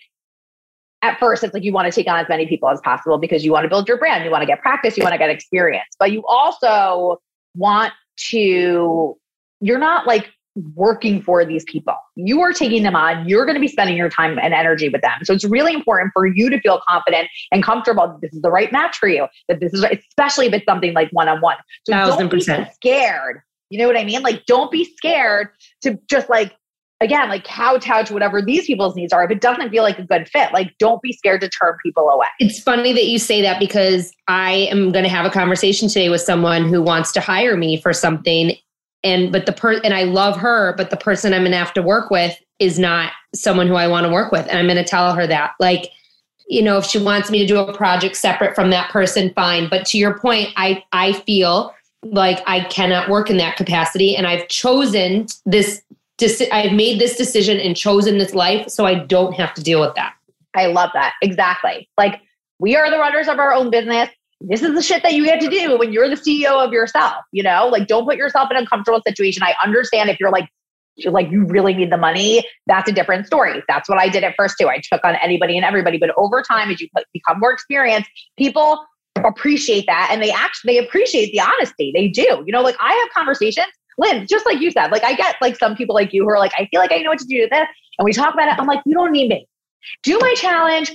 at 1.01 1.19
first, 1.19 1.43
it's 1.43 1.53
like 1.53 1.63
you 1.63 1.73
want 1.73 1.91
to 1.91 1.91
take 1.91 2.07
on 2.07 2.17
as 2.17 2.27
many 2.29 2.47
people 2.47 2.69
as 2.69 2.79
possible 2.81 3.17
because 3.17 3.43
you 3.45 3.51
want 3.51 3.63
to 3.63 3.69
build 3.69 3.87
your 3.87 3.97
brand, 3.97 4.23
you 4.23 4.31
want 4.31 4.41
to 4.41 4.47
get 4.47 4.61
practice, 4.61 4.97
you 4.97 5.03
want 5.03 5.13
to 5.13 5.19
get 5.19 5.29
experience, 5.29 5.89
but 5.99 6.11
you 6.11 6.23
also 6.27 7.17
want 7.55 7.93
to, 8.29 9.15
you're 9.59 9.79
not 9.79 10.07
like 10.07 10.29
working 10.73 11.21
for 11.21 11.43
these 11.43 11.63
people. 11.65 11.95
You 12.15 12.41
are 12.41 12.53
taking 12.53 12.83
them 12.83 12.95
on. 12.95 13.27
You're 13.27 13.45
going 13.45 13.55
to 13.55 13.61
be 13.61 13.67
spending 13.67 13.97
your 13.97 14.09
time 14.09 14.39
and 14.41 14.53
energy 14.53 14.89
with 14.89 15.01
them. 15.01 15.19
So 15.23 15.33
it's 15.33 15.43
really 15.43 15.73
important 15.73 16.11
for 16.13 16.25
you 16.25 16.49
to 16.49 16.59
feel 16.61 16.81
confident 16.87 17.27
and 17.51 17.63
comfortable 17.63 18.07
that 18.07 18.21
this 18.21 18.33
is 18.33 18.41
the 18.41 18.49
right 18.51 18.71
match 18.71 18.97
for 18.97 19.07
you. 19.07 19.27
That 19.49 19.59
this 19.59 19.73
is 19.73 19.83
especially 19.83 20.47
if 20.47 20.53
it's 20.53 20.65
something 20.65 20.93
like 20.93 21.09
one 21.11 21.27
on 21.27 21.41
one. 21.41 21.57
So 21.85 21.93
Thousand 21.93 22.19
don't 22.19 22.29
be 22.29 22.37
percent. 22.37 22.73
scared. 22.73 23.41
You 23.69 23.79
know 23.79 23.87
what 23.87 23.97
I 23.97 24.03
mean? 24.05 24.21
Like 24.21 24.45
don't 24.45 24.71
be 24.71 24.85
scared 24.95 25.49
to 25.81 25.99
just 26.09 26.29
like 26.29 26.55
again 27.01 27.27
like 27.27 27.43
kowtow 27.43 28.03
to 28.03 28.13
whatever 28.13 28.41
these 28.41 28.65
people's 28.65 28.95
needs 28.95 29.11
are. 29.11 29.25
If 29.25 29.31
it 29.31 29.41
doesn't 29.41 29.69
feel 29.69 29.83
like 29.83 29.99
a 29.99 30.03
good 30.03 30.29
fit, 30.29 30.53
like 30.53 30.73
don't 30.79 31.01
be 31.01 31.11
scared 31.11 31.41
to 31.41 31.49
turn 31.49 31.75
people 31.83 32.07
away. 32.09 32.27
It's 32.39 32.61
funny 32.61 32.93
that 32.93 33.05
you 33.05 33.19
say 33.19 33.41
that 33.41 33.59
because 33.59 34.13
I 34.29 34.69
am 34.71 34.93
going 34.93 35.03
to 35.03 35.09
have 35.09 35.25
a 35.25 35.29
conversation 35.29 35.89
today 35.89 36.07
with 36.09 36.21
someone 36.21 36.69
who 36.69 36.81
wants 36.81 37.11
to 37.13 37.19
hire 37.19 37.57
me 37.57 37.81
for 37.81 37.91
something 37.91 38.55
and 39.05 39.31
but 39.31 39.45
the 39.45 39.53
per 39.53 39.79
and 39.83 39.93
I 39.93 40.03
love 40.03 40.35
her, 40.37 40.73
but 40.75 40.89
the 40.89 40.97
person 40.97 41.33
I'm 41.33 41.43
gonna 41.43 41.57
have 41.57 41.73
to 41.75 41.81
work 41.81 42.09
with 42.09 42.37
is 42.59 42.79
not 42.79 43.13
someone 43.33 43.67
who 43.67 43.75
I 43.75 43.87
want 43.87 44.05
to 44.05 44.11
work 44.11 44.31
with. 44.31 44.47
And 44.47 44.57
I'm 44.57 44.67
gonna 44.67 44.83
tell 44.83 45.13
her 45.13 45.27
that. 45.27 45.53
Like, 45.59 45.91
you 46.47 46.61
know, 46.61 46.77
if 46.77 46.85
she 46.85 46.97
wants 46.97 47.29
me 47.29 47.39
to 47.39 47.45
do 47.45 47.57
a 47.59 47.73
project 47.73 48.17
separate 48.17 48.55
from 48.55 48.71
that 48.71 48.89
person, 48.91 49.31
fine. 49.33 49.69
But 49.69 49.85
to 49.87 49.97
your 49.97 50.17
point, 50.19 50.49
I 50.57 50.83
I 50.91 51.13
feel 51.13 51.73
like 52.03 52.41
I 52.47 52.61
cannot 52.65 53.09
work 53.09 53.29
in 53.29 53.37
that 53.37 53.57
capacity. 53.57 54.15
And 54.15 54.27
I've 54.27 54.47
chosen 54.47 55.27
this 55.45 55.81
I've 56.51 56.71
made 56.71 56.99
this 56.99 57.17
decision 57.17 57.59
and 57.59 57.75
chosen 57.75 58.17
this 58.17 58.33
life 58.33 58.69
so 58.69 58.85
I 58.85 58.95
don't 58.95 59.33
have 59.33 59.53
to 59.55 59.63
deal 59.63 59.81
with 59.81 59.95
that. 59.95 60.13
I 60.55 60.67
love 60.67 60.89
that. 60.93 61.13
Exactly. 61.21 61.89
Like 61.97 62.21
we 62.59 62.75
are 62.75 62.89
the 62.89 62.97
runners 62.97 63.27
of 63.27 63.37
our 63.37 63.53
own 63.53 63.69
business. 63.69 64.09
This 64.41 64.61
is 64.61 64.75
the 64.75 64.81
shit 64.81 65.01
that 65.03 65.13
you 65.13 65.25
get 65.25 65.39
to 65.41 65.49
do 65.49 65.77
when 65.77 65.93
you're 65.93 66.09
the 66.09 66.15
CEO 66.15 66.63
of 66.63 66.73
yourself, 66.73 67.23
you 67.31 67.41
know? 67.41 67.67
Like 67.67 67.87
don't 67.87 68.05
put 68.05 68.17
yourself 68.17 68.49
in 68.51 68.57
a 68.57 68.65
comfortable 68.65 69.01
situation. 69.05 69.43
I 69.43 69.55
understand 69.63 70.09
if 70.09 70.19
you're 70.19 70.31
like 70.31 70.49
you're 70.97 71.11
like 71.11 71.29
you 71.29 71.45
really 71.45 71.73
need 71.73 71.91
the 71.91 71.97
money, 71.97 72.47
that's 72.67 72.89
a 72.89 72.93
different 72.93 73.27
story. 73.27 73.61
That's 73.67 73.89
what 73.89 73.97
I 73.97 74.07
did 74.07 74.23
at 74.23 74.33
first 74.37 74.55
too. 74.59 74.67
I 74.67 74.79
took 74.79 75.03
on 75.03 75.15
anybody 75.15 75.57
and 75.57 75.65
everybody, 75.65 75.97
but 75.97 76.11
over 76.17 76.41
time 76.41 76.69
as 76.69 76.79
you 76.79 76.87
become 77.13 77.39
more 77.39 77.51
experienced, 77.51 78.09
people 78.37 78.85
appreciate 79.23 79.85
that 79.87 80.09
and 80.11 80.21
they 80.21 80.31
actually 80.31 80.73
they 80.73 80.85
appreciate 80.85 81.31
the 81.31 81.41
honesty. 81.41 81.91
They 81.93 82.07
do. 82.07 82.43
You 82.45 82.51
know, 82.51 82.61
like 82.61 82.77
I 82.79 82.93
have 82.93 83.09
conversations 83.13 83.67
Lynn, 83.97 84.27
just 84.27 84.45
like 84.45 84.59
you 84.59 84.71
said, 84.71 84.91
like 84.91 85.03
I 85.03 85.13
get 85.13 85.35
like 85.41 85.55
some 85.55 85.75
people 85.75 85.95
like 85.95 86.13
you 86.13 86.23
who 86.23 86.29
are 86.29 86.39
like, 86.39 86.51
I 86.57 86.67
feel 86.67 86.79
like 86.79 86.91
I 86.91 86.97
know 86.97 87.11
what 87.11 87.19
to 87.19 87.25
do 87.25 87.41
with 87.41 87.49
this. 87.49 87.67
And 87.97 88.05
we 88.05 88.11
talk 88.11 88.33
about 88.33 88.49
it. 88.49 88.59
I'm 88.59 88.67
like, 88.67 88.81
you 88.85 88.93
don't 88.93 89.11
need 89.11 89.29
me. 89.29 89.47
Do 90.03 90.17
my 90.19 90.33
challenge, 90.35 90.91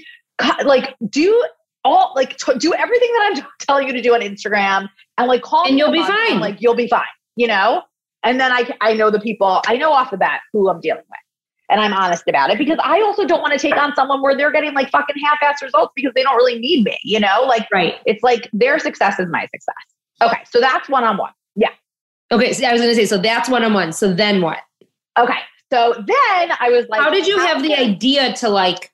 like 0.65 0.95
do 1.09 1.45
all 1.85 2.13
like 2.15 2.37
t- 2.37 2.59
do 2.59 2.75
everything 2.75 3.11
that 3.13 3.27
I'm 3.27 3.35
t- 3.37 3.49
telling 3.59 3.87
you 3.87 3.93
to 3.93 4.03
do 4.03 4.15
on 4.15 4.21
Instagram 4.21 4.89
and 5.19 5.29
like 5.29 5.43
call 5.43 5.67
and 5.67 5.79
you'll 5.79 5.93
be 5.93 6.03
fine. 6.03 6.33
And, 6.33 6.41
like 6.41 6.61
you'll 6.61 6.75
be 6.75 6.89
fine, 6.89 7.03
you 7.37 7.47
know? 7.47 7.83
And 8.23 8.41
then 8.41 8.53
I 8.53 8.69
I 8.81 8.95
know 8.95 9.11
the 9.11 9.21
people, 9.21 9.63
I 9.67 9.77
know 9.77 9.93
off 9.93 10.11
the 10.11 10.19
bat 10.19 10.41
who 10.53 10.69
I'm 10.69 10.81
dealing 10.81 11.05
with. 11.09 11.19
And 11.71 11.81
I'm 11.81 11.93
honest 11.93 12.25
about 12.29 12.51
it 12.51 12.59
because 12.59 12.79
I 12.83 13.01
also 13.01 13.25
don't 13.25 13.41
want 13.41 13.53
to 13.53 13.59
take 13.59 13.77
on 13.77 13.95
someone 13.95 14.23
where 14.23 14.37
they're 14.37 14.51
getting 14.51 14.75
like 14.75 14.91
fucking 14.91 15.15
half-ass 15.25 15.63
results 15.63 15.93
because 15.95 16.13
they 16.17 16.25
don't 16.25 16.35
really 16.35 16.59
need 16.59 16.85
me, 16.85 16.99
you 17.05 17.21
know? 17.21 17.45
Like 17.47 17.69
right. 17.73 17.95
it's 18.07 18.25
like 18.25 18.51
their 18.53 18.81
success 18.81 19.21
is 19.21 19.29
my 19.31 19.43
success. 19.43 19.75
Okay, 20.21 20.41
so 20.51 20.61
that's 20.61 20.89
one-on-one. 20.89 21.31
Yeah. 21.55 21.71
Okay, 22.33 22.53
so 22.53 22.67
I 22.67 22.73
was 22.73 22.81
gonna 22.81 22.95
say, 22.97 23.07
so 23.07 23.19
that's 23.19 23.49
one-on-one. 23.49 23.93
So 23.93 24.13
then 24.13 24.43
what? 24.43 24.59
Okay. 25.17 25.39
So 25.73 25.95
then 25.95 26.53
I 26.59 26.71
was 26.71 26.87
like, 26.89 27.01
How 27.01 27.11
did 27.11 27.27
you 27.27 27.39
have 27.39 27.63
the 27.63 27.75
idea 27.75 28.33
to 28.35 28.49
like 28.49 28.90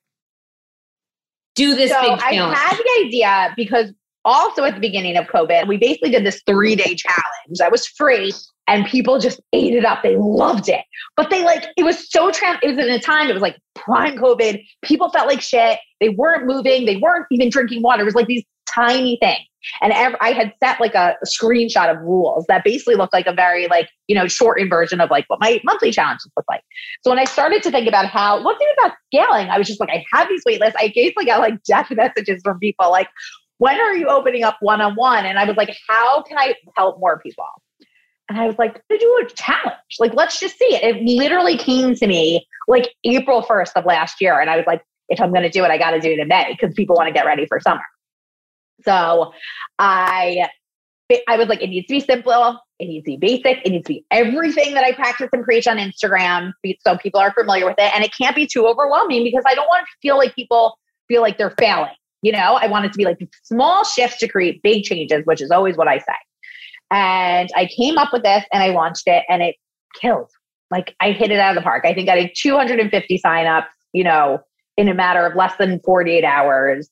do 1.57 1.75
this 1.75 1.91
so 1.91 2.01
big 2.03 2.21
I 2.23 2.55
had 2.55 2.77
the 2.77 3.07
idea 3.07 3.55
because 3.57 3.93
also 4.25 4.65
at 4.65 4.75
the 4.75 4.81
beginning 4.81 5.17
of 5.17 5.27
COVID, 5.27 5.67
we 5.67 5.77
basically 5.77 6.11
did 6.11 6.25
this 6.25 6.43
three 6.47 6.77
day 6.77 6.95
challenge 6.95 7.59
that 7.59 7.73
was 7.73 7.87
free 7.87 8.33
and 8.69 8.85
people 8.87 9.19
just 9.19 9.41
ate 9.53 9.75
it 9.75 9.85
up. 9.85 10.03
They 10.03 10.17
loved 10.17 10.69
it. 10.69 10.85
But 11.17 11.31
they 11.31 11.45
like, 11.45 11.67
it 11.77 11.85
was 11.85 12.11
so 12.11 12.31
trans, 12.31 12.59
it 12.63 12.69
was 12.69 12.79
in 12.79 12.93
a 12.93 13.01
time, 13.01 13.29
it 13.29 13.33
was 13.33 13.43
like 13.43 13.57
prime 13.75 14.17
COVID. 14.17 14.63
People 14.83 15.09
felt 15.11 15.29
like 15.29 15.41
shit. 15.41 15.79
They 16.01 16.11
weren't 16.11 16.47
moving. 16.47 16.85
They 16.85 16.97
weren't 16.97 17.27
even 17.31 17.49
drinking 17.49 17.83
water. 17.83 18.03
It 18.03 18.07
was 18.07 18.15
like 18.15 18.27
these 18.27 18.45
tiny 18.69 19.19
things. 19.23 19.47
And 19.83 19.93
I 19.93 20.33
had 20.33 20.53
set 20.63 20.81
like 20.81 20.95
a, 20.95 21.17
a 21.23 21.27
screenshot 21.27 21.91
of 21.91 22.01
rules 22.03 22.45
that 22.49 22.65
basically 22.65 22.95
looked 22.95 23.13
like 23.13 23.27
a 23.27 23.33
very 23.33 23.67
like, 23.69 23.89
you 24.07 24.15
know, 24.15 24.29
shortened 24.29 24.71
version 24.71 25.01
of 25.01 25.11
like 25.11 25.25
what 25.29 25.41
my 25.41 25.61
monthly 25.65 25.91
challenges 25.91 26.31
look 26.37 26.47
like. 26.49 26.63
So 27.03 27.11
when 27.11 27.19
I 27.19 27.25
started 27.25 27.63
to 27.65 27.71
think 27.71 27.89
about 27.89 28.07
how, 28.07 28.43
what's 28.43 28.61
even 28.63 28.75
about 28.79 28.97
scaling, 29.07 29.49
I 29.49 29.59
was 29.59 29.67
just 29.67 29.81
like, 29.81 29.91
I 29.91 30.05
have 30.13 30.29
these 30.29 30.43
wait 30.47 30.61
lists. 30.61 30.77
I 30.79 30.93
basically 30.95 31.27
got 31.27 31.41
like 31.41 31.63
death 31.65 31.91
messages 31.91 32.41
from 32.43 32.59
people 32.59 32.91
like, 32.91 33.09
when 33.59 33.81
are 33.81 33.97
you 33.97 34.09
opening 34.09 34.45
up 34.45 34.57
one 34.61 34.81
on 34.81 34.95
one? 34.95 35.25
And 35.25 35.39
I 35.39 35.45
was 35.45 35.57
like, 35.57 35.75
how 35.89 36.23
can 36.23 36.39
I 36.39 36.55
help 36.77 37.01
more 37.01 37.19
people? 37.21 37.47
And 38.29 38.39
I 38.39 38.47
was 38.47 38.59
like, 38.59 38.75
to 38.75 38.99
do 38.99 39.23
a 39.25 39.31
challenge. 39.35 39.77
Like, 39.99 40.15
let's 40.15 40.41
just 40.41 40.59
see 40.59 40.75
it. 40.75 40.83
It 40.83 41.03
literally 41.03 41.57
came 41.57 41.95
to 41.95 42.07
me 42.07 42.47
like 42.69 42.93
April 43.05 43.43
1st 43.43 43.73
of 43.77 43.85
last 43.85 44.21
year. 44.21 44.41
And 44.41 44.51
I 44.51 44.57
was 44.57 44.67
like, 44.67 44.83
if 45.09 45.21
I'm 45.21 45.31
going 45.31 45.45
to 45.45 45.51
do 45.51 45.65
it, 45.65 45.71
I 45.71 45.79
got 45.79 45.93
to 45.93 46.01
do 46.01 46.11
it 46.11 46.19
in 46.19 46.29
May 46.29 46.57
because 46.61 46.75
people 46.75 46.97
want 46.97 47.07
to 47.07 47.13
get 47.13 47.25
ready 47.25 47.47
for 47.47 47.61
summer. 47.61 47.83
So 48.85 49.33
I, 49.79 50.49
I 51.29 51.37
was 51.37 51.49
like, 51.49 51.63
it 51.63 51.69
needs 51.69 51.87
to 51.87 51.95
be 51.95 52.01
simple. 52.01 52.61
It 52.79 52.87
needs 52.87 53.05
to 53.05 53.17
be 53.17 53.17
basic. 53.17 53.65
It 53.65 53.71
needs 53.71 53.87
to 53.87 53.95
be 53.95 54.07
everything 54.11 54.75
that 54.75 54.85
I 54.85 54.93
practice 54.93 55.29
and 55.33 55.45
preach 55.45 55.67
on 55.67 55.79
Instagram 55.79 56.53
so 56.81 56.99
people 56.99 57.21
are 57.21 57.33
familiar 57.33 57.65
with 57.65 57.77
it. 57.79 57.95
And 57.95 58.05
it 58.05 58.13
can't 58.17 58.37
be 58.37 58.47
too 58.47 58.67
overwhelming 58.67 59.25
because 59.25 59.45
I 59.47 59.55
don't 59.55 59.67
want 59.67 59.87
to 59.87 59.93
feel 60.03 60.17
like 60.17 60.35
people 60.35 60.79
feel 61.09 61.23
like 61.23 61.39
they're 61.39 61.55
failing. 61.59 61.95
You 62.23 62.33
know, 62.33 62.59
I 62.61 62.67
want 62.67 62.85
it 62.87 62.93
to 62.93 62.99
be 62.99 63.05
like 63.05 63.19
small 63.45 63.85
shifts 63.85 64.19
to 64.19 64.29
create 64.29 64.63
big 64.63 64.83
changes, 64.83 65.23
which 65.25 65.41
is 65.41 65.51
always 65.51 65.77
what 65.77 65.89
I 65.89 65.99
say. 65.99 66.17
And 66.91 67.49
I 67.55 67.67
came 67.67 67.99
up 67.99 68.13
with 68.13 68.23
this 68.23 68.45
and 68.53 68.63
I 68.63 68.69
launched 68.69 69.07
it 69.07 69.25
and 69.29 69.43
it 69.43 69.57
killed. 70.01 70.31
Like 70.71 70.95
I 71.01 71.13
hit 71.13 71.31
it 71.31 71.39
out 71.39 71.57
of 71.57 71.63
the 71.63 71.63
park. 71.63 71.85
I 71.87 71.95
think 71.95 72.09
I 72.09 72.17
had 72.17 72.31
250 72.37 73.21
signups, 73.25 73.67
you 73.93 74.05
know, 74.05 74.41
in 74.77 74.89
a 74.89 74.95
matter 74.95 75.25
of 75.27 75.37
less 75.37 75.55
than 75.57 75.81
48 75.81 76.25
hours. 76.25 76.91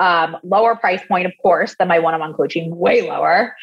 Um, 0.00 0.36
lower 0.42 0.74
price 0.76 1.02
point, 1.06 1.26
of 1.26 1.32
course, 1.40 1.76
than 1.78 1.88
my 1.88 1.98
one-on-one 1.98 2.34
coaching, 2.34 2.76
way 2.76 3.08
lower. 3.08 3.54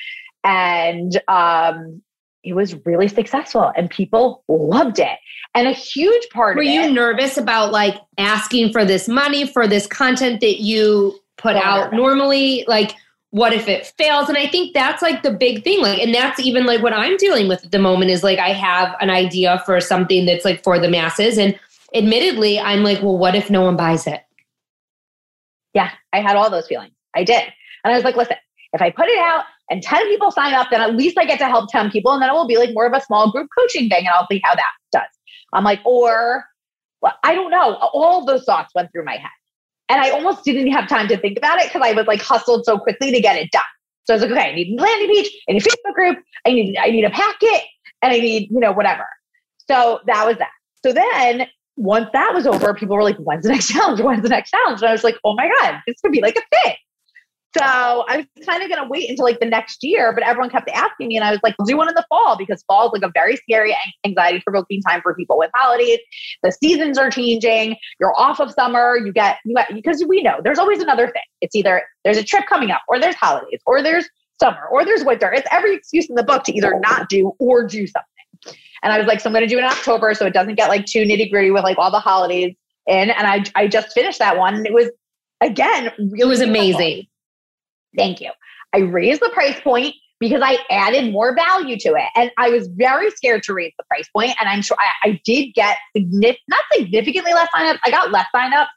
And 0.44 1.22
um, 1.28 2.02
it 2.44 2.54
was 2.54 2.74
really 2.86 3.08
successful 3.08 3.72
and 3.76 3.90
people 3.90 4.44
loved 4.48 5.00
it. 5.00 5.18
And 5.54 5.68
a 5.68 5.72
huge 5.72 6.30
part 6.30 6.56
Were 6.56 6.64
you 6.64 6.82
it, 6.84 6.92
nervous 6.94 7.38
about 7.38 7.72
like 7.72 7.96
asking 8.18 8.72
for 8.72 8.86
this 8.86 9.08
money 9.08 9.46
for 9.46 9.68
this 9.68 9.86
content 9.86 10.40
that 10.42 10.62
you 10.62 11.20
put 11.38 11.56
So 11.56 11.62
out 11.62 11.92
nervous. 11.92 11.98
normally? 11.98 12.66
Like, 12.68 12.96
what 13.32 13.54
if 13.54 13.68
it 13.68 13.94
fails? 13.98 14.28
And 14.28 14.38
I 14.38 14.48
think 14.48 14.74
that's 14.74 15.02
like 15.02 15.24
the 15.24 15.32
big 15.32 15.64
thing. 15.64 15.82
Like, 15.82 16.00
and 16.00 16.14
that's 16.14 16.40
even 16.40 16.66
like 16.66 16.82
what 16.82 16.94
I'm 16.94 17.18
dealing 17.18 17.48
with 17.48 17.64
at 17.66 17.72
the 17.72 17.80
moment 17.80 18.12
is 18.12 18.24
like 18.24 18.40
I 18.40 18.54
have 18.54 18.96
an 19.00 19.10
idea 19.10 19.62
for 19.66 19.80
something 19.80 20.26
that's 20.26 20.46
like 20.46 20.64
for 20.64 20.80
the 20.80 20.90
masses. 20.90 21.38
And 21.38 21.58
admittedly, 21.94 22.60
I'm 22.60 22.84
like, 22.84 23.02
well, 23.02 23.18
what 23.18 23.36
if 23.36 23.50
no 23.50 23.62
one 23.62 23.78
buys 23.78 24.08
it? 24.08 24.22
Yeah, 25.74 25.92
I 26.14 26.22
had 26.22 26.36
all 26.36 26.50
those 26.50 26.68
feelings. 26.68 26.94
I 27.16 27.24
did. 27.24 27.44
And 27.84 27.94
I 27.94 27.96
was 27.96 28.04
like, 28.04 28.16
listen, 28.16 28.38
if 28.74 28.82
I 28.82 28.90
put 28.90 29.08
it 29.08 29.18
out 29.18 29.46
and 29.70 29.82
10 29.82 30.08
people 30.08 30.32
sign 30.32 30.54
up, 30.54 30.68
then 30.72 30.82
at 30.82 30.96
least 30.96 31.18
I 31.18 31.26
get 31.26 31.40
to 31.40 31.46
help 31.46 31.70
10 31.72 31.92
people. 31.92 32.12
And 32.12 32.22
then 32.22 32.30
it 32.30 32.34
will 32.34 32.48
be 32.48 32.58
like 32.58 32.74
more 32.74 32.86
of 32.86 32.94
a 32.94 33.02
small 33.02 33.32
group 33.32 33.48
coaching 33.58 33.90
thing. 33.90 34.06
And 34.06 34.10
I'll 34.10 34.28
see 34.30 34.42
how 34.44 34.56
that 34.56 34.72
does. 34.92 35.10
I'm 35.54 35.64
like, 35.64 35.80
or 35.86 36.46
well, 37.02 37.14
I 37.24 37.34
don't 37.34 37.52
know. 37.52 37.76
All 37.94 38.26
those 38.26 38.44
thoughts 38.44 38.74
went 38.76 38.92
through 38.92 39.06
my 39.06 39.18
head. 39.18 39.30
And 39.90 40.02
I 40.02 40.12
almost 40.12 40.46
didn't 40.46 40.72
have 40.72 40.88
time 40.88 41.08
to 41.10 41.18
think 41.18 41.38
about 41.38 41.60
it 41.60 41.68
because 41.68 41.82
I 41.84 41.92
was 41.94 42.08
like 42.08 42.22
hustled 42.22 42.64
so 42.66 42.78
quickly 42.78 43.12
to 43.12 43.20
get 43.20 43.36
it 43.36 43.52
done. 43.52 43.64
So 44.06 44.14
I 44.14 44.16
was 44.16 44.22
like, 44.24 44.32
okay, 44.32 44.52
I 44.52 44.56
need 44.56 44.80
a 44.80 44.82
landing 44.82 45.16
page, 45.16 45.32
I 45.50 45.54
need 45.54 45.66
a 45.66 45.70
Facebook 45.70 45.94
group, 45.94 46.18
I 46.46 46.54
need 46.54 46.78
I 46.78 46.90
need 46.90 47.04
a 47.04 47.10
packet, 47.10 47.64
and 48.02 48.14
I 48.14 48.20
need, 48.20 48.50
you 48.50 48.60
know, 48.60 48.72
whatever. 48.72 49.06
So 49.70 50.00
that 50.08 50.26
was 50.26 50.38
that. 50.38 50.52
So 50.84 50.94
then 50.94 51.48
once 51.78 52.10
that 52.14 52.34
was 52.34 52.46
over, 52.46 52.74
people 52.74 52.96
were 52.96 53.04
like, 53.04 53.18
when's 53.18 53.44
the 53.44 53.50
next 53.50 53.68
challenge? 53.72 54.02
When's 54.02 54.24
the 54.24 54.30
next 54.30 54.52
challenge? 54.52 54.82
And 54.82 54.90
I 54.90 54.92
was 54.92 55.04
like, 55.04 55.16
oh 55.24 55.36
my 55.36 55.50
God, 55.60 55.80
this 55.88 55.96
could 56.02 56.12
be 56.12 56.22
like 56.22 56.38
a 56.38 56.64
thing. 56.64 56.76
So 57.58 57.66
I 57.66 58.18
was 58.18 58.46
kind 58.46 58.64
of 58.64 58.70
going 58.70 58.82
to 58.82 58.88
wait 58.88 59.10
until 59.10 59.26
like 59.26 59.42
the 59.42 59.46
next 59.46 59.84
year, 59.84 60.14
but 60.14 60.24
everyone 60.24 60.50
kept 60.50 60.70
asking 60.70 61.10
me, 61.10 61.18
and 61.18 61.26
I 61.26 61.32
was 61.32 61.42
like, 61.44 61.54
do 61.66 61.76
one 61.76 61.90
in 61.90 61.96
the 61.96 62.06
fall 62.08 62.38
because 62.38 62.64
fall 62.66 62.88
is 62.88 62.94
like 62.94 63.08
a 63.08 63.12
very 63.14 63.36
scary, 63.36 63.76
anxiety 64.06 64.40
provoking 64.40 64.82
time 64.82 65.02
for 65.02 65.14
people 65.14 65.38
with 65.38 65.52
holidays. 65.54 66.00
The 66.44 66.52
seasons 66.52 66.98
are 66.98 67.12
changing. 67.12 67.76
You're 68.00 68.18
off 68.18 68.40
of 68.40 68.52
summer. 68.52 68.96
You 68.96 69.12
get 69.12 69.40
you 69.44 69.54
get, 69.54 69.74
because 69.74 70.04
we 70.08 70.24
know 70.24 70.40
there's 70.42 70.60
always 70.60 70.80
another 70.80 71.08
thing. 71.08 71.24
It's 71.42 71.54
either 71.54 71.84
there's 72.06 72.18
a 72.18 72.24
trip 72.24 72.46
coming 72.48 72.72
up, 72.72 72.84
or 72.88 73.00
there's 73.00 73.16
holidays, 73.16 73.60
or 73.66 73.82
there's 73.82 74.08
summer, 74.40 74.68
or 74.72 74.86
there's 74.86 75.04
winter. 75.04 75.32
It's 75.34 75.48
every 75.52 75.76
excuse 75.76 76.08
in 76.10 76.16
the 76.16 76.24
book 76.24 76.44
to 76.46 76.56
either 76.56 76.80
not 76.80 77.10
do 77.10 77.34
or 77.38 77.68
do 77.68 77.86
something. 77.86 78.11
And 78.84 78.92
I 78.94 78.98
was 78.98 79.08
like, 79.08 79.20
so 79.20 79.30
I'm 79.30 79.34
going 79.34 79.44
to 79.44 79.48
do 79.48 79.58
it 79.58 79.62
in 79.64 79.66
October, 79.66 80.14
so 80.14 80.26
it 80.26 80.34
doesn't 80.34 80.56
get 80.56 80.70
like 80.70 80.86
too 80.86 81.04
nitty 81.04 81.30
gritty 81.32 81.52
with 81.52 81.64
like 81.64 81.78
all 81.78 81.92
the 81.92 82.00
holidays 82.00 82.56
in. 82.88 83.10
And 83.12 83.28
I 83.28 83.44
I 83.56 83.68
just 83.68 83.94
finished 83.94 84.20
that 84.20 84.38
one, 84.38 84.56
and 84.56 84.66
it 84.66 84.74
was 84.74 84.90
again 85.42 85.92
really 85.98 86.20
It 86.22 86.26
was 86.26 86.40
beautiful. 86.40 86.50
amazing. 86.50 87.08
Thank 87.96 88.22
you. 88.22 88.32
I 88.74 88.80
raised 88.80 89.22
the 89.22 89.30
price 89.30 89.60
point 89.60 89.94
because 90.20 90.42
I 90.44 90.60
added 90.70 91.12
more 91.12 91.36
value 91.36 91.78
to 91.80 91.90
it. 91.90 92.06
And 92.16 92.32
I 92.38 92.50
was 92.50 92.68
very 92.68 93.10
scared 93.12 93.44
to 93.44 93.54
raise 93.54 93.74
the 93.78 93.84
price 93.86 94.08
point. 94.16 94.28
point, 94.28 94.38
And 94.40 94.48
I'm 94.48 94.62
sure 94.62 94.78
I, 94.80 95.10
I 95.10 95.22
did 95.26 95.54
get 95.56 95.78
signif- 95.98 96.38
not 96.48 96.62
significantly 96.72 97.34
less 97.34 97.50
signups. 97.54 97.80
I 97.84 97.90
got 97.90 98.12
less 98.12 98.28
signups, 98.34 98.68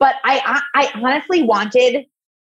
but 0.00 0.14
I, 0.24 0.60
I, 0.74 0.88
I 0.88 1.00
honestly 1.00 1.42
wanted, 1.42 2.06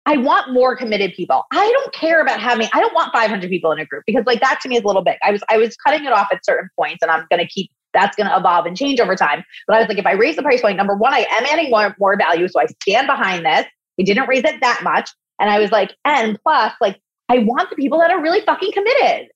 I 0.08 0.16
want 0.16 0.54
more 0.54 0.74
committed 0.78 1.14
people. 1.16 1.44
I 1.52 1.70
don't 1.70 1.94
care 1.94 2.22
about 2.22 2.40
having, 2.40 2.70
I 2.74 2.80
don't 2.80 2.94
want 2.94 3.12
500 3.12 3.50
people 3.50 3.74
in 3.74 3.80
a 3.80 3.86
group 3.86 4.04
because 4.08 4.24
like 4.26 4.40
that 4.40 4.62
to 4.62 4.70
me 4.70 4.78
is 4.78 4.84
a 4.84 4.88
little 4.88 5.04
big. 5.04 5.18
I 5.22 5.32
was, 5.32 5.44
I 5.50 5.58
was 5.58 5.76
cutting 5.76 6.06
it 6.06 6.14
off 6.14 6.30
at 6.32 6.46
certain 6.46 6.70
points 6.80 7.00
and 7.02 7.12
I'm 7.12 7.26
going 7.30 7.42
to 7.42 7.48
keep, 7.48 7.70
that's 7.94 8.16
going 8.16 8.30
to 8.30 8.38
evolve 8.38 8.66
and 8.66 8.78
change 8.78 9.02
over 9.02 9.18
time. 9.18 9.44
But 9.68 9.76
I 9.76 9.80
was 9.80 9.90
like, 9.90 9.98
if 9.98 10.06
I 10.06 10.14
raise 10.14 10.38
the 10.38 10.44
price 10.44 10.62
point, 10.62 10.78
number 10.78 10.96
one, 10.96 11.14
I 11.14 11.26
am 11.30 11.44
adding 11.46 11.70
more, 11.70 11.94
more 12.00 12.16
value. 12.18 12.48
So 12.48 12.62
I 12.62 12.68
stand 12.84 13.06
behind 13.06 13.46
this. 13.46 13.66
I 14.00 14.04
didn't 14.04 14.30
raise 14.30 14.46
it 14.46 14.62
that 14.62 14.80
much. 14.82 15.10
And 15.42 15.50
I 15.50 15.60
was 15.60 15.72
like, 15.72 15.94
and 16.06 16.40
plus, 16.42 16.72
like, 16.80 17.02
I 17.28 17.40
want 17.40 17.70
the 17.70 17.76
people 17.76 18.00
that 18.00 18.10
are 18.10 18.22
really 18.22 18.40
fucking 18.46 18.72
committed. 18.72 19.28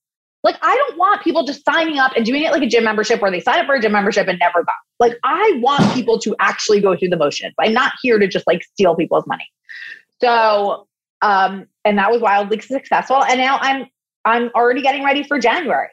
Like, 0.43 0.55
I 0.61 0.76
don't 0.76 0.97
want 0.97 1.22
people 1.22 1.43
just 1.43 1.65
signing 1.65 1.99
up 1.99 2.13
and 2.15 2.26
doing 2.26 2.43
it 2.43 2.51
like 2.51 2.63
a 2.63 2.67
gym 2.67 2.86
membership 2.86 3.22
where 3.22 3.30
they 3.30 3.41
sign 3.41 3.59
up 3.59 3.65
for 3.65 3.76
a 3.76 3.82
gym 3.82 3.91
membership 3.91 4.28
and 4.30 4.39
never 4.39 4.63
go. 4.63 4.72
Like, 4.99 5.17
I 5.26 5.59
want 5.61 5.93
people 5.93 6.17
to 6.19 6.34
actually 6.39 6.80
go 6.80 6.95
through 6.95 7.09
the 7.09 7.17
motions. 7.17 7.53
I'm 7.59 7.74
not 7.74 7.91
here 8.01 8.17
to 8.17 8.28
just 8.28 8.47
like 8.47 8.63
steal 8.63 8.95
people's 8.95 9.26
money. 9.28 9.47
So, 10.22 10.88
um, 11.22 11.67
and 11.84 11.97
that 11.97 12.11
was 12.11 12.22
wildly 12.22 12.59
successful. 12.61 13.24
And 13.24 13.39
now 13.39 13.57
I'm 13.61 13.88
I'm 14.26 14.49
already 14.55 14.82
getting 14.82 15.03
ready 15.03 15.24
for 15.24 15.39
January. 15.39 15.89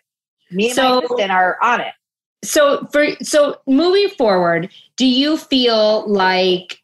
Me 0.51 0.67
and 0.67 0.75
So- 0.75 0.83
my 0.83 0.99
assistant 0.99 1.31
are 1.33 1.59
on 1.63 1.81
it. 1.81 1.95
So 2.45 2.87
for 2.93 3.07
so 3.23 3.61
moving 3.67 4.09
forward, 4.11 4.71
do 4.97 5.07
you 5.07 5.37
feel 5.37 6.09
like 6.09 6.79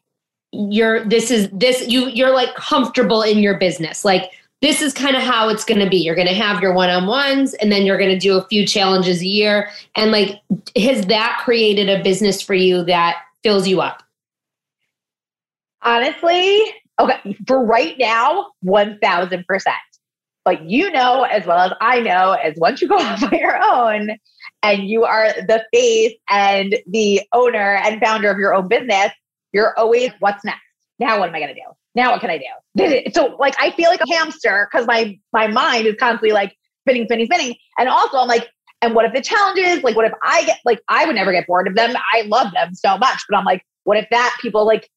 you're 0.51 1.05
this 1.05 1.31
is 1.31 1.49
this 1.53 1.87
you 1.87 2.07
you're 2.07 2.33
like 2.33 2.53
comfortable 2.55 3.21
in 3.21 3.37
your 3.39 3.57
business? 3.57 4.03
Like 4.03 4.31
this 4.61 4.81
is 4.81 4.93
kind 4.93 5.15
of 5.15 5.21
how 5.21 5.47
it's 5.47 5.63
going 5.63 5.79
to 5.79 5.89
be. 5.89 5.97
You're 5.97 6.15
going 6.15 6.27
to 6.27 6.33
have 6.33 6.61
your 6.61 6.73
one-on-ones 6.73 7.53
and 7.55 7.71
then 7.71 7.85
you're 7.85 7.97
going 7.97 8.09
to 8.09 8.19
do 8.19 8.37
a 8.37 8.45
few 8.47 8.65
challenges 8.65 9.21
a 9.21 9.27
year 9.27 9.69
and 9.95 10.11
like 10.11 10.41
has 10.75 11.05
that 11.05 11.41
created 11.43 11.89
a 11.89 12.03
business 12.03 12.41
for 12.41 12.53
you 12.53 12.83
that 12.85 13.17
fills 13.43 13.67
you 13.67 13.79
up? 13.79 14.03
Honestly, 15.83 16.61
okay, 16.99 17.37
for 17.47 17.63
right 17.63 17.95
now, 17.97 18.47
1000%. 18.65 19.43
But 20.43 20.69
you 20.69 20.91
know, 20.91 21.23
as 21.23 21.45
well 21.45 21.59
as 21.59 21.71
I 21.81 21.99
know, 22.01 22.33
as 22.33 22.53
once 22.57 22.81
you 22.81 22.87
go 22.87 22.95
off 22.99 23.23
on 23.23 23.37
your 23.37 23.59
own 23.63 24.11
and 24.61 24.87
you 24.87 25.03
are 25.03 25.33
the 25.33 25.65
face 25.73 26.13
and 26.29 26.75
the 26.87 27.21
owner 27.33 27.75
and 27.83 27.99
founder 28.01 28.29
of 28.29 28.37
your 28.37 28.53
own 28.53 28.67
business, 28.67 29.11
you're 29.53 29.77
always, 29.77 30.11
what's 30.19 30.43
next? 30.45 30.61
Now, 30.99 31.19
what 31.19 31.29
am 31.29 31.35
I 31.35 31.39
going 31.39 31.53
to 31.53 31.55
do? 31.55 31.67
Now, 31.95 32.11
what 32.11 32.21
can 32.21 32.29
I 32.29 32.37
do? 32.37 32.43
So, 33.13 33.37
like, 33.39 33.55
I 33.59 33.71
feel 33.71 33.89
like 33.89 34.01
a 34.01 34.13
hamster 34.13 34.67
because 34.69 34.85
my 34.85 35.17
my 35.31 35.47
mind 35.47 35.87
is 35.87 35.95
constantly 35.97 36.31
like 36.31 36.55
spinning, 36.81 37.05
spinning, 37.05 37.25
spinning. 37.25 37.55
And 37.79 37.87
also, 37.89 38.17
I'm 38.17 38.27
like, 38.27 38.47
And 38.81 38.93
what 38.93 39.05
if 39.05 39.13
the 39.13 39.21
challenges, 39.21 39.83
like, 39.83 39.95
what 39.95 40.05
if 40.05 40.13
I 40.21 40.43
get, 40.43 40.59
like, 40.65 40.81
I 40.87 41.05
would 41.05 41.15
never 41.15 41.31
get 41.31 41.47
bored 41.47 41.67
of 41.67 41.75
them. 41.75 41.95
I 42.13 42.21
love 42.23 42.51
them 42.53 42.75
so 42.75 42.97
much. 42.97 43.23
But 43.29 43.37
I'm 43.37 43.45
like, 43.45 43.65
what 43.83 43.97
if 43.97 44.05
that 44.11 44.37
people, 44.41 44.65
like, 44.65 44.89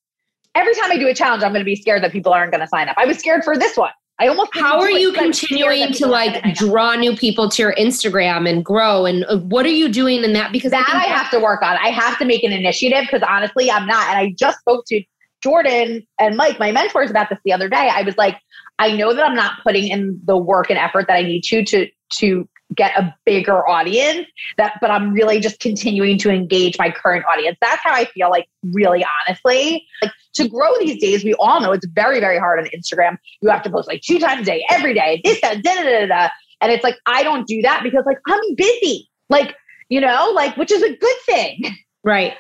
every 0.55 0.75
time 0.75 0.91
I 0.91 0.99
do 0.99 1.09
a 1.09 1.15
challenge, 1.15 1.43
I'm 1.43 1.53
going 1.53 1.61
to 1.61 1.65
be 1.65 1.77
scared 1.77 2.03
that 2.03 2.13
people 2.13 2.33
aren't 2.33 2.53
going 2.53 2.61
to 2.61 2.69
sign 2.69 2.89
up. 2.89 2.97
I 2.99 3.07
was 3.07 3.19
scared 3.19 3.45
for 3.45 3.57
this 3.57 3.77
one. 3.77 3.91
I 4.21 4.27
almost. 4.27 4.51
How 4.55 4.81
are 4.81 4.91
you 4.91 5.13
continuing 5.13 5.93
to 5.93 6.07
like 6.07 6.43
draw 6.55 6.95
new 6.97 7.15
people 7.15 7.49
to 7.51 7.63
your 7.63 7.75
Instagram 7.75 8.49
and 8.49 8.65
grow? 8.65 9.07
And 9.07 9.25
uh, 9.29 9.39
what 9.39 9.65
are 9.65 9.71
you 9.71 9.89
doing 9.89 10.25
in 10.25 10.33
that? 10.33 10.51
Because 10.51 10.73
that 10.73 10.89
I, 10.93 11.05
I 11.05 11.07
have 11.07 11.31
to 11.31 11.39
work 11.39 11.63
on. 11.63 11.77
I 11.77 11.91
have 11.91 12.19
to 12.19 12.25
make 12.25 12.43
an 12.43 12.53
initiative 12.53 13.03
because 13.03 13.23
honestly, 13.23 13.71
I'm 13.71 13.87
not. 13.87 14.09
And 14.09 14.19
I 14.19 14.35
just 14.37 14.59
spoke 14.59 14.85
to 14.89 15.03
Jordan 15.41 16.05
and 16.19 16.37
Mike, 16.37 16.59
my 16.59 16.73
mentors, 16.73 17.11
about 17.11 17.29
this 17.29 17.39
the 17.45 17.53
other 17.53 17.69
day. 17.69 17.91
I 17.93 18.03
was 18.03 18.17
like, 18.17 18.37
I 18.81 18.97
know 18.97 19.15
that 19.15 19.25
I'm 19.25 19.37
not 19.37 19.63
putting 19.63 19.87
in 19.87 20.21
the 20.25 20.37
work 20.37 20.69
and 20.69 20.79
effort 20.79 21.07
that 21.07 21.15
I 21.15 21.23
need 21.23 21.43
to 21.45 21.65
to 21.65 21.89
to 22.15 22.49
get 22.75 22.97
a 22.99 23.15
bigger 23.25 23.67
audience 23.67 24.27
that 24.59 24.75
but 24.81 24.91
i'm 24.91 25.13
really 25.13 25.41
just 25.41 25.59
continuing 25.59 26.19
to 26.19 26.29
engage 26.31 26.77
my 26.79 26.91
current 26.91 27.25
audience 27.25 27.57
that's 27.63 27.83
how 27.83 27.93
i 27.93 28.05
feel 28.07 28.29
like 28.29 28.47
really 28.63 29.05
honestly 29.27 29.87
like 30.03 30.13
to 30.39 30.49
grow 30.49 30.71
these 30.81 31.01
days 31.01 31.25
we 31.25 31.35
all 31.35 31.61
know 31.61 31.73
it's 31.73 31.87
very 31.95 32.21
very 32.21 32.39
hard 32.39 32.59
on 32.59 32.67
instagram 32.67 33.17
you 33.43 33.51
have 33.51 33.63
to 33.63 33.71
post 33.71 33.87
like 33.87 34.01
two 34.01 34.19
times 34.19 34.43
a 34.43 34.45
day 34.45 34.65
every 34.71 34.95
day 34.95 35.21
this 35.25 35.41
that 35.41 35.63
da, 35.63 35.75
da, 35.75 35.83
da, 35.83 36.07
da. 36.07 36.29
and 36.61 36.73
it's 36.73 36.85
like 36.85 36.97
i 37.07 37.23
don't 37.23 37.47
do 37.47 37.61
that 37.63 37.83
because 37.83 38.05
like 38.07 38.19
i'm 38.27 38.55
busy 38.57 39.09
like 39.29 39.55
you 39.89 40.01
know 40.01 40.33
like 40.35 40.57
which 40.57 40.73
is 40.73 40.83
a 40.83 40.97
good 40.97 41.17
thing 41.27 41.61
right 42.05 42.35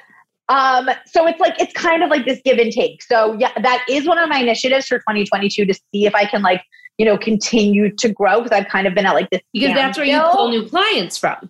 um, 0.51 0.89
so 1.05 1.27
it's 1.27 1.39
like 1.39 1.61
it's 1.61 1.75
kind 1.75 2.03
of 2.03 2.09
like 2.09 2.25
this 2.25 2.41
give 2.43 2.57
and 2.57 2.73
take. 2.73 3.03
So 3.03 3.35
yeah, 3.35 3.53
that 3.61 3.85
is 3.87 4.09
one 4.09 4.17
of 4.17 4.31
my 4.31 4.39
initiatives 4.39 4.87
for 4.87 4.97
2022 4.97 5.67
to 5.67 5.75
see 5.75 6.07
if 6.07 6.15
I 6.15 6.25
can 6.25 6.41
like 6.41 6.63
you 6.99 7.07
know, 7.07 7.17
continue 7.17 7.95
to 7.95 8.13
grow 8.13 8.43
because 8.43 8.53
I've 8.53 8.69
kind 8.69 8.87
of 8.87 8.95
been 8.95 9.07
at 9.07 9.15
like 9.15 9.31
this. 9.31 9.41
Because 9.53 9.75
that's 9.75 9.97
where 9.97 10.07
you 10.07 10.21
pull 10.33 10.51
new 10.51 10.69
clients 10.69 11.17
from. 11.17 11.49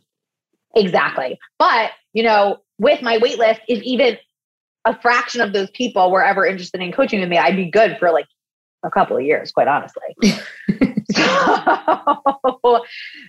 Exactly. 0.77 1.39
But, 1.59 1.93
you 2.13 2.23
know, 2.23 2.59
with 2.79 3.03
my 3.03 3.19
wait 3.19 3.39
list, 3.39 3.63
if 3.67 3.83
even 3.83 4.19
a 4.85 4.99
fraction 5.01 5.41
of 5.41 5.53
those 5.53 5.71
people 5.71 6.11
were 6.11 6.25
ever 6.25 6.47
interested 6.47 6.81
in 6.81 6.93
coaching 6.93 7.21
with 7.21 7.29
me, 7.29 7.39
I'd 7.39 7.57
be 7.57 7.71
good 7.71 7.99
for 7.99 8.11
like 8.11 8.27
a 8.85 8.91
couple 8.91 9.17
of 9.17 9.23
years, 9.23 9.53
quite 9.53 9.69
honestly. 9.69 10.03
so, 10.23 10.45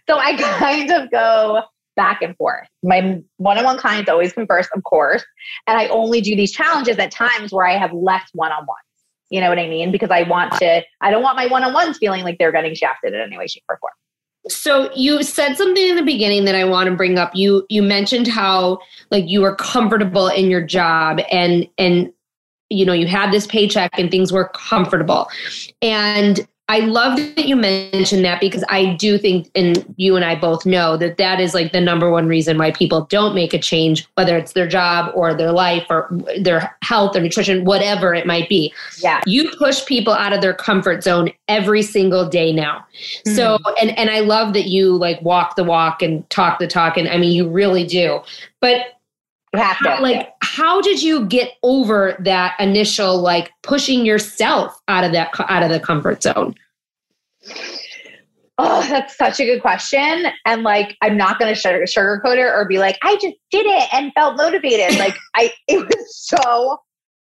so 0.08 0.18
I 0.18 0.36
kind 0.38 0.92
of 0.92 1.12
go 1.12 1.62
back 1.96 2.22
and 2.22 2.36
forth. 2.38 2.68
My 2.84 3.22
one 3.38 3.58
on 3.58 3.66
one 3.66 3.78
clients 3.78 4.10
always 4.10 4.32
come 4.32 4.48
first, 4.48 4.70
of 4.76 4.84
course. 4.84 5.24
And 5.68 5.78
I 5.78 5.88
only 5.88 6.22
do 6.22 6.36
these 6.36 6.52
challenges 6.52 6.98
at 6.98 7.12
times 7.12 7.52
where 7.52 7.68
I 7.68 7.78
have 7.78 7.92
less 7.92 8.30
one 8.34 8.52
on 8.52 8.66
one. 8.66 8.78
You 9.30 9.42
know 9.42 9.50
what 9.50 9.60
I 9.60 9.68
mean? 9.68 9.92
Because 9.92 10.10
I 10.10 10.24
want 10.24 10.54
to, 10.54 10.84
I 11.02 11.12
don't 11.12 11.22
want 11.22 11.36
my 11.36 11.48
one 11.48 11.64
on 11.64 11.74
ones 11.74 11.98
feeling 11.98 12.24
like 12.24 12.38
they're 12.40 12.52
getting 12.52 12.74
shafted 12.74 13.14
in 13.14 13.20
any 13.20 13.38
way, 13.38 13.48
shape, 13.48 13.64
or 13.70 13.78
form. 13.78 13.92
So 14.52 14.92
you 14.96 15.24
said 15.24 15.56
something 15.56 15.88
in 15.88 15.96
the 15.96 16.04
beginning 16.04 16.46
that 16.46 16.56
I 16.56 16.66
want 16.66 16.90
to 16.90 16.96
bring 16.96 17.18
up. 17.18 17.36
You 17.36 17.66
you 17.70 17.82
mentioned 17.82 18.28
how 18.28 18.80
like 19.12 19.28
you 19.28 19.42
were 19.42 19.56
comfortable 19.56 20.28
in 20.28 20.50
your 20.50 20.62
job 20.62 21.20
and 21.32 21.68
and 21.78 22.12
you 22.70 22.86
know 22.86 22.94
you 22.94 23.08
had 23.08 23.32
this 23.32 23.48
paycheck 23.48 23.98
and 23.98 24.12
things 24.12 24.32
were 24.32 24.50
comfortable. 24.50 25.28
And 25.82 26.48
I 26.70 26.82
love 26.82 27.18
that 27.18 27.48
you 27.48 27.56
mentioned 27.56 28.24
that 28.26 28.40
because 28.40 28.64
I 28.70 28.94
do 28.94 29.18
think, 29.18 29.50
and 29.56 29.92
you 29.98 30.16
and 30.16 30.24
I 30.24 30.36
both 30.36 30.68
know 30.68 30.98
that 30.98 31.18
that 31.18 31.40
is 31.40 31.56
like 31.56 31.72
the 31.72 31.82
number 31.82 32.12
one 32.12 32.28
reason 32.28 32.60
why 32.60 32.70
people 32.70 33.08
don't 33.10 33.34
make 33.34 33.56
a 33.56 33.60
change, 33.60 34.08
whether 34.14 34.38
it's 34.38 34.54
their 34.54 34.68
job 34.68 35.12
or 35.16 35.34
their 35.34 35.52
life 35.52 35.88
or 35.90 36.08
their 36.40 36.78
health 36.84 37.16
or 37.16 37.22
nutrition, 37.22 37.66
whatever 37.66 38.14
it 38.14 38.28
might 38.28 38.48
be. 38.50 38.72
Yeah. 39.00 39.20
You 39.26 39.50
push 39.58 39.84
people 39.88 40.14
out 40.14 40.32
of 40.32 40.42
their 40.42 40.54
comfort 40.54 41.04
zone 41.04 41.32
every 41.48 41.82
single 41.82 42.30
day 42.30 42.54
now. 42.54 42.86
Mm-hmm. 43.26 43.36
So, 43.36 43.58
and, 43.82 43.98
and 43.98 44.12
I 44.12 44.20
love 44.20 44.54
that 44.54 44.68
you 44.68 44.96
like 44.96 45.20
walk 45.24 45.56
the 45.56 45.64
walk 45.64 46.04
and 46.04 46.30
talk 46.30 46.60
the 46.60 46.68
talk. 46.68 46.98
And 46.98 47.10
I 47.10 47.18
mean, 47.18 47.32
you 47.32 47.50
really 47.50 47.84
do. 47.84 48.22
But 48.60 48.99
how, 49.56 50.02
like 50.02 50.30
how 50.44 50.82
did 50.82 51.02
you 51.02 51.26
get 51.26 51.54
over 51.64 52.16
that 52.20 52.56
initial 52.60 53.20
like 53.20 53.52
pushing 53.64 54.06
yourself 54.06 54.80
out 54.88 55.04
of 55.04 55.12
that 55.14 55.32
out 55.50 55.64
of 55.64 55.70
the 55.70 55.80
comfort 55.80 56.22
zone? 56.22 56.56
Oh 58.58 58.86
that's 58.90 59.18
such 59.18 59.40
a 59.40 59.46
good 59.46 59.62
question. 59.62 60.26
And 60.46 60.64
like 60.64 60.98
i'm 61.02 61.18
not 61.18 61.40
going 61.40 61.54
to 61.54 61.60
sugar, 61.60 61.84
sugarcoat 61.84 62.38
it 62.38 62.42
or 62.42 62.66
be 62.68 62.78
like 62.78 62.98
i 63.04 63.14
just 63.16 63.38
did 63.52 63.66
it 63.66 63.94
and 63.94 64.14
felt 64.14 64.38
motivated. 64.38 64.98
Like 65.00 65.18
i 65.36 65.52
it 65.68 65.80
was 65.80 66.16
so 66.16 66.78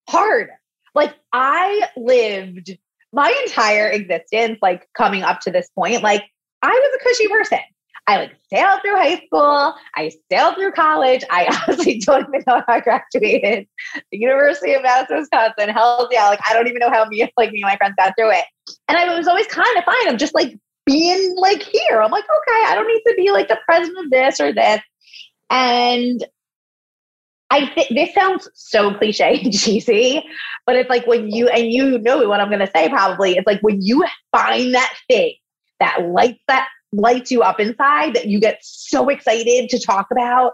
hard. 0.08 0.48
Like 0.94 1.14
i 1.32 1.88
lived 1.96 2.76
my 3.12 3.34
entire 3.46 3.88
existence 3.88 4.58
like 4.60 4.86
coming 4.96 5.22
up 5.22 5.40
to 5.40 5.50
this 5.50 5.68
point 5.74 6.02
like 6.02 6.22
i 6.62 6.68
was 6.68 7.00
a 7.00 7.08
cushy 7.08 7.28
person 7.28 7.58
I 8.08 8.16
like 8.16 8.32
sailed 8.50 8.80
through 8.82 8.96
high 8.96 9.16
school. 9.26 9.74
I 9.94 10.10
sailed 10.32 10.54
through 10.54 10.72
college. 10.72 11.22
I 11.30 11.46
honestly 11.68 11.98
don't 11.98 12.26
even 12.28 12.42
know 12.46 12.62
how 12.66 12.74
I 12.74 12.80
graduated. 12.80 13.68
The 14.10 14.18
University 14.18 14.72
of 14.72 14.82
Madison, 14.82 15.18
Wisconsin. 15.18 15.68
Hell 15.68 16.08
yeah. 16.10 16.28
Like 16.28 16.40
I 16.48 16.54
don't 16.54 16.66
even 16.66 16.78
know 16.78 16.90
how 16.90 17.04
me 17.04 17.30
like 17.36 17.52
me 17.52 17.60
and 17.60 17.68
my 17.68 17.76
friends 17.76 17.94
got 17.98 18.14
through 18.18 18.32
it. 18.32 18.44
And 18.88 18.96
I 18.96 19.16
was 19.16 19.28
always 19.28 19.46
kind 19.46 19.76
of 19.76 19.84
fine. 19.84 20.08
I'm 20.08 20.16
just 20.16 20.34
like 20.34 20.58
being 20.86 21.36
like 21.36 21.62
here. 21.62 22.00
I'm 22.00 22.10
like, 22.10 22.24
okay, 22.24 22.64
I 22.66 22.74
don't 22.74 22.88
need 22.88 23.02
to 23.08 23.14
be 23.14 23.30
like 23.30 23.48
the 23.48 23.58
president 23.66 24.06
of 24.06 24.10
this 24.10 24.40
or 24.40 24.54
this. 24.54 24.80
And 25.50 26.24
I 27.50 27.66
think 27.74 27.90
this 27.90 28.14
sounds 28.14 28.48
so 28.54 28.94
cliche 28.94 29.40
and 29.42 29.52
cheesy, 29.58 30.24
but 30.64 30.76
it's 30.76 30.88
like 30.88 31.06
when 31.06 31.30
you 31.30 31.48
and 31.48 31.70
you 31.70 31.98
know 31.98 32.26
what 32.26 32.40
I'm 32.40 32.50
gonna 32.50 32.70
say 32.74 32.88
probably, 32.88 33.32
it's 33.32 33.46
like 33.46 33.60
when 33.60 33.82
you 33.82 34.02
find 34.34 34.74
that 34.74 34.94
thing 35.08 35.34
that 35.80 36.08
lights 36.08 36.40
that 36.48 36.68
lights 36.92 37.30
you 37.30 37.42
up 37.42 37.60
inside 37.60 38.14
that 38.14 38.26
you 38.26 38.40
get 38.40 38.58
so 38.62 39.08
excited 39.08 39.68
to 39.68 39.78
talk 39.78 40.06
about 40.10 40.52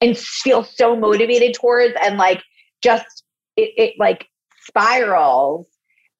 and 0.00 0.16
feel 0.16 0.64
so 0.64 0.96
motivated 0.96 1.54
towards 1.54 1.94
and 2.02 2.18
like 2.18 2.42
just 2.82 3.24
it, 3.56 3.72
it 3.76 3.94
like 3.98 4.26
spirals 4.66 5.66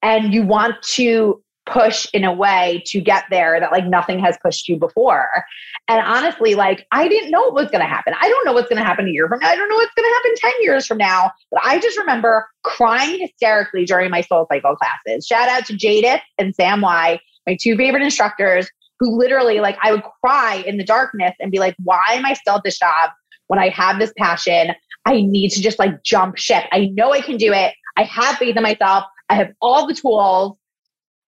and 0.03 0.33
you 0.33 0.43
want 0.43 0.75
to 0.83 1.43
push 1.67 2.07
in 2.15 2.25
a 2.25 2.33
way 2.33 2.83
to 2.87 3.01
get 3.01 3.25
there 3.31 3.61
that 3.61 3.71
like 3.73 3.85
nothing 3.85 4.19
has 4.19 4.39
pushed 4.43 4.69
you 4.69 4.77
before. 4.77 5.29
And 5.87 6.01
honestly, 6.01 6.55
like 6.55 6.87
I 6.93 7.09
didn't 7.09 7.31
know 7.31 7.43
what 7.43 7.55
was 7.55 7.71
going 7.71 7.83
to 7.83 7.87
happen. 7.87 8.15
I 8.19 8.29
don't 8.29 8.47
know 8.47 8.53
what's 8.55 8.69
going 8.69 8.81
to 8.81 8.85
happen 8.85 9.07
a 9.07 9.11
year 9.11 9.29
from 9.29 9.41
now. 9.41 9.49
I 9.49 9.57
don't 9.57 9.69
know 9.69 9.77
what's 9.77 9.93
going 9.95 10.09
to 10.09 10.15
happen 10.15 10.35
10 10.37 10.53
years 10.63 10.87
from 10.87 10.99
now. 10.99 11.31
But 11.51 11.61
I 11.65 11.79
just 11.79 11.99
remember 11.99 12.49
crying 12.65 13.21
hysterically 13.21 13.85
during 13.85 14.11
my 14.11 14.23
soul 14.23 14.47
cycle 14.51 14.77
classes. 14.77 15.27
Shout 15.27 15.49
out 15.49 15.67
to 15.67 15.75
Jadith 15.75 16.21
and 16.39 16.55
Sam 16.55 16.81
Y, 16.81 17.21
my 17.47 17.57
two 17.61 17.77
favorite 17.77 18.03
instructors 18.03 18.71
who 19.01 19.19
literally 19.19 19.61
like 19.61 19.77
I 19.83 19.93
would 19.93 20.03
cry 20.25 20.63
in 20.67 20.77
the 20.77 20.85
darkness 20.85 21.35
and 21.41 21.51
be 21.51 21.59
like, 21.59 21.75
why 21.83 22.05
am 22.11 22.27
I 22.27 22.35
still 22.35 22.57
at 22.57 22.65
this 22.65 22.79
job 22.79 23.11
when 23.47 23.59
I 23.59 23.69
have 23.69 23.99
this 23.99 24.13
passion? 24.17 24.75
I 25.07 25.23
need 25.23 25.51
to 25.51 25.63
just 25.63 25.79
like 25.79 26.03
jump 26.03 26.37
ship. 26.37 26.65
I 26.73 26.87
know 26.95 27.13
I 27.13 27.21
can 27.21 27.37
do 27.37 27.53
it. 27.53 27.75
I 27.97 28.03
have 28.05 28.37
faith 28.37 28.57
in 28.57 28.63
myself. 28.63 29.05
I 29.29 29.35
have 29.35 29.53
all 29.61 29.87
the 29.87 29.95
tools. 29.95 30.57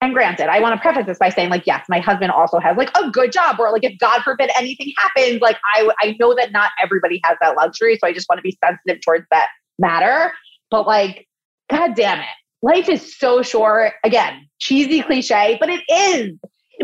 And 0.03 0.15
granted, 0.15 0.49
I 0.49 0.61
want 0.61 0.75
to 0.75 0.81
preface 0.81 1.05
this 1.05 1.19
by 1.19 1.29
saying, 1.29 1.51
like, 1.51 1.67
yes, 1.67 1.85
my 1.91 2.01
husband 2.01 2.31
also 2.31 2.59
has 2.59 2.75
like 2.79 2.91
a 2.97 3.11
good 3.11 3.33
job, 3.33 3.57
or 3.59 3.71
like 3.71 3.85
if 3.85 3.99
God 3.99 4.23
forbid 4.23 4.51
anything 4.57 4.95
happens, 4.97 5.43
like 5.43 5.59
I 5.75 5.91
I 6.01 6.17
know 6.19 6.35
that 6.35 6.53
not 6.53 6.71
everybody 6.83 7.21
has 7.25 7.37
that 7.43 7.55
luxury. 7.57 7.99
So 8.01 8.07
I 8.07 8.13
just 8.15 8.27
want 8.29 8.39
to 8.39 8.43
be 8.43 8.57
sensitive 8.65 9.03
towards 9.05 9.27
that 9.31 9.49
matter. 9.79 10.33
But 10.71 10.87
like, 10.87 11.29
god 11.69 11.95
damn 11.97 12.21
it. 12.21 12.27
Life 12.63 12.89
is 12.89 13.19
so 13.19 13.43
short. 13.43 13.93
Again, 14.03 14.49
cheesy 14.59 15.03
cliche, 15.03 15.59
but 15.61 15.69
it 15.69 15.83
is 15.91 16.39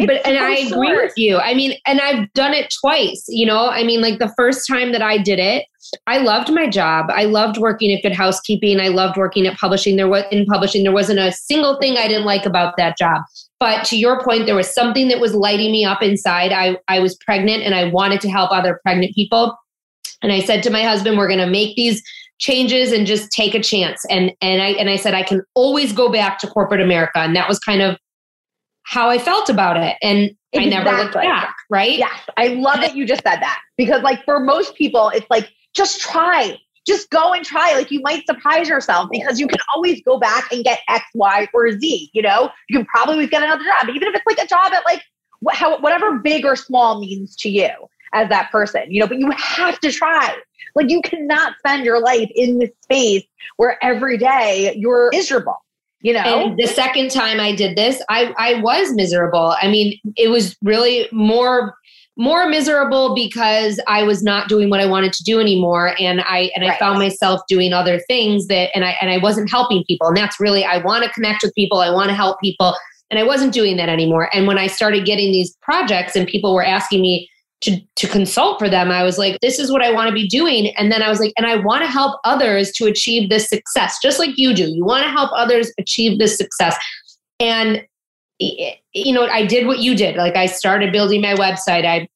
but 0.05 0.27
and 0.27 0.39
I 0.39 0.57
agree 0.57 0.95
with 0.95 1.15
you. 1.17 1.39
I 1.39 1.55
mean, 1.55 1.79
and 1.87 2.01
I've 2.01 2.31
done 2.35 2.53
it 2.53 2.73
twice, 2.81 3.25
you 3.29 3.47
know. 3.47 3.69
I 3.69 3.85
mean, 3.85 4.01
like 4.01 4.19
the 4.19 4.33
first 4.37 4.67
time 4.67 4.93
that 4.93 5.03
I 5.03 5.19
did 5.19 5.39
it, 5.39 5.65
I 6.07 6.19
loved 6.19 6.53
my 6.53 6.69
job. 6.69 7.07
I 7.11 7.25
loved 7.25 7.59
working 7.59 7.93
at 7.93 8.03
Good 8.03 8.13
Housekeeping. 8.13 8.81
I 8.81 8.89
loved 8.89 9.17
working 9.17 9.47
at 9.47 9.57
publishing. 9.57 9.97
There 9.97 10.09
was 10.09 10.25
in 10.31 10.45
publishing, 10.47 10.83
there 10.83 10.93
wasn't 10.93 11.21
a 11.21 11.33
single 11.33 11.79
thing 11.79 11.97
I 11.97 12.09
didn't 12.09 12.27
like 12.27 12.45
about 12.45 12.77
that 12.77 12.99
job. 12.99 13.23
But 13.59 13.85
to 13.87 13.97
your 13.97 14.23
point, 14.23 14.47
there 14.47 14.55
was 14.55 14.73
something 14.73 15.09
that 15.09 15.21
was 15.21 15.35
lighting 15.35 15.73
me 15.73 15.85
up 15.85 16.03
inside. 16.03 16.53
I, 16.53 16.77
I 16.89 16.99
was 16.99 17.17
pregnant 17.17 17.63
and 17.63 17.75
I 17.75 17.85
wanted 17.89 18.21
to 18.23 18.31
help 18.31 18.53
other 18.53 18.81
pregnant 18.83 19.15
people. 19.15 19.57
And 20.23 20.33
I 20.33 20.41
said 20.41 20.63
to 20.65 20.71
my 20.71 20.83
husband, 20.83 21.17
we're 21.17 21.29
gonna 21.29 21.47
make 21.47 21.77
these 21.77 22.03
changes 22.39 22.93
and 22.93 23.07
just 23.07 23.31
take 23.31 23.55
a 23.55 23.63
chance. 23.63 24.05
And 24.11 24.33
and 24.41 24.61
I 24.61 24.69
and 24.71 24.91
I 24.91 24.97
said 24.97 25.15
I 25.15 25.23
can 25.23 25.43
always 25.55 25.93
go 25.93 26.11
back 26.11 26.39
to 26.41 26.47
corporate 26.47 26.81
America. 26.81 27.19
And 27.19 27.35
that 27.35 27.49
was 27.49 27.59
kind 27.59 27.81
of 27.81 27.97
how 28.87 29.11
I 29.11 29.19
felt 29.19 29.51
about 29.51 29.77
it. 29.77 29.97
And 30.01 30.31
exactly. 30.53 30.75
I 30.75 30.85
never 30.85 31.03
looked 31.03 31.15
back, 31.15 31.57
right? 31.69 31.99
Yes. 31.99 32.21
I 32.37 32.49
love 32.49 32.81
that 32.81 32.95
you 32.95 33.05
just 33.05 33.23
said 33.23 33.41
that 33.41 33.61
because, 33.77 34.03
like, 34.03 34.25
for 34.25 34.39
most 34.39 34.77
people, 34.77 35.09
it's 35.09 35.27
like, 35.29 35.51
just 35.75 36.01
try, 36.01 36.57
just 36.87 37.11
go 37.11 37.33
and 37.33 37.45
try. 37.45 37.75
Like, 37.75 37.91
you 37.91 38.01
might 38.01 38.25
surprise 38.27 38.69
yourself 38.69 39.09
because 39.11 39.41
you 39.41 39.49
can 39.49 39.59
always 39.75 40.01
go 40.05 40.19
back 40.19 40.53
and 40.53 40.63
get 40.63 40.81
X, 40.89 41.05
Y, 41.15 41.49
or 41.53 41.73
Z. 41.79 42.11
You 42.15 42.23
know, 42.23 42.51
you 42.69 42.79
can 42.79 42.87
probably 42.87 43.15
always 43.15 43.29
get 43.29 43.43
another 43.43 43.65
job, 43.65 43.89
even 43.89 44.09
if 44.09 44.15
it's 44.15 44.27
like 44.27 44.39
a 44.39 44.49
job 44.49 44.73
at 44.73 44.85
like 44.85 45.03
how, 45.51 45.81
whatever 45.81 46.19
big 46.19 46.47
or 46.47 46.55
small 46.55 47.01
means 47.01 47.35
to 47.37 47.51
you 47.51 47.71
as 48.15 48.29
that 48.29 48.53
person, 48.53 48.83
you 48.89 49.01
know, 49.01 49.09
but 49.09 49.19
you 49.19 49.31
have 49.33 49.81
to 49.81 49.91
try. 49.91 50.37
Like, 50.77 50.91
you 50.91 51.03
cannot 51.03 51.59
spend 51.59 51.85
your 51.85 52.01
life 52.01 52.31
in 52.37 52.61
this 52.61 52.71
space 52.83 53.25
where 53.57 53.83
every 53.83 54.17
day 54.17 54.75
you're 54.77 55.11
miserable 55.11 55.57
you 56.07 56.13
know? 56.13 56.51
And 56.51 56.57
the 56.57 56.69
second 56.69 57.11
time 57.11 57.41
i 57.41 57.55
did 57.55 57.77
this 57.77 58.01
i 58.09 58.33
i 58.39 58.61
was 58.61 58.93
miserable. 58.95 59.57
I 59.61 59.69
mean 59.69 59.99
it 60.17 60.29
was 60.29 60.57
really 60.63 61.09
more 61.11 61.77
more 62.19 62.49
miserable 62.49 63.15
because 63.15 63.79
I 63.87 64.03
was 64.03 64.23
not 64.23 64.49
doing 64.49 64.71
what 64.71 64.81
I 64.81 64.87
wanted 64.87 65.13
to 65.15 65.23
do 65.23 65.39
anymore. 65.39 65.95
And 66.01 66.23
I 66.23 66.51
and 66.55 66.65
I 66.65 66.79
found 66.79 66.99
myself 66.99 67.43
doing 67.47 67.75
other 67.75 67.99
things 68.09 68.47
that 68.47 68.71
and 68.75 68.87
I 68.87 68.97
and 69.03 69.11
I 69.11 69.19
wasn't 69.19 69.51
helping 69.51 69.85
people. 69.87 70.07
And 70.07 70.17
that's 70.17 70.41
really 70.41 70.65
I 70.65 70.79
want 70.79 71.05
to 71.05 71.11
connect 71.11 71.43
with 71.43 71.55
people. 71.55 71.81
I 71.81 71.91
want 71.91 72.09
to 72.09 72.15
help 72.15 72.41
people. 72.41 72.75
And 73.11 73.21
I 73.21 73.23
wasn't 73.23 73.53
doing 73.53 73.77
that 73.77 73.91
anymore. 73.91 74.31
And 74.35 74.47
when 74.47 74.59
I 74.59 74.67
started 74.67 75.05
getting 75.05 75.31
these 75.31 75.55
projects 75.61 76.17
and 76.17 76.27
people 76.27 76.55
were 76.55 76.65
asking 76.65 77.03
me 77.03 77.29
to 77.67 77.81
to 77.97 78.09
consult 78.09 78.59
for 78.59 78.69
them 78.69 78.91
I 78.91 79.03
was 79.03 79.19
like 79.19 79.39
this 79.41 79.59
is 79.59 79.71
what 79.71 79.83
I 79.83 79.93
want 79.93 80.09
to 80.09 80.15
be 80.15 80.27
doing 80.27 80.75
and 80.77 80.91
then 80.91 81.03
I 81.03 81.09
was 81.09 81.21
like 81.21 81.33
and 81.37 81.47
I 81.47 81.57
want 81.57 81.83
to 81.85 81.89
help 81.89 82.19
others 82.25 82.73
to 82.73 82.87
achieve 82.87 83.29
this 83.29 83.49
success 83.49 83.99
just 84.03 84.19
like 84.19 84.37
you 84.37 84.55
do 84.55 84.69
you 84.69 84.85
want 84.85 85.05
to 85.05 85.11
help 85.11 85.31
others 85.35 85.73
achieve 85.79 86.19
this 86.19 86.37
success 86.37 86.77
and 87.39 87.83
you 88.39 89.13
know, 89.13 89.27
I 89.27 89.47
did 89.47 89.67
what 89.67 89.79
you 89.79 89.95
did. 89.95 90.17
Like 90.17 90.37
I 90.37 90.47
started 90.47 90.93
building 90.93 91.21
my 91.21 91.35
website. 91.35 91.85
I 91.85 92.09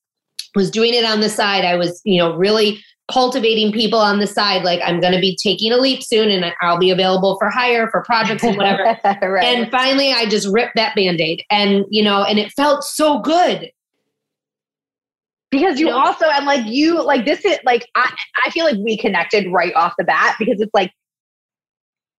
was 0.54 0.70
doing 0.70 0.94
it 0.94 1.04
on 1.04 1.20
the 1.20 1.28
side. 1.28 1.64
I 1.64 1.76
was, 1.76 2.00
you 2.04 2.18
know, 2.18 2.36
really 2.36 2.82
cultivating 3.10 3.72
people 3.72 3.98
on 3.98 4.20
the 4.20 4.26
side. 4.26 4.62
Like 4.62 4.80
I'm 4.84 5.00
going 5.00 5.12
to 5.12 5.20
be 5.20 5.36
taking 5.42 5.72
a 5.72 5.76
leap 5.76 6.02
soon 6.02 6.30
and 6.30 6.52
I'll 6.60 6.78
be 6.78 6.90
available 6.90 7.36
for 7.38 7.50
hire 7.50 7.88
for 7.90 8.02
projects 8.02 8.44
and 8.44 8.56
whatever. 8.56 8.96
right. 9.22 9.44
And 9.44 9.70
finally 9.70 10.12
I 10.12 10.26
just 10.26 10.48
ripped 10.48 10.76
that 10.76 10.94
band-aid 10.94 11.42
and, 11.50 11.84
you 11.90 12.02
know, 12.02 12.22
and 12.22 12.38
it 12.38 12.52
felt 12.52 12.84
so 12.84 13.20
good. 13.20 13.70
Because 15.50 15.80
you, 15.80 15.90
also, 15.90 16.26
and 16.26 16.46
like 16.46 16.64
you, 16.66 17.02
like 17.02 17.24
this 17.24 17.44
is 17.44 17.58
like, 17.64 17.86
I, 17.96 18.12
I 18.46 18.50
feel 18.50 18.64
like 18.64 18.76
we 18.76 18.96
connected 18.96 19.50
right 19.52 19.74
off 19.74 19.94
the 19.98 20.04
bat 20.04 20.36
because 20.38 20.60
it's 20.60 20.72
like, 20.72 20.92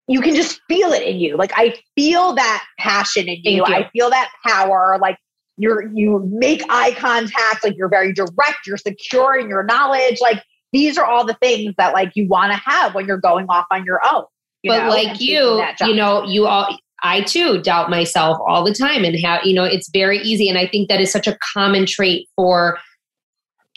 you 0.07 0.19
can 0.21 0.36
just 0.36 0.59
feel 0.67 0.91
it 0.91 1.03
in 1.03 1.19
you. 1.19 1.38
Like 1.38 1.53
I 1.55 1.75
feel 1.95 2.34
that 2.34 2.65
passion 2.77 3.29
in 3.29 3.38
you. 3.43 3.51
you. 3.53 3.63
I 3.63 3.89
feel 3.93 4.09
that 4.09 4.29
power. 4.45 4.97
Like 5.01 5.17
you're 5.57 5.89
you 5.93 6.27
make 6.34 6.63
eye 6.69 6.93
contact. 6.93 7.63
Like 7.63 7.77
you're 7.77 7.88
very 7.88 8.11
direct. 8.13 8.67
You're 8.67 8.77
secure 8.77 9.38
in 9.38 9.47
your 9.47 9.63
knowledge. 9.63 10.19
Like 10.21 10.43
these 10.73 10.97
are 10.97 11.05
all 11.05 11.25
the 11.25 11.36
things 11.36 11.75
that 11.77 11.93
like 11.93 12.11
you 12.15 12.27
want 12.27 12.51
to 12.51 12.57
have 12.57 12.93
when 12.93 13.05
you're 13.05 13.19
going 13.19 13.45
off 13.47 13.65
on 13.71 13.86
your 13.86 14.01
own. 14.11 14.25
You 14.63 14.71
but 14.71 14.84
know, 14.84 14.89
like 14.89 15.21
you, 15.21 15.63
you 15.82 15.95
know, 15.95 16.23
you 16.25 16.45
all. 16.45 16.77
I 17.03 17.21
too 17.21 17.61
doubt 17.61 17.89
myself 17.89 18.38
all 18.47 18.63
the 18.63 18.73
time 18.73 19.03
and 19.03 19.17
how, 19.23 19.39
you 19.43 19.55
know, 19.55 19.63
it's 19.63 19.89
very 19.89 20.19
easy. 20.19 20.47
And 20.47 20.57
I 20.57 20.67
think 20.67 20.88
that 20.89 21.01
is 21.01 21.11
such 21.11 21.25
a 21.25 21.36
common 21.53 21.88
trait 21.88 22.27
for 22.36 22.77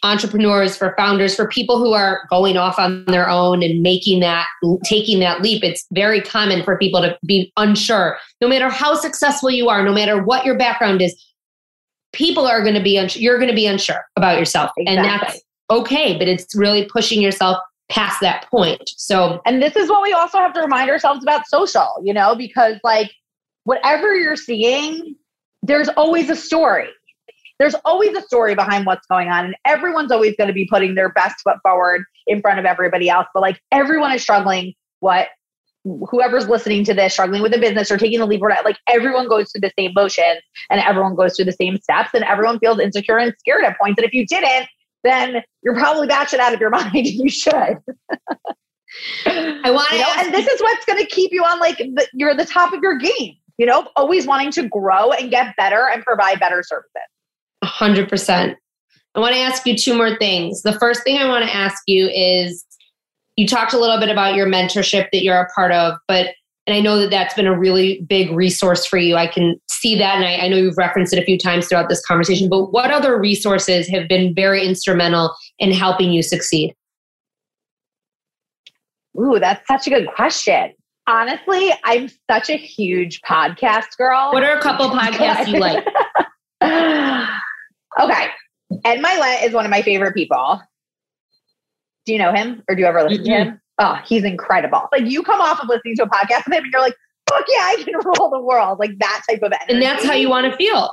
entrepreneurs, 0.05 0.76
for 0.76 0.94
founders, 0.96 1.34
for 1.34 1.48
people 1.48 1.78
who 1.78 1.92
are 1.92 2.26
going 2.30 2.57
off 2.57 2.78
on 2.78 3.05
their 3.07 3.28
own 3.28 3.62
and 3.62 3.82
making 3.82 4.20
that, 4.20 4.46
taking 4.84 5.18
that 5.18 5.40
leap. 5.40 5.64
It's 5.64 5.86
very 5.92 6.20
common 6.20 6.62
for 6.62 6.78
people 6.78 7.00
to 7.00 7.18
be 7.26 7.52
unsure. 7.57 8.18
No 8.40 8.46
matter 8.46 8.68
how 8.68 8.94
successful 8.94 9.50
you 9.50 9.68
are, 9.68 9.82
no 9.82 9.92
matter 9.92 10.22
what 10.22 10.44
your 10.44 10.57
background 10.57 11.02
is, 11.02 11.20
people 12.12 12.46
are 12.46 12.62
going 12.62 12.74
to 12.74 12.82
be 12.82 12.96
unsure. 12.96 13.20
You're 13.20 13.38
going 13.38 13.50
to 13.50 13.57
be 13.57 13.66
unsure 13.66 14.05
about 14.14 14.38
yourself. 14.38 14.70
Exactly. 14.76 14.96
And 14.96 15.05
that's 15.05 15.40
okay, 15.70 16.16
but 16.18 16.28
it's 16.28 16.55
really 16.55 16.84
pushing 16.84 17.20
yourself 17.20 17.59
past 17.88 18.20
that 18.20 18.46
point. 18.50 18.90
So, 18.96 19.40
and 19.46 19.62
this 19.62 19.74
is 19.74 19.88
what 19.88 20.02
we 20.02 20.12
also 20.12 20.38
have 20.38 20.52
to 20.52 20.61
remind 20.61 20.90
ourselves 20.90 21.22
about 21.22 21.46
social, 21.46 22.00
you 22.02 22.12
know, 22.12 22.34
because 22.34 22.76
like 22.84 23.11
whatever 23.64 24.14
you're 24.14 24.36
seeing, 24.36 25.16
there's 25.62 25.88
always 25.90 26.28
a 26.28 26.36
story 26.36 26.88
there's 27.64 27.74
always 27.86 28.14
a 28.14 28.20
story 28.20 28.54
behind 28.54 28.84
what's 28.84 29.06
going 29.06 29.28
on 29.28 29.46
and 29.46 29.56
everyone's 29.64 30.12
always 30.12 30.36
going 30.36 30.48
to 30.48 30.52
be 30.52 30.66
putting 30.70 30.94
their 30.94 31.08
best 31.08 31.36
foot 31.42 31.56
forward 31.62 32.04
in 32.26 32.42
front 32.42 32.58
of 32.58 32.66
everybody 32.66 33.08
else 33.08 33.26
but 33.32 33.40
like 33.40 33.58
everyone 33.72 34.12
is 34.12 34.20
struggling 34.20 34.74
what 35.00 35.28
whoever's 36.10 36.46
listening 36.46 36.84
to 36.84 36.92
this 36.92 37.14
struggling 37.14 37.40
with 37.40 37.54
a 37.54 37.58
business 37.58 37.90
or 37.90 37.96
taking 37.96 38.18
the 38.18 38.26
leap 38.26 38.42
or 38.42 38.50
not, 38.50 38.66
like 38.66 38.76
everyone 38.86 39.26
goes 39.28 39.50
through 39.50 39.62
the 39.62 39.72
same 39.78 39.92
motions 39.94 40.42
and 40.68 40.80
everyone 40.82 41.14
goes 41.14 41.36
through 41.36 41.46
the 41.46 41.52
same 41.52 41.78
steps 41.78 42.10
and 42.12 42.22
everyone 42.24 42.58
feels 42.58 42.78
insecure 42.78 43.18
and 43.18 43.34
scared 43.38 43.64
at 43.64 43.78
points 43.78 43.98
and 43.98 44.06
if 44.06 44.12
you 44.12 44.26
didn't 44.26 44.68
then 45.02 45.42
you're 45.62 45.74
probably 45.74 46.06
batshit 46.06 46.40
out 46.40 46.52
of 46.52 46.60
your 46.60 46.70
mind 46.78 46.94
and 46.94 47.06
you 47.06 47.30
should 47.30 47.78
I 49.26 49.70
want 49.70 49.88
to, 49.88 49.96
you 49.96 50.02
know, 50.02 50.12
and 50.18 50.32
this 50.32 50.46
is 50.46 50.60
what's 50.60 50.84
going 50.84 51.00
to 51.00 51.06
keep 51.06 51.32
you 51.32 51.42
on 51.42 51.58
like 51.58 51.78
the, 51.78 52.06
you're 52.12 52.30
at 52.30 52.36
the 52.36 52.44
top 52.44 52.72
of 52.72 52.80
your 52.80 52.96
game. 52.96 53.34
You 53.58 53.66
know, 53.66 53.88
always 53.96 54.26
wanting 54.26 54.50
to 54.52 54.68
grow 54.68 55.12
and 55.12 55.30
get 55.30 55.56
better 55.56 55.88
and 55.88 56.02
provide 56.04 56.40
better 56.40 56.62
services. 56.62 57.02
100%. 57.64 58.56
I 59.14 59.20
want 59.20 59.34
to 59.34 59.40
ask 59.40 59.66
you 59.66 59.76
two 59.76 59.94
more 59.94 60.16
things. 60.16 60.62
The 60.62 60.78
first 60.78 61.04
thing 61.04 61.18
I 61.18 61.28
want 61.28 61.44
to 61.44 61.54
ask 61.54 61.82
you 61.86 62.08
is 62.08 62.64
you 63.36 63.46
talked 63.46 63.72
a 63.72 63.78
little 63.78 63.98
bit 63.98 64.08
about 64.08 64.34
your 64.34 64.46
mentorship 64.46 65.08
that 65.12 65.22
you're 65.22 65.40
a 65.40 65.48
part 65.54 65.72
of, 65.72 65.98
but 66.08 66.34
and 66.66 66.74
I 66.74 66.80
know 66.80 66.98
that 66.98 67.10
that's 67.10 67.34
been 67.34 67.46
a 67.46 67.56
really 67.56 68.00
big 68.08 68.30
resource 68.30 68.86
for 68.86 68.96
you. 68.96 69.16
I 69.16 69.26
can 69.26 69.60
see 69.68 69.98
that, 69.98 70.16
and 70.16 70.24
I, 70.24 70.46
I 70.46 70.48
know 70.48 70.56
you've 70.56 70.78
referenced 70.78 71.12
it 71.12 71.18
a 71.18 71.24
few 71.24 71.36
times 71.36 71.68
throughout 71.68 71.90
this 71.90 72.04
conversation. 72.06 72.48
But 72.48 72.72
what 72.72 72.90
other 72.90 73.20
resources 73.20 73.86
have 73.88 74.08
been 74.08 74.34
very 74.34 74.66
instrumental 74.66 75.34
in 75.58 75.72
helping 75.72 76.10
you 76.10 76.22
succeed? 76.22 76.74
Ooh, 79.20 79.38
that's 79.38 79.66
such 79.68 79.86
a 79.86 79.90
good 79.90 80.08
question. 80.16 80.72
Honestly, 81.06 81.70
I'm 81.84 82.08
such 82.30 82.48
a 82.48 82.56
huge 82.56 83.20
podcast 83.20 83.96
girl. 83.98 84.30
What 84.32 84.42
are 84.42 84.56
a 84.56 84.62
couple 84.62 84.88
podcasts 84.88 85.48
you 85.48 85.60
like? 85.60 85.86
Okay. 88.01 88.26
Ed 88.84 89.01
Mylett 89.03 89.45
is 89.45 89.53
one 89.53 89.64
of 89.64 89.70
my 89.70 89.82
favorite 89.82 90.14
people. 90.14 90.61
Do 92.07 92.12
you 92.12 92.18
know 92.18 92.32
him 92.32 92.62
or 92.68 92.74
do 92.74 92.82
you 92.82 92.86
ever 92.86 93.03
listen 93.03 93.24
mm-hmm. 93.24 93.32
to 93.32 93.51
him? 93.51 93.61
Oh, 93.78 93.99
he's 94.05 94.24
incredible. 94.24 94.88
Like 94.92 95.07
you 95.07 95.22
come 95.22 95.40
off 95.40 95.61
of 95.61 95.68
listening 95.68 95.97
to 95.97 96.05
a 96.05 96.09
podcast 96.09 96.47
with 96.47 96.55
him 96.55 96.64
and 96.64 96.72
you're 96.72 96.82
like, 96.82 96.95
fuck 97.28 97.45
yeah, 97.49 97.62
I 97.62 97.82
can 97.82 97.95
rule 98.05 98.30
the 98.30 98.40
world. 98.40 98.78
Like 98.78 98.99
that 98.99 99.22
type 99.28 99.42
of 99.42 99.53
energy. 99.53 99.72
And 99.72 99.82
that's 99.82 100.05
how 100.05 100.14
you 100.14 100.28
want 100.28 100.51
to 100.51 100.57
feel. 100.57 100.92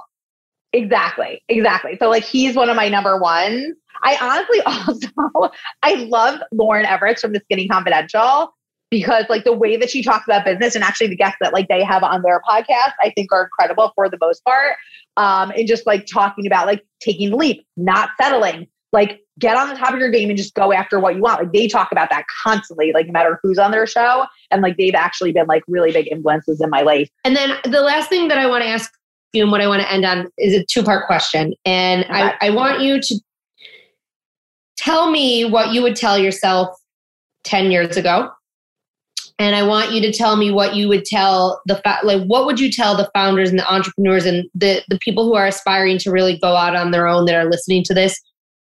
Exactly. 0.74 1.44
Exactly. 1.50 1.98
So 1.98 2.10
like 2.10 2.24
he's 2.24 2.56
one 2.56 2.70
of 2.70 2.76
my 2.76 2.90
number 2.90 3.18
ones. 3.18 3.76
I 4.04 4.18
honestly 4.22 4.62
also 4.66 5.52
I 5.84 5.96
love 5.96 6.40
Lauren 6.52 6.86
Evarts 6.86 7.20
from 7.20 7.34
the 7.34 7.42
Skinny 7.46 7.68
Confidential 7.68 8.54
because 8.90 9.26
like 9.30 9.44
the 9.44 9.54
way 9.54 9.78
that 9.78 9.90
she 9.90 10.02
talks 10.04 10.26
about 10.26 10.46
business 10.46 10.76
and 10.76 10.84
actually 10.84 11.08
the 11.08 11.16
guests 11.16 11.38
that 11.42 11.54
like 11.54 11.68
they 11.68 11.84
have 11.84 12.04
on 12.04 12.22
their 12.24 12.42
podcast, 12.48 12.94
I 13.02 13.12
think 13.16 13.32
are 13.32 13.44
incredible 13.44 13.92
for 13.96 14.10
the 14.10 14.18
most 14.20 14.44
part. 14.44 14.76
Um, 15.18 15.52
and 15.52 15.68
just 15.68 15.86
like 15.86 16.06
talking 16.06 16.48
about 16.48 16.68
like 16.68 16.84
taking 17.02 17.32
the 17.32 17.36
leap, 17.36 17.66
not 17.78 18.10
settling, 18.20 18.68
like 18.94 19.20
get 19.40 19.58
on 19.58 19.70
the 19.70 19.76
top 19.76 19.94
of 19.94 20.00
your 20.00 20.10
game 20.10 20.30
and 20.30 20.38
just 20.38 20.54
go 20.54 20.72
after 20.72 21.00
what 21.00 21.16
you 21.16 21.22
want. 21.22 21.42
Like 21.42 21.52
they 21.52 21.68
talk 21.68 21.92
about 21.92 22.10
that 22.10 22.26
constantly, 22.44 22.92
like 22.94 23.08
no 23.08 23.12
matter 23.12 23.40
who's 23.42 23.58
on 23.58 23.72
their 23.72 23.88
show. 23.88 24.26
And 24.52 24.62
like 24.62 24.78
they've 24.78 24.96
actually 24.96 25.32
been 25.32 25.48
like 25.48 25.64
really 25.68 25.92
big 25.92 26.08
influences 26.12 26.62
in 26.62 26.70
my 26.70 26.82
life. 26.82 27.10
And 27.26 27.36
then 27.36 27.58
the 27.64 27.82
last 27.82 28.10
thing 28.10 28.28
that 28.30 28.38
I 28.38 28.48
want 28.48 28.64
to 28.64 28.70
ask 28.70 28.92
you 29.34 29.44
and 29.44 29.52
what 29.52 29.62
I 29.62 29.68
want 29.68 29.82
to 29.82 29.92
end 29.92 30.06
on 30.06 30.28
is 30.38 30.54
a 30.54 30.64
two 30.66 30.84
part 30.84 31.08
question. 31.08 31.54
And 31.66 32.04
okay. 32.04 32.14
I, 32.14 32.36
I 32.42 32.50
want 32.52 32.82
you 32.82 33.02
to 33.02 33.20
tell 34.78 35.10
me 35.10 35.46
what 35.46 35.74
you 35.74 35.82
would 35.82 35.96
tell 35.96 36.18
yourself 36.18 36.70
10 37.44 37.72
years 37.72 37.98
ago 37.98 38.30
and 39.42 39.56
I 39.56 39.64
want 39.64 39.92
you 39.92 40.02
to 40.02 40.14
tell 40.14 40.36
me 40.36 40.52
what 40.52 40.76
you 40.76 40.88
would 40.88 41.04
tell 41.04 41.64
the 41.66 41.78
fa- 41.78 42.02
like 42.04 42.22
what 42.26 42.46
would 42.46 42.60
you 42.60 42.72
tell 42.72 42.96
the 42.96 43.10
founders 43.12 43.50
and 43.50 43.58
the 43.58 43.68
entrepreneurs 43.68 44.24
and 44.24 44.48
the 44.54 44.84
the 44.88 45.00
people 45.00 45.26
who 45.26 45.34
are 45.34 45.48
aspiring 45.48 45.98
to 46.00 46.12
really 46.12 46.38
go 46.38 46.56
out 46.56 46.76
on 46.76 46.92
their 46.92 47.08
own 47.08 47.26
that 47.26 47.34
are 47.34 47.50
listening 47.50 47.84
to 47.86 47.94
this. 47.96 48.22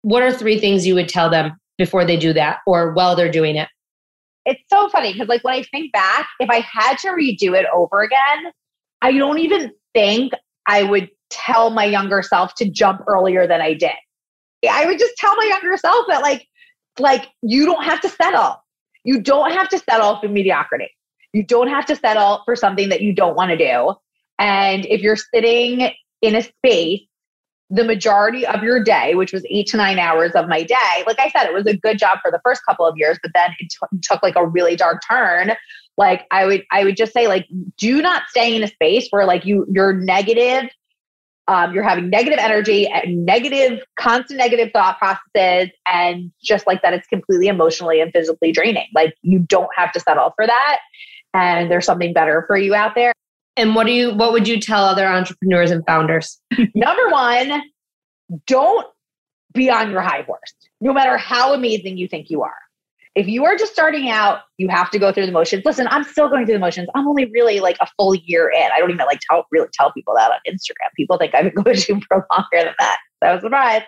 What 0.04 0.22
are 0.22 0.32
three 0.32 0.60
things 0.60 0.86
you 0.86 0.94
would 0.94 1.10
tell 1.10 1.32
them 1.32 1.54
before 1.80 2.06
they 2.06 2.16
do 2.16 2.32
that 2.34 2.60
or 2.68 2.94
while 2.94 3.16
they're 3.16 3.32
doing 3.32 3.56
it? 3.56 3.70
It's 4.46 4.62
so 4.72 4.88
funny 4.90 5.14
because 5.14 5.28
like 5.28 5.44
when 5.44 5.56
I 5.56 5.64
think 5.64 5.92
back, 5.94 6.28
if 6.40 6.50
I 6.50 6.60
had 6.60 6.98
to 7.00 7.08
redo 7.08 7.60
it 7.60 7.66
over 7.74 8.04
again, 8.04 8.52
I 9.02 9.14
don't 9.14 9.40
even 9.40 9.72
think 9.96 10.32
I 10.68 10.84
would 10.84 11.10
tell 11.32 11.72
my 11.72 11.86
younger 11.86 12.22
self 12.22 12.54
to 12.56 12.70
jump 12.70 13.02
earlier 13.08 13.48
than 13.48 13.62
I 13.62 13.74
did. 13.74 13.96
I 14.70 14.86
would 14.86 15.00
just 15.00 15.16
tell 15.18 15.36
my 15.38 15.46
younger 15.46 15.76
self 15.78 16.06
that 16.08 16.22
like 16.22 16.48
like 17.00 17.30
you 17.42 17.66
don't 17.66 17.84
have 17.84 18.00
to 18.02 18.10
settle 18.10 18.61
you 19.04 19.22
don't 19.22 19.52
have 19.52 19.70
to 19.70 19.80
settle 19.80 20.20
for 20.20 20.28
mediocrity. 20.28 20.90
You 21.34 21.44
don't 21.44 21.70
have 21.70 21.86
to 21.88 21.96
settle 21.96 22.42
for 22.46 22.56
something 22.56 22.90
that 22.90 23.02
you 23.02 23.14
don't 23.14 23.36
want 23.36 23.52
to 23.52 23.58
do. 23.58 23.94
And 24.40 24.86
if 24.86 25.02
you're 25.02 25.16
sitting 25.16 25.92
in 26.22 26.36
a 26.36 26.42
space 26.42 27.02
the 27.74 27.86
majority 27.86 28.46
of 28.46 28.62
your 28.64 28.84
day, 28.84 29.16
which 29.16 29.32
was 29.32 29.46
eight 29.50 29.66
to 29.68 29.78
nine 29.78 29.98
hours 29.98 30.34
of 30.34 30.50
my 30.50 30.62
day, 30.62 31.04
like 31.08 31.20
I 31.20 31.30
said, 31.30 31.46
it 31.46 31.54
was 31.54 31.66
a 31.68 31.78
good 31.78 31.98
job 31.98 32.20
for 32.22 32.30
the 32.30 32.42
first 32.44 32.62
couple 32.68 32.86
of 32.86 32.98
years, 32.98 33.18
but 33.24 33.32
then 33.34 33.52
it 33.60 33.70
t- 33.70 33.98
took 34.02 34.22
like 34.22 34.36
a 34.36 34.46
really 34.46 34.76
dark 34.76 35.02
turn. 35.10 35.54
Like 35.98 36.26
I 36.32 36.46
would, 36.46 36.66
I 36.72 36.84
would 36.84 36.98
just 36.98 37.14
say, 37.14 37.28
like, 37.28 37.48
do 37.78 38.02
not 38.02 38.24
stay 38.28 38.56
in 38.56 38.64
a 38.64 38.68
space 38.68 39.08
where 39.10 39.26
like 39.26 39.46
you 39.46 39.66
you're 39.70 39.94
negative 39.94 40.70
um, 41.48 41.74
you're 41.74 41.84
having 41.84 42.10
negative 42.10 42.40
energy 42.40 42.88
and 42.88 43.26
negative, 43.26 43.80
constant 44.00 44.38
negative 44.38 44.70
thought 44.72 44.98
processes, 45.00 45.72
and 45.88 46.32
just 46.44 46.68
like 46.68 46.82
that, 46.82 46.94
it's 46.94 47.08
completely 47.08 47.48
emotionally 47.48 48.00
and 48.00 48.12
physically 48.12 48.52
draining. 48.52 48.88
Like 48.94 49.16
you 49.22 49.40
don't 49.40 49.70
have 49.76 49.92
to 49.94 50.00
settle 50.00 50.34
for 50.36 50.46
that, 50.46 50.80
and 51.34 51.72
there's 51.72 51.86
something 51.86 52.14
better 52.14 52.44
for 52.48 52.58
you 52.58 52.76
out 52.76 52.96
there. 52.96 53.14
And 53.58 53.76
what 53.76 53.86
do 53.88 53.94
you? 53.94 54.14
What 54.14 54.32
would 54.34 54.48
you 54.48 54.60
tell 54.60 54.86
other 54.86 55.06
entrepreneurs 55.06 55.72
and 55.72 55.86
founders? 55.86 56.40
Number 56.76 57.10
one, 57.10 57.62
don't 58.46 58.88
be 59.54 59.70
on 59.70 59.92
your 59.92 60.02
high 60.02 60.22
horse, 60.22 60.54
no 60.80 60.94
matter 60.94 61.18
how 61.18 61.54
amazing 61.54 61.98
you 61.98 62.08
think 62.08 62.30
you 62.30 62.44
are. 62.44 62.56
If 63.16 63.28
you 63.28 63.44
are 63.46 63.58
just 63.58 63.74
starting 63.74 64.10
out, 64.10 64.40
you 64.58 64.70
have 64.70 64.90
to 64.92 65.00
go 65.00 65.12
through 65.12 65.26
the 65.26 65.32
motions. 65.34 65.64
Listen, 65.66 65.88
I'm 65.90 66.04
still 66.04 66.30
going 66.30 66.46
through 66.46 66.56
the 66.56 66.60
motions. 66.60 66.88
I'm 66.96 67.08
only 67.08 67.30
really 67.34 67.60
like 67.60 67.76
a 67.82 67.88
full 67.98 68.16
year 68.16 68.50
in. 68.50 68.70
I 68.74 68.80
don't 68.80 68.90
even 68.90 69.06
like 69.06 69.20
tell 69.30 69.46
really 69.52 69.68
tell 69.74 69.92
people 69.92 70.14
that 70.16 70.32
on 70.32 70.38
Instagram. 70.48 70.90
People 70.96 71.18
think 71.18 71.36
I've 71.36 71.54
been 71.54 71.64
coaching 71.64 72.02
for 72.08 72.26
longer 72.32 72.48
than 72.54 72.74
that. 72.80 72.98
That 73.22 73.34
was 73.34 73.42
surprise. 73.42 73.82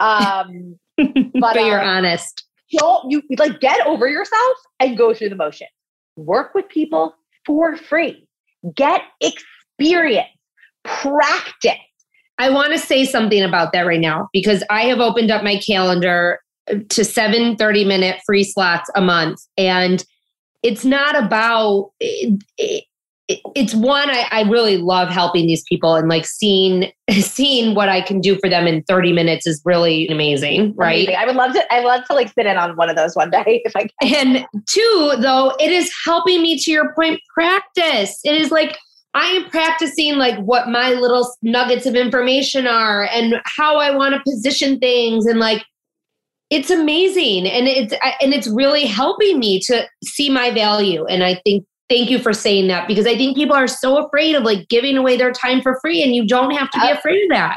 Um, 0.00 0.78
but, 0.96 1.30
but 1.40 1.56
you're 1.56 1.80
um, 1.80 1.88
honest. 1.88 2.44
Don't 2.78 3.10
you 3.10 3.22
like 3.38 3.60
get 3.60 3.86
over 3.86 4.08
yourself 4.08 4.56
and 4.80 4.96
go 4.96 5.12
through 5.12 5.28
the 5.28 5.36
motion. 5.36 5.66
Work 6.16 6.54
with 6.54 6.68
people 6.68 7.14
for 7.44 7.76
free. 7.76 8.26
Get 8.74 9.02
experience. 9.20 10.28
Practice. 10.84 11.72
I 12.38 12.50
want 12.50 12.72
to 12.72 12.78
say 12.78 13.04
something 13.04 13.42
about 13.42 13.72
that 13.72 13.82
right 13.82 14.00
now 14.00 14.28
because 14.32 14.64
I 14.70 14.82
have 14.84 14.98
opened 14.98 15.30
up 15.30 15.44
my 15.44 15.56
calendar 15.56 16.40
to 16.88 17.04
seven 17.04 17.56
30 17.56 17.84
minute 17.84 18.20
free 18.26 18.44
slots 18.44 18.90
a 18.94 19.00
month. 19.00 19.40
And 19.56 20.04
it's 20.62 20.84
not 20.84 21.16
about, 21.16 21.90
it, 22.00 22.42
it, 22.58 22.84
it's 23.28 23.74
one 23.74 24.10
I, 24.10 24.26
I, 24.30 24.42
really 24.42 24.76
love 24.76 25.08
helping 25.08 25.46
these 25.46 25.62
people 25.62 25.94
and 25.94 26.08
like 26.08 26.26
seeing 26.26 26.92
seeing 27.10 27.74
what 27.74 27.88
I 27.88 28.02
can 28.02 28.20
do 28.20 28.38
for 28.38 28.50
them 28.50 28.66
in 28.66 28.82
30 28.82 29.12
minutes 29.12 29.46
is 29.46 29.62
really 29.64 30.06
amazing, 30.08 30.74
right? 30.76 31.08
Amazing. 31.08 31.16
I 31.16 31.26
would 31.26 31.36
love 31.36 31.54
to 31.54 31.74
I 31.74 31.80
love 31.80 32.04
to 32.06 32.14
like 32.14 32.32
sit 32.34 32.44
in 32.44 32.58
on 32.58 32.76
one 32.76 32.90
of 32.90 32.96
those 32.96 33.16
one 33.16 33.30
day 33.30 33.62
if 33.64 33.74
I 33.74 33.88
can. 34.02 34.36
And 34.36 34.46
two, 34.66 35.12
though, 35.20 35.54
it 35.58 35.70
is 35.70 35.90
helping 36.04 36.42
me 36.42 36.58
to 36.58 36.70
your 36.70 36.92
point 36.94 37.20
practice. 37.32 38.20
It 38.24 38.34
is 38.34 38.50
like 38.50 38.76
I 39.14 39.26
am 39.26 39.48
practicing 39.48 40.16
like 40.16 40.38
what 40.40 40.68
my 40.68 40.92
little 40.92 41.32
nuggets 41.40 41.86
of 41.86 41.94
information 41.94 42.66
are 42.66 43.04
and 43.04 43.36
how 43.44 43.78
I 43.78 43.94
want 43.94 44.14
to 44.14 44.30
position 44.30 44.78
things 44.80 45.24
and 45.26 45.38
like 45.38 45.64
it's 46.54 46.70
amazing 46.70 47.48
and 47.48 47.66
it's 47.66 47.92
and 48.22 48.32
it's 48.32 48.46
really 48.46 48.86
helping 48.86 49.40
me 49.40 49.58
to 49.58 49.84
see 50.04 50.30
my 50.30 50.52
value 50.52 51.04
and 51.06 51.24
I 51.24 51.40
think 51.44 51.66
thank 51.88 52.08
you 52.10 52.20
for 52.20 52.32
saying 52.32 52.68
that 52.68 52.86
because 52.86 53.06
I 53.06 53.16
think 53.16 53.36
people 53.36 53.56
are 53.56 53.66
so 53.66 54.06
afraid 54.06 54.36
of 54.36 54.44
like 54.44 54.68
giving 54.68 54.96
away 54.96 55.16
their 55.16 55.32
time 55.32 55.60
for 55.60 55.78
free 55.80 56.00
and 56.00 56.14
you 56.14 56.24
don't 56.24 56.52
have 56.52 56.70
to 56.70 56.80
be 56.80 56.90
afraid 56.90 57.24
of 57.24 57.30
that. 57.30 57.56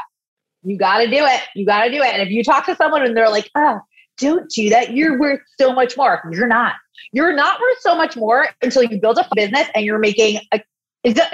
You 0.64 0.76
got 0.76 0.98
to 0.98 1.06
do 1.06 1.24
it. 1.24 1.40
You 1.54 1.64
got 1.64 1.84
to 1.84 1.90
do 1.92 2.02
it. 2.02 2.12
And 2.12 2.22
if 2.22 2.30
you 2.30 2.42
talk 2.42 2.66
to 2.66 2.74
someone 2.74 3.04
and 3.04 3.16
they're 3.16 3.30
like, 3.30 3.48
"Oh, 3.54 3.78
don't 4.18 4.50
do 4.50 4.68
that. 4.70 4.92
You're 4.94 5.18
worth 5.18 5.40
so 5.60 5.72
much 5.72 5.96
more." 5.96 6.20
You're 6.32 6.48
not. 6.48 6.74
You're 7.12 7.32
not 7.32 7.60
worth 7.60 7.78
so 7.80 7.96
much 7.96 8.16
more 8.16 8.48
until 8.62 8.82
you 8.82 9.00
build 9.00 9.18
a 9.18 9.28
business 9.36 9.68
and 9.76 9.84
you're 9.84 10.00
making 10.00 10.40
a 10.52 10.60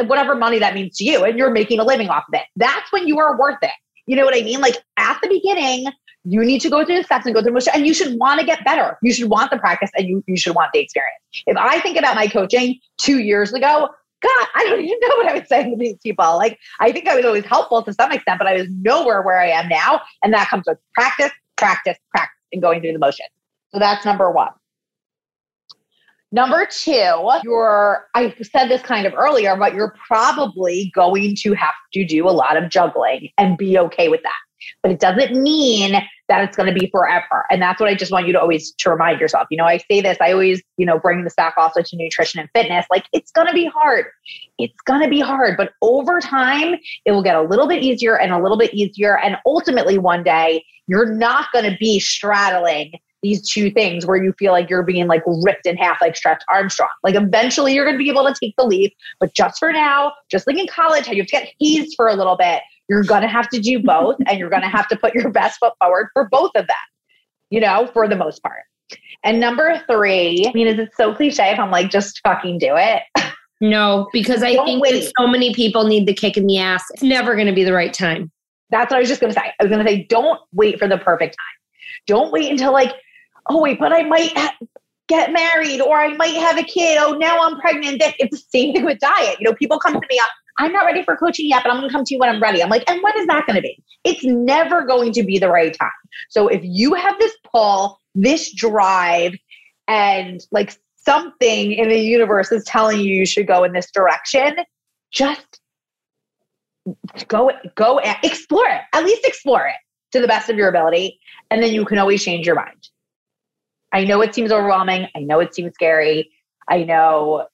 whatever 0.05 0.35
money 0.35 0.59
that 0.59 0.75
means 0.75 0.99
to 0.99 1.05
you 1.05 1.25
and 1.25 1.39
you're 1.39 1.51
making 1.51 1.81
a 1.81 1.85
living 1.85 2.11
off 2.11 2.25
of 2.29 2.35
it. 2.35 2.45
That's 2.57 2.93
when 2.93 3.09
you 3.09 3.19
are 3.19 3.39
worth 3.39 3.59
it. 3.63 3.71
You 4.07 4.17
know 4.17 4.27
what 4.27 4.37
I 4.37 4.43
mean? 4.43 4.61
Like 4.61 4.77
at 4.99 5.19
the 5.23 5.29
beginning, 5.29 5.87
you 6.25 6.43
need 6.45 6.61
to 6.61 6.71
go 6.71 6.85
through 6.85 6.97
the 6.97 7.05
steps 7.05 7.27
and 7.27 7.35
go 7.35 7.41
through 7.41 7.51
the 7.51 7.55
motion 7.55 7.73
and 7.75 7.87
you 7.87 7.95
should 7.95 8.19
want 8.19 8.41
to 8.41 8.47
get 8.47 8.65
better. 8.65 8.99
You 9.03 9.13
should 9.13 9.29
want 9.29 9.51
the 9.51 9.59
practice 9.59 9.91
and 9.97 10.09
you, 10.09 10.25
you 10.27 10.37
should 10.37 10.55
want 10.55 10.71
the 10.73 10.81
experience. 10.81 11.19
If 11.47 11.57
I 11.57 11.81
think 11.81 11.99
about 11.99 12.15
my 12.15 12.27
coaching 12.27 12.79
two 12.99 13.21
years 13.21 13.53
ago, 13.53 13.91
God, 14.23 14.47
I 14.55 14.65
don't 14.65 14.81
even 14.81 14.99
know 15.01 15.17
what 15.17 15.29
I 15.29 15.35
was 15.39 15.49
saying 15.49 15.71
to 15.71 15.77
these 15.77 15.99
people. 16.03 16.25
Like, 16.39 16.59
I 16.81 16.93
think 16.93 17.09
I 17.09 17.15
was 17.15 17.27
always 17.27 17.45
helpful 17.45 17.83
to 17.83 17.93
some 17.93 18.11
extent, 18.11 18.39
but 18.39 18.47
I 18.47 18.55
was 18.55 18.69
nowhere 18.71 19.21
where 19.21 19.39
I 19.39 19.49
am 19.49 19.69
now. 19.69 20.01
And 20.23 20.33
that 20.33 20.49
comes 20.49 20.65
with 20.67 20.79
practice, 20.95 21.31
practice, 21.57 21.99
practice, 22.11 22.41
and 22.53 22.63
going 22.63 22.81
through 22.81 22.95
the 22.95 22.99
motion. 22.99 23.27
So 23.73 23.79
that's 23.79 24.05
number 24.07 24.31
one. 24.31 24.49
Number 26.33 26.67
two, 26.67 27.31
you're, 27.45 28.09
I 28.15 28.35
said 28.43 28.69
this 28.69 28.83
kind 28.83 29.07
of 29.07 29.15
earlier, 29.15 29.57
but 29.57 29.75
you're 29.75 29.95
probably 30.09 30.91
going 30.95 31.37
to 31.37 31.53
have 31.53 31.75
to 31.93 32.05
do 32.05 32.27
a 32.29 32.33
lot 32.33 32.57
of 32.57 32.71
juggling 32.71 33.29
and 33.39 33.59
be 33.59 33.79
okay 33.79 34.09
with 34.09 34.23
that. 34.23 34.33
But 34.83 34.91
it 34.91 35.01
doesn't 35.01 35.41
mean 35.41 36.03
that 36.29 36.43
it's 36.43 36.57
going 36.57 36.73
to 36.73 36.79
be 36.79 36.89
forever. 36.91 37.45
And 37.51 37.61
that's 37.61 37.81
what 37.81 37.89
I 37.89 37.95
just 37.95 38.11
want 38.11 38.27
you 38.27 38.33
to 38.33 38.41
always 38.41 38.73
to 38.79 38.91
remind 38.91 39.21
yourself. 39.21 39.47
You 39.51 39.59
know, 39.59 39.65
I 39.65 39.79
say 39.79 40.01
this, 40.01 40.17
I 40.21 40.33
always, 40.33 40.63
you 40.77 40.87
know, 40.87 40.99
bring 40.99 41.25
this 41.25 41.35
back 41.35 41.55
also 41.57 41.83
to 41.83 41.97
nutrition 41.97 42.41
and 42.41 42.49
fitness. 42.55 42.87
Like 42.91 43.05
it's 43.13 43.31
going 43.31 43.47
to 43.47 43.53
be 43.53 43.67
hard. 43.67 44.07
It's 44.59 44.81
going 44.87 45.03
to 45.03 45.09
be 45.09 45.21
hard, 45.21 45.57
but 45.57 45.73
over 45.83 46.21
time, 46.21 46.77
it 47.05 47.13
will 47.13 47.23
get 47.23 47.37
a 47.37 47.43
little 47.43 47.69
bit 47.69 47.83
easier 47.83 48.19
and 48.19 48.33
a 48.33 48.39
little 48.39 48.59
bit 48.59 48.73
easier. 48.73 49.19
And 49.19 49.37
ultimately, 49.45 49.99
one 49.99 50.23
day, 50.23 50.65
you're 50.87 51.13
not 51.13 51.47
going 51.53 51.71
to 51.71 51.77
be 51.79 51.99
straddling 51.99 52.93
these 53.23 53.51
two 53.51 53.71
things 53.71 54.05
where 54.05 54.23
you 54.23 54.35
feel 54.39 54.53
like 54.53 54.69
you're 54.69 54.83
being 54.83 55.07
like 55.07 55.23
ripped 55.27 55.65
in 55.65 55.79
half 55.79 55.99
like 56.03 56.15
Stretch 56.15 56.43
Armstrong. 56.53 56.91
Like 57.03 57.15
eventually 57.15 57.73
you're 57.73 57.87
going 57.87 57.97
to 57.97 58.03
be 58.03 58.11
able 58.11 58.27
to 58.27 58.35
take 58.39 58.55
the 58.59 58.65
leap, 58.65 58.95
but 59.19 59.35
just 59.35 59.59
for 59.59 59.73
now, 59.73 60.13
just 60.31 60.47
like 60.47 60.59
in 60.59 60.67
college, 60.67 61.07
how 61.07 61.13
you 61.13 61.23
have 61.23 61.29
to 61.29 61.33
get 61.33 61.49
hazed 61.59 61.95
for 61.97 62.07
a 62.07 62.15
little 62.15 62.37
bit, 62.37 62.61
you're 62.89 63.05
going 63.05 63.23
to 63.23 63.29
have 63.29 63.49
to 63.51 63.61
do 63.61 63.83
both 63.83 64.17
and 64.27 64.39
you're 64.39 64.51
going 64.51 64.63
to 64.63 64.69
have 64.69 64.89
to 64.89 64.97
put 64.97 65.15
your 65.15 65.31
best 65.31 65.59
foot 65.59 65.73
forward 65.81 66.09
for 66.13 66.29
both 66.29 66.51
of 66.55 66.67
them, 66.67 66.77
you 67.51 67.61
know, 67.61 67.89
for 67.93 68.09
the 68.09 68.17
most 68.17 68.43
part. 68.43 68.63
And 69.23 69.41
number 69.41 69.83
three, 69.89 70.45
I 70.47 70.53
mean, 70.53 70.67
is 70.67 70.79
it 70.79 70.91
so 70.97 71.15
cliche 71.15 71.51
if 71.51 71.59
I'm 71.59 71.71
like, 71.71 71.91
just 71.91 72.21
fucking 72.23 72.59
do 72.59 72.75
it? 72.77 73.03
No, 73.61 74.09
because 74.13 74.43
I 74.43 74.55
Don't 74.55 74.67
think 74.67 74.85
that 74.85 75.13
so 75.19 75.27
many 75.27 75.55
people 75.55 75.85
need 75.85 76.07
the 76.07 76.13
kick 76.13 76.37
in 76.37 76.47
the 76.47 76.59
ass. 76.59 76.85
It's 76.93 77.03
never 77.03 77.35
going 77.35 77.47
to 77.47 77.53
be 77.55 77.65
the 77.65 77.73
right 77.73 77.95
time. 77.95 78.31
That's 78.71 78.91
what 78.91 78.97
I 78.97 79.01
was 79.01 79.09
just 79.09 79.21
going 79.21 79.33
to 79.33 79.39
say. 79.39 79.47
I 79.47 79.65
was 79.65 79.71
going 79.71 79.85
to 79.85 79.91
say, 79.91 80.05
don't 80.11 80.41
wait 80.53 80.79
for 80.79 80.87
the 80.87 80.99
perfect 80.99 81.37
time. 81.39 81.97
Don't 82.07 82.33
wait 82.33 82.51
until 82.51 82.73
like 82.73 82.93
oh 83.49 83.61
wait, 83.61 83.79
but 83.79 83.93
I 83.93 84.03
might 84.05 84.37
ha- 84.37 84.57
get 85.09 85.33
married 85.33 85.81
or 85.81 85.99
I 85.99 86.15
might 86.15 86.35
have 86.35 86.59
a 86.59 86.63
kid. 86.63 86.99
Oh, 87.01 87.13
now 87.13 87.39
I'm 87.41 87.59
pregnant. 87.61 88.03
It's 88.19 88.43
the 88.43 88.59
same 88.59 88.73
thing 88.73 88.85
with 88.85 88.99
diet. 88.99 89.37
You 89.39 89.49
know, 89.49 89.55
people 89.55 89.79
come 89.79 89.95
to 89.95 90.07
me, 90.09 90.21
I'm 90.59 90.73
not 90.73 90.85
ready 90.85 91.03
for 91.03 91.17
coaching 91.17 91.49
yet, 91.49 91.63
but 91.65 91.73
I'm 91.73 91.79
going 91.79 91.89
to 91.89 91.93
come 91.93 92.05
to 92.05 92.15
you 92.15 92.21
when 92.21 92.29
I'm 92.29 92.41
ready. 92.41 92.63
I'm 92.63 92.71
like, 92.71 92.89
and 92.89 93.03
when 93.03 93.13
is 93.19 93.27
that 93.27 93.47
going 93.47 93.57
to 93.57 93.63
be? 93.63 93.83
It's 94.05 94.25
never 94.25 94.87
going 94.87 95.13
to 95.13 95.23
be 95.23 95.39
the 95.39 95.49
right 95.49 95.77
time. 95.79 95.91
So 96.29 96.49
if 96.49 96.61
you 96.63 96.95
have 96.95 97.19
this 97.19 97.33
pull, 97.51 98.01
this 98.15 98.53
drive, 98.55 99.35
and 99.89 100.41
like 100.53 100.79
something 100.97 101.73
in 101.73 101.89
the 101.89 101.99
universe 101.99 102.53
is 102.53 102.65
telling 102.65 103.01
you 103.01 103.13
you 103.13 103.27
should 103.27 103.47
go 103.47 103.65
in 103.65 103.73
this 103.73 103.91
direction, 103.91 104.57
just 105.11 105.61
go 107.29 107.51
go 107.75 108.01
explore 108.23 108.69
it. 108.69 108.83
At 108.93 109.05
least 109.05 109.25
explore 109.25 109.67
it 109.67 109.77
to 110.13 110.21
the 110.21 110.29
best 110.29 110.51
of 110.51 110.57
your 110.57 110.69
ability, 110.69 111.19
and 111.51 111.63
then 111.63 111.73
you 111.73 111.85
can 111.85 111.99
always 111.99 112.23
change 112.23 112.47
your 112.47 112.57
mind. 112.57 112.89
I 113.93 114.05
know 114.05 114.21
it 114.23 114.35
seems 114.35 114.51
overwhelming. 114.51 115.07
I 115.15 115.21
know 115.21 115.41
it 115.41 115.55
seems 115.55 115.73
scary. 115.75 116.31
I 116.69 116.83
know, 116.83 117.47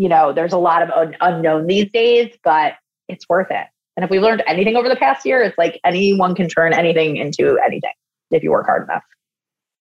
you 0.00 0.08
know, 0.08 0.32
there's 0.32 0.54
a 0.54 0.58
lot 0.58 0.82
of 0.82 0.88
un- 0.92 1.14
unknown 1.20 1.66
these 1.66 1.92
days, 1.92 2.34
but 2.42 2.72
it's 3.06 3.28
worth 3.28 3.50
it. 3.50 3.66
And 3.96 4.04
if 4.04 4.10
we 4.10 4.18
learned 4.18 4.42
anything 4.46 4.74
over 4.74 4.88
the 4.88 4.96
past 4.96 5.26
year, 5.26 5.42
it's 5.42 5.58
like 5.58 5.78
anyone 5.84 6.34
can 6.34 6.48
turn 6.48 6.72
anything 6.72 7.18
into 7.18 7.58
anything 7.58 7.92
if 8.30 8.42
you 8.42 8.50
work 8.50 8.64
hard 8.64 8.84
enough. 8.84 9.02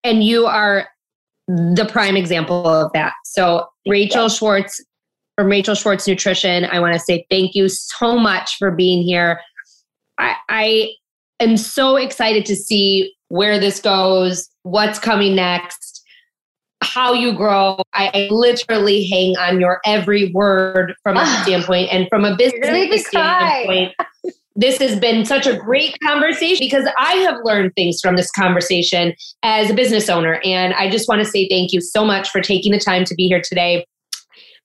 And 0.03 0.21
you 0.21 0.45
are 0.45 0.89
the 1.47 1.87
prime 1.89 2.17
example 2.17 2.67
of 2.67 2.91
that. 2.91 3.13
So, 3.23 3.65
Rachel 3.87 4.23
yeah. 4.23 4.27
Schwartz 4.27 4.83
from 5.37 5.47
Rachel 5.47 5.73
Schwartz 5.73 6.05
Nutrition, 6.05 6.65
I 6.65 6.81
want 6.81 6.95
to 6.95 6.99
say 6.99 7.25
thank 7.29 7.55
you 7.55 7.69
so 7.69 8.19
much 8.19 8.57
for 8.57 8.71
being 8.71 9.01
here. 9.01 9.39
I, 10.17 10.35
I 10.49 10.91
am 11.39 11.55
so 11.55 11.95
excited 11.95 12.45
to 12.47 12.57
see 12.57 13.15
where 13.29 13.57
this 13.57 13.79
goes, 13.79 14.49
what's 14.63 14.99
coming 14.99 15.33
next, 15.33 15.88
how 16.81 17.13
you 17.13 17.33
grow. 17.33 17.81
I, 17.93 18.27
literally 18.31 19.07
hang 19.07 19.37
on 19.37 19.59
your 19.59 19.79
every 19.85 20.31
word 20.31 20.93
from 21.03 21.17
a 21.17 21.25
standpoint 21.43 21.89
and 21.91 22.07
from 22.09 22.25
a 22.25 22.35
business 22.35 23.05
standpoint. 23.07 23.93
this 24.55 24.77
has 24.79 24.99
been 24.99 25.25
such 25.25 25.47
a 25.47 25.57
great 25.57 25.95
conversation 26.05 26.65
because 26.65 26.87
I 26.97 27.13
have 27.15 27.35
learned 27.43 27.73
things 27.75 27.99
from 28.01 28.15
this 28.15 28.31
conversation 28.31 29.13
as 29.43 29.69
a 29.69 29.73
business 29.73 30.09
owner. 30.09 30.39
And 30.43 30.73
I 30.73 30.89
just 30.89 31.07
want 31.07 31.23
to 31.23 31.29
say 31.29 31.47
thank 31.49 31.71
you 31.71 31.81
so 31.81 32.03
much 32.05 32.29
for 32.29 32.41
taking 32.41 32.71
the 32.71 32.79
time 32.79 33.05
to 33.05 33.15
be 33.15 33.27
here 33.27 33.41
today. 33.41 33.85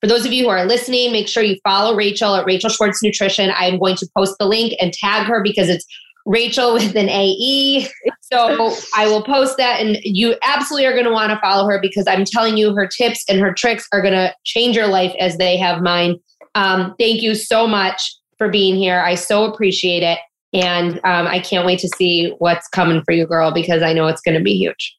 For 0.01 0.09
those 0.09 0.27
of 0.27 0.33
you 0.33 0.45
who 0.45 0.51
are 0.51 0.67
listening, 0.67 1.13
make 1.13 1.29
sure 1.29 1.43
you 1.43 1.57
follow 1.65 1.97
Rachel 1.97 2.35
at 2.35 2.45
Rachel 2.45 2.69
Schwartz 2.69 3.03
Nutrition. 3.03 3.51
I'm 3.57 3.79
going 3.79 3.97
to 3.97 4.09
post 4.17 4.37
the 4.39 4.47
link 4.47 4.75
and 4.79 4.93
tag 4.93 5.27
her 5.27 5.43
because 5.43 5.69
it's 5.69 5.87
Rachel 6.27 6.73
with 6.75 6.97
an 6.97 7.09
AE. 7.09 7.89
So 8.21 8.75
I 8.97 9.07
will 9.07 9.23
post 9.23 9.57
that, 9.59 9.81
and 9.81 9.99
you 10.03 10.35
absolutely 10.43 10.87
are 10.87 10.93
going 10.93 11.05
to 11.05 11.13
want 11.13 11.31
to 11.31 11.39
follow 11.41 11.69
her 11.69 11.79
because 11.81 12.07
I'm 12.09 12.25
telling 12.25 12.57
you, 12.57 12.75
her 12.75 12.87
tips 12.87 13.25
and 13.29 13.39
her 13.41 13.53
tricks 13.53 13.87
are 13.93 14.01
going 14.01 14.15
to 14.15 14.35
change 14.45 14.77
your 14.77 14.87
life 14.87 15.15
as 15.21 15.37
they 15.37 15.57
have 15.57 15.83
mine. 15.83 16.19
Um, 16.55 16.95
thank 16.99 17.23
you 17.23 17.35
so 17.35 17.67
much 17.67 18.17
for 18.39 18.49
being 18.49 18.77
here. 18.77 19.01
I 19.01 19.15
so 19.15 19.45
appreciate 19.45 20.03
it. 20.03 20.19
And 20.53 20.97
um, 21.05 21.27
I 21.27 21.41
can't 21.41 21.67
wait 21.67 21.81
to 21.81 21.89
see 21.89 22.35
what's 22.39 22.69
coming 22.69 23.03
for 23.03 23.13
you, 23.13 23.27
girl, 23.27 23.53
because 23.53 23.83
I 23.83 23.93
know 23.93 24.07
it's 24.07 24.21
going 24.21 24.39
to 24.39 24.43
be 24.43 24.57
huge. 24.57 24.97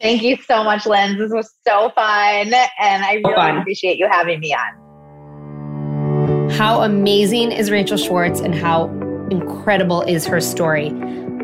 Thank 0.00 0.22
you 0.22 0.36
so 0.46 0.62
much, 0.62 0.86
Lynn. 0.86 1.18
This 1.18 1.32
was 1.32 1.52
so 1.66 1.90
fun. 1.94 2.52
And 2.52 3.04
I 3.04 3.20
really 3.24 3.34
fun. 3.34 3.56
appreciate 3.56 3.98
you 3.98 4.06
having 4.08 4.38
me 4.38 4.54
on. 4.54 6.50
How 6.52 6.82
amazing 6.82 7.52
is 7.52 7.70
Rachel 7.70 7.96
Schwartz 7.96 8.40
and 8.40 8.54
how 8.54 8.86
incredible 9.30 10.02
is 10.02 10.26
her 10.26 10.40
story. 10.40 10.88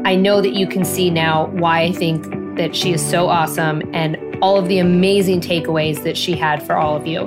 I 0.04 0.14
know 0.16 0.40
that 0.40 0.52
you 0.54 0.66
can 0.66 0.84
see 0.84 1.10
now 1.10 1.46
why 1.46 1.82
I 1.82 1.92
think 1.92 2.56
that 2.56 2.76
she 2.76 2.92
is 2.92 3.04
so 3.04 3.28
awesome 3.28 3.82
and 3.94 4.18
all 4.42 4.58
of 4.58 4.68
the 4.68 4.78
amazing 4.78 5.40
takeaways 5.40 6.02
that 6.04 6.16
she 6.16 6.36
had 6.36 6.62
for 6.62 6.76
all 6.76 6.96
of 6.96 7.06
you. 7.06 7.22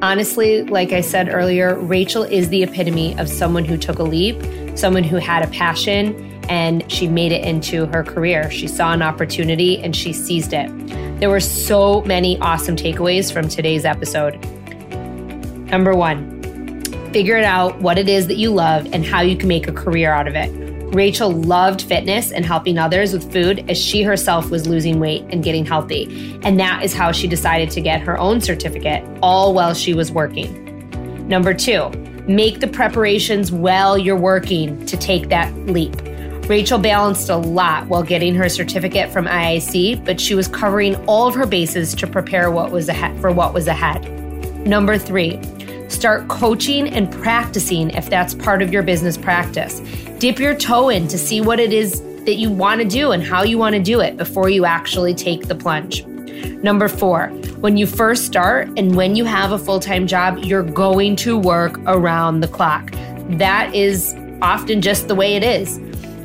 Honestly, 0.00 0.62
like 0.64 0.92
I 0.92 1.00
said 1.00 1.28
earlier, 1.28 1.78
Rachel 1.78 2.22
is 2.22 2.48
the 2.48 2.62
epitome 2.62 3.18
of 3.18 3.28
someone 3.28 3.64
who 3.64 3.76
took 3.76 3.98
a 3.98 4.02
leap, 4.02 4.36
someone 4.76 5.04
who 5.04 5.16
had 5.16 5.42
a 5.42 5.48
passion, 5.48 6.14
and 6.48 6.90
she 6.90 7.08
made 7.08 7.32
it 7.32 7.44
into 7.44 7.86
her 7.86 8.04
career. 8.04 8.50
She 8.50 8.68
saw 8.68 8.92
an 8.92 9.02
opportunity 9.02 9.78
and 9.78 9.96
she 9.96 10.12
seized 10.12 10.52
it. 10.52 10.70
There 11.20 11.30
were 11.30 11.40
so 11.40 12.02
many 12.02 12.38
awesome 12.40 12.76
takeaways 12.76 13.32
from 13.32 13.48
today's 13.48 13.84
episode. 13.84 14.34
Number 15.70 15.94
one, 15.94 16.33
figure 17.14 17.36
it 17.36 17.44
out 17.44 17.80
what 17.80 17.96
it 17.96 18.08
is 18.08 18.26
that 18.26 18.38
you 18.38 18.50
love 18.50 18.88
and 18.92 19.06
how 19.06 19.20
you 19.20 19.36
can 19.36 19.46
make 19.46 19.68
a 19.68 19.72
career 19.72 20.12
out 20.12 20.26
of 20.26 20.34
it. 20.34 20.50
Rachel 20.92 21.30
loved 21.30 21.82
fitness 21.82 22.32
and 22.32 22.44
helping 22.44 22.76
others 22.76 23.12
with 23.12 23.32
food 23.32 23.64
as 23.70 23.78
she 23.78 24.02
herself 24.02 24.50
was 24.50 24.66
losing 24.66 24.98
weight 24.98 25.24
and 25.30 25.44
getting 25.44 25.64
healthy. 25.64 26.40
And 26.42 26.58
that 26.58 26.82
is 26.82 26.92
how 26.92 27.12
she 27.12 27.28
decided 27.28 27.70
to 27.70 27.80
get 27.80 28.00
her 28.00 28.18
own 28.18 28.40
certificate, 28.40 29.04
all 29.22 29.54
while 29.54 29.74
she 29.74 29.94
was 29.94 30.10
working. 30.10 31.28
Number 31.28 31.54
two, 31.54 31.88
make 32.26 32.58
the 32.58 32.66
preparations 32.66 33.52
while 33.52 33.96
you're 33.96 34.16
working 34.16 34.84
to 34.86 34.96
take 34.96 35.28
that 35.28 35.54
leap. 35.68 35.94
Rachel 36.48 36.80
balanced 36.80 37.30
a 37.30 37.36
lot 37.36 37.86
while 37.86 38.02
getting 38.02 38.34
her 38.34 38.48
certificate 38.48 39.12
from 39.12 39.26
IIC, 39.26 40.04
but 40.04 40.20
she 40.20 40.34
was 40.34 40.48
covering 40.48 40.96
all 41.06 41.28
of 41.28 41.36
her 41.36 41.46
bases 41.46 41.94
to 41.94 42.08
prepare 42.08 42.50
what 42.50 42.72
was 42.72 42.88
ahead 42.88 43.20
for 43.20 43.30
what 43.30 43.54
was 43.54 43.68
ahead. 43.68 44.02
Number 44.66 44.98
3, 44.98 45.38
start 46.04 46.28
coaching 46.28 46.86
and 46.86 47.10
practicing 47.10 47.88
if 47.88 48.10
that's 48.10 48.34
part 48.34 48.60
of 48.60 48.70
your 48.70 48.82
business 48.82 49.16
practice. 49.16 49.80
Dip 50.18 50.38
your 50.38 50.54
toe 50.54 50.90
in 50.90 51.08
to 51.08 51.16
see 51.16 51.40
what 51.40 51.58
it 51.58 51.72
is 51.72 52.02
that 52.26 52.34
you 52.34 52.50
want 52.50 52.78
to 52.78 52.86
do 52.86 53.12
and 53.12 53.22
how 53.22 53.42
you 53.42 53.56
want 53.56 53.74
to 53.74 53.80
do 53.80 54.00
it 54.00 54.18
before 54.18 54.50
you 54.50 54.66
actually 54.66 55.14
take 55.14 55.48
the 55.48 55.54
plunge. 55.54 56.04
Number 56.62 56.88
4, 56.88 57.28
when 57.60 57.78
you 57.78 57.86
first 57.86 58.26
start 58.26 58.68
and 58.76 58.94
when 58.94 59.16
you 59.16 59.24
have 59.24 59.52
a 59.52 59.58
full-time 59.58 60.06
job, 60.06 60.40
you're 60.40 60.62
going 60.62 61.16
to 61.16 61.38
work 61.38 61.78
around 61.86 62.40
the 62.40 62.48
clock. 62.48 62.90
That 63.38 63.74
is 63.74 64.14
often 64.42 64.82
just 64.82 65.08
the 65.08 65.14
way 65.14 65.36
it 65.36 65.42
is. 65.42 65.78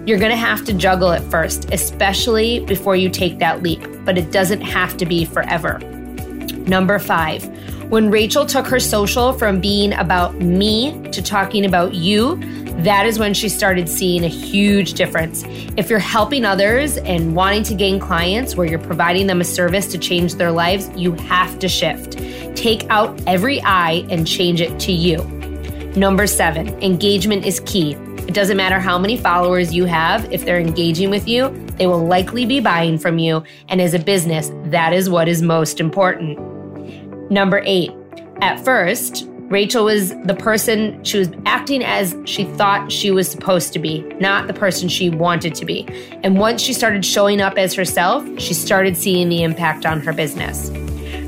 You're 0.05 0.19
going 0.19 0.31
to 0.31 0.35
have 0.35 0.65
to 0.65 0.73
juggle 0.73 1.11
it 1.11 1.21
first, 1.31 1.71
especially 1.71 2.59
before 2.65 2.97
you 2.97 3.09
take 3.09 3.39
that 3.39 3.63
leap, 3.63 3.79
but 4.03 4.17
it 4.17 4.29
doesn't 4.33 4.59
have 4.59 4.97
to 4.97 5.05
be 5.05 5.23
forever. 5.23 5.79
Number 6.67 6.99
five, 6.99 7.49
when 7.89 8.11
Rachel 8.11 8.45
took 8.45 8.67
her 8.67 8.79
social 8.79 9.33
from 9.33 9.59
being 9.59 9.93
about 9.93 10.35
me 10.35 11.09
to 11.11 11.23
talking 11.23 11.65
about 11.65 11.95
you, 11.95 12.35
that 12.83 13.07
is 13.07 13.17
when 13.17 13.33
she 13.33 13.49
started 13.49 13.89
seeing 13.89 14.23
a 14.23 14.27
huge 14.27 14.93
difference. 14.93 15.43
If 15.75 15.89
you're 15.89 15.97
helping 15.97 16.45
others 16.45 16.97
and 16.97 17.35
wanting 17.35 17.63
to 17.63 17.73
gain 17.73 17.99
clients 17.99 18.55
where 18.55 18.67
you're 18.67 18.77
providing 18.77 19.25
them 19.25 19.41
a 19.41 19.43
service 19.43 19.87
to 19.87 19.97
change 19.97 20.35
their 20.35 20.51
lives, 20.51 20.87
you 20.95 21.13
have 21.13 21.57
to 21.59 21.67
shift. 21.67 22.19
Take 22.55 22.87
out 22.91 23.19
every 23.25 23.59
I 23.63 24.05
and 24.11 24.27
change 24.27 24.61
it 24.61 24.79
to 24.81 24.91
you. 24.91 25.23
Number 25.95 26.27
seven, 26.27 26.67
engagement 26.83 27.43
is 27.43 27.59
key. 27.61 27.93
It 28.27 28.35
doesn't 28.35 28.57
matter 28.57 28.79
how 28.79 28.99
many 28.99 29.17
followers 29.17 29.73
you 29.73 29.85
have, 29.85 30.31
if 30.31 30.45
they're 30.45 30.59
engaging 30.59 31.09
with 31.09 31.27
you, 31.27 31.49
they 31.77 31.87
will 31.87 32.05
likely 32.05 32.45
be 32.45 32.59
buying 32.59 32.99
from 32.99 33.17
you. 33.17 33.43
And 33.67 33.81
as 33.81 33.95
a 33.95 33.99
business, 33.99 34.51
that 34.65 34.93
is 34.93 35.09
what 35.09 35.27
is 35.27 35.41
most 35.41 35.79
important. 35.79 36.58
Number 37.29 37.61
eight, 37.65 37.91
at 38.41 38.63
first, 38.63 39.25
Rachel 39.49 39.85
was 39.85 40.09
the 40.25 40.35
person 40.35 41.03
she 41.03 41.17
was 41.17 41.29
acting 41.45 41.83
as 41.83 42.15
she 42.25 42.43
thought 42.43 42.91
she 42.91 43.09
was 43.09 43.29
supposed 43.29 43.73
to 43.73 43.79
be, 43.79 44.01
not 44.19 44.47
the 44.47 44.53
person 44.53 44.87
she 44.87 45.09
wanted 45.09 45.55
to 45.55 45.65
be. 45.65 45.87
And 46.23 46.37
once 46.37 46.61
she 46.61 46.71
started 46.71 47.03
showing 47.03 47.41
up 47.41 47.57
as 47.57 47.73
herself, 47.73 48.23
she 48.39 48.53
started 48.53 48.95
seeing 48.95 49.27
the 49.27 49.41
impact 49.41 49.87
on 49.87 50.01
her 50.01 50.13
business. 50.13 50.69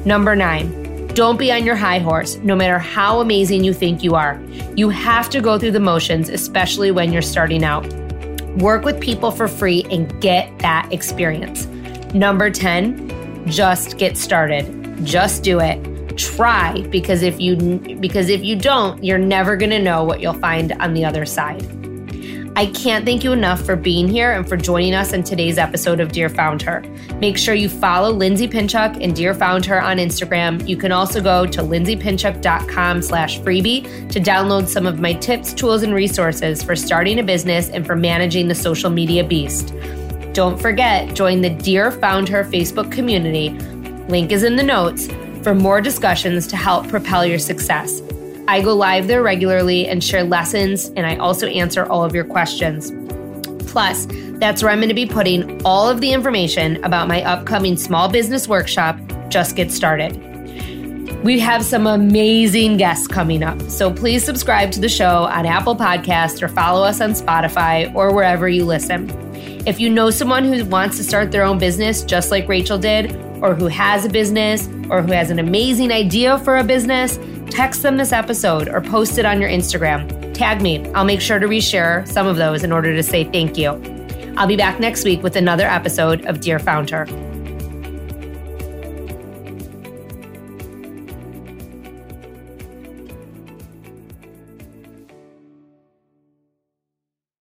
Number 0.05 0.35
nine, 0.35 1.07
don't 1.15 1.37
be 1.37 1.51
on 1.51 1.65
your 1.65 1.75
high 1.75 1.99
horse, 1.99 2.37
no 2.37 2.55
matter 2.55 2.77
how 2.77 3.21
amazing 3.21 3.63
you 3.63 3.73
think 3.73 4.03
you 4.03 4.13
are. 4.13 4.39
You 4.75 4.89
have 4.89 5.29
to 5.31 5.41
go 5.41 5.57
through 5.57 5.71
the 5.71 5.79
motions, 5.79 6.29
especially 6.29 6.91
when 6.91 7.11
you're 7.11 7.21
starting 7.23 7.63
out. 7.63 7.91
Work 8.57 8.85
with 8.85 9.01
people 9.01 9.31
for 9.31 9.47
free 9.47 9.85
and 9.89 10.21
get 10.21 10.57
that 10.59 10.91
experience. 10.93 11.65
Number 12.13 12.49
10, 12.49 13.47
just 13.47 13.97
get 13.97 14.15
started. 14.15 15.03
Just 15.03 15.43
do 15.43 15.59
it. 15.59 15.90
Try 16.17 16.81
because 16.87 17.21
if 17.21 17.39
you 17.39 17.55
because 17.99 18.29
if 18.29 18.43
you 18.43 18.55
don't, 18.55 19.03
you're 19.03 19.17
never 19.17 19.55
going 19.55 19.71
to 19.71 19.79
know 19.79 20.03
what 20.03 20.21
you'll 20.21 20.33
find 20.33 20.73
on 20.73 20.93
the 20.93 21.05
other 21.05 21.25
side. 21.25 21.65
I 22.55 22.65
can't 22.65 23.05
thank 23.05 23.23
you 23.23 23.31
enough 23.31 23.61
for 23.61 23.77
being 23.77 24.09
here 24.09 24.33
and 24.33 24.47
for 24.47 24.57
joining 24.57 24.93
us 24.93 25.13
in 25.13 25.23
today's 25.23 25.57
episode 25.57 26.01
of 26.01 26.11
Dear 26.11 26.27
Found 26.27 26.61
Her. 26.61 26.81
Make 27.21 27.37
sure 27.37 27.55
you 27.55 27.69
follow 27.69 28.11
Lindsay 28.11 28.45
Pinchuk 28.45 29.01
and 29.01 29.15
Dear 29.15 29.33
Found 29.33 29.65
Her 29.65 29.81
on 29.81 29.97
Instagram. 29.97 30.67
You 30.67 30.75
can 30.75 30.91
also 30.91 31.21
go 31.21 31.45
to 31.45 31.61
lindsaypinchuk.com 31.61 33.01
slash 33.03 33.39
freebie 33.39 34.09
to 34.11 34.19
download 34.19 34.67
some 34.67 34.85
of 34.85 34.99
my 34.99 35.13
tips, 35.13 35.53
tools, 35.53 35.81
and 35.81 35.93
resources 35.93 36.61
for 36.61 36.75
starting 36.75 37.19
a 37.19 37.23
business 37.23 37.69
and 37.69 37.85
for 37.85 37.95
managing 37.95 38.49
the 38.49 38.55
social 38.55 38.89
media 38.89 39.23
beast. 39.23 39.73
Don't 40.33 40.61
forget, 40.61 41.15
join 41.15 41.39
the 41.39 41.49
Dear 41.49 41.89
Found 41.89 42.27
Her 42.27 42.43
Facebook 42.43 42.91
community. 42.91 43.51
Link 44.09 44.33
is 44.33 44.43
in 44.43 44.57
the 44.57 44.63
notes 44.63 45.07
for 45.43 45.55
more 45.55 45.81
discussions 45.81 46.47
to 46.47 46.55
help 46.55 46.87
propel 46.87 47.25
your 47.25 47.39
success. 47.39 48.01
I 48.47 48.61
go 48.61 48.73
live 48.73 49.07
there 49.07 49.23
regularly 49.23 49.87
and 49.87 50.03
share 50.03 50.23
lessons, 50.23 50.89
and 50.95 51.05
I 51.05 51.15
also 51.17 51.47
answer 51.47 51.85
all 51.85 52.03
of 52.03 52.13
your 52.13 52.25
questions. 52.25 52.91
Plus, 53.71 54.07
that's 54.39 54.61
where 54.61 54.71
I'm 54.71 54.79
going 54.79 54.89
to 54.89 54.95
be 54.95 55.05
putting 55.05 55.63
all 55.65 55.87
of 55.87 56.01
the 56.01 56.11
information 56.11 56.83
about 56.83 57.07
my 57.07 57.23
upcoming 57.23 57.77
small 57.77 58.09
business 58.09 58.47
workshop, 58.47 58.99
Just 59.29 59.55
Get 59.55 59.71
Started. 59.71 60.27
We 61.23 61.39
have 61.39 61.63
some 61.63 61.85
amazing 61.85 62.77
guests 62.77 63.07
coming 63.07 63.43
up, 63.43 63.61
so 63.63 63.93
please 63.93 64.25
subscribe 64.25 64.71
to 64.71 64.79
the 64.79 64.89
show 64.89 65.25
on 65.25 65.45
Apple 65.45 65.75
Podcasts 65.75 66.41
or 66.41 66.47
follow 66.47 66.83
us 66.83 66.99
on 66.99 67.11
Spotify 67.11 67.93
or 67.95 68.13
wherever 68.13 68.49
you 68.49 68.65
listen. 68.65 69.09
If 69.67 69.79
you 69.79 69.89
know 69.89 70.09
someone 70.09 70.45
who 70.45 70.65
wants 70.65 70.97
to 70.97 71.03
start 71.03 71.31
their 71.31 71.43
own 71.43 71.59
business 71.59 72.03
just 72.03 72.31
like 72.31 72.47
Rachel 72.47 72.79
did, 72.79 73.15
or 73.41 73.55
who 73.55 73.67
has 73.67 74.05
a 74.05 74.09
business, 74.09 74.67
or 74.89 75.01
who 75.01 75.11
has 75.11 75.29
an 75.29 75.39
amazing 75.39 75.91
idea 75.91 76.39
for 76.39 76.57
a 76.57 76.63
business, 76.63 77.19
text 77.49 77.81
them 77.81 77.97
this 77.97 78.11
episode 78.11 78.69
or 78.69 78.81
post 78.81 79.17
it 79.17 79.25
on 79.25 79.41
your 79.41 79.49
Instagram. 79.49 80.33
Tag 80.33 80.61
me. 80.61 80.87
I'll 80.93 81.05
make 81.05 81.21
sure 81.21 81.39
to 81.39 81.47
reshare 81.47 82.07
some 82.07 82.27
of 82.27 82.37
those 82.37 82.63
in 82.63 82.71
order 82.71 82.95
to 82.95 83.03
say 83.03 83.23
thank 83.25 83.57
you. 83.57 83.71
I'll 84.37 84.47
be 84.47 84.55
back 84.55 84.79
next 84.79 85.03
week 85.03 85.21
with 85.23 85.35
another 85.35 85.67
episode 85.67 86.25
of 86.25 86.39
Dear 86.39 86.59
Found 86.59 86.89
Her. 86.89 87.05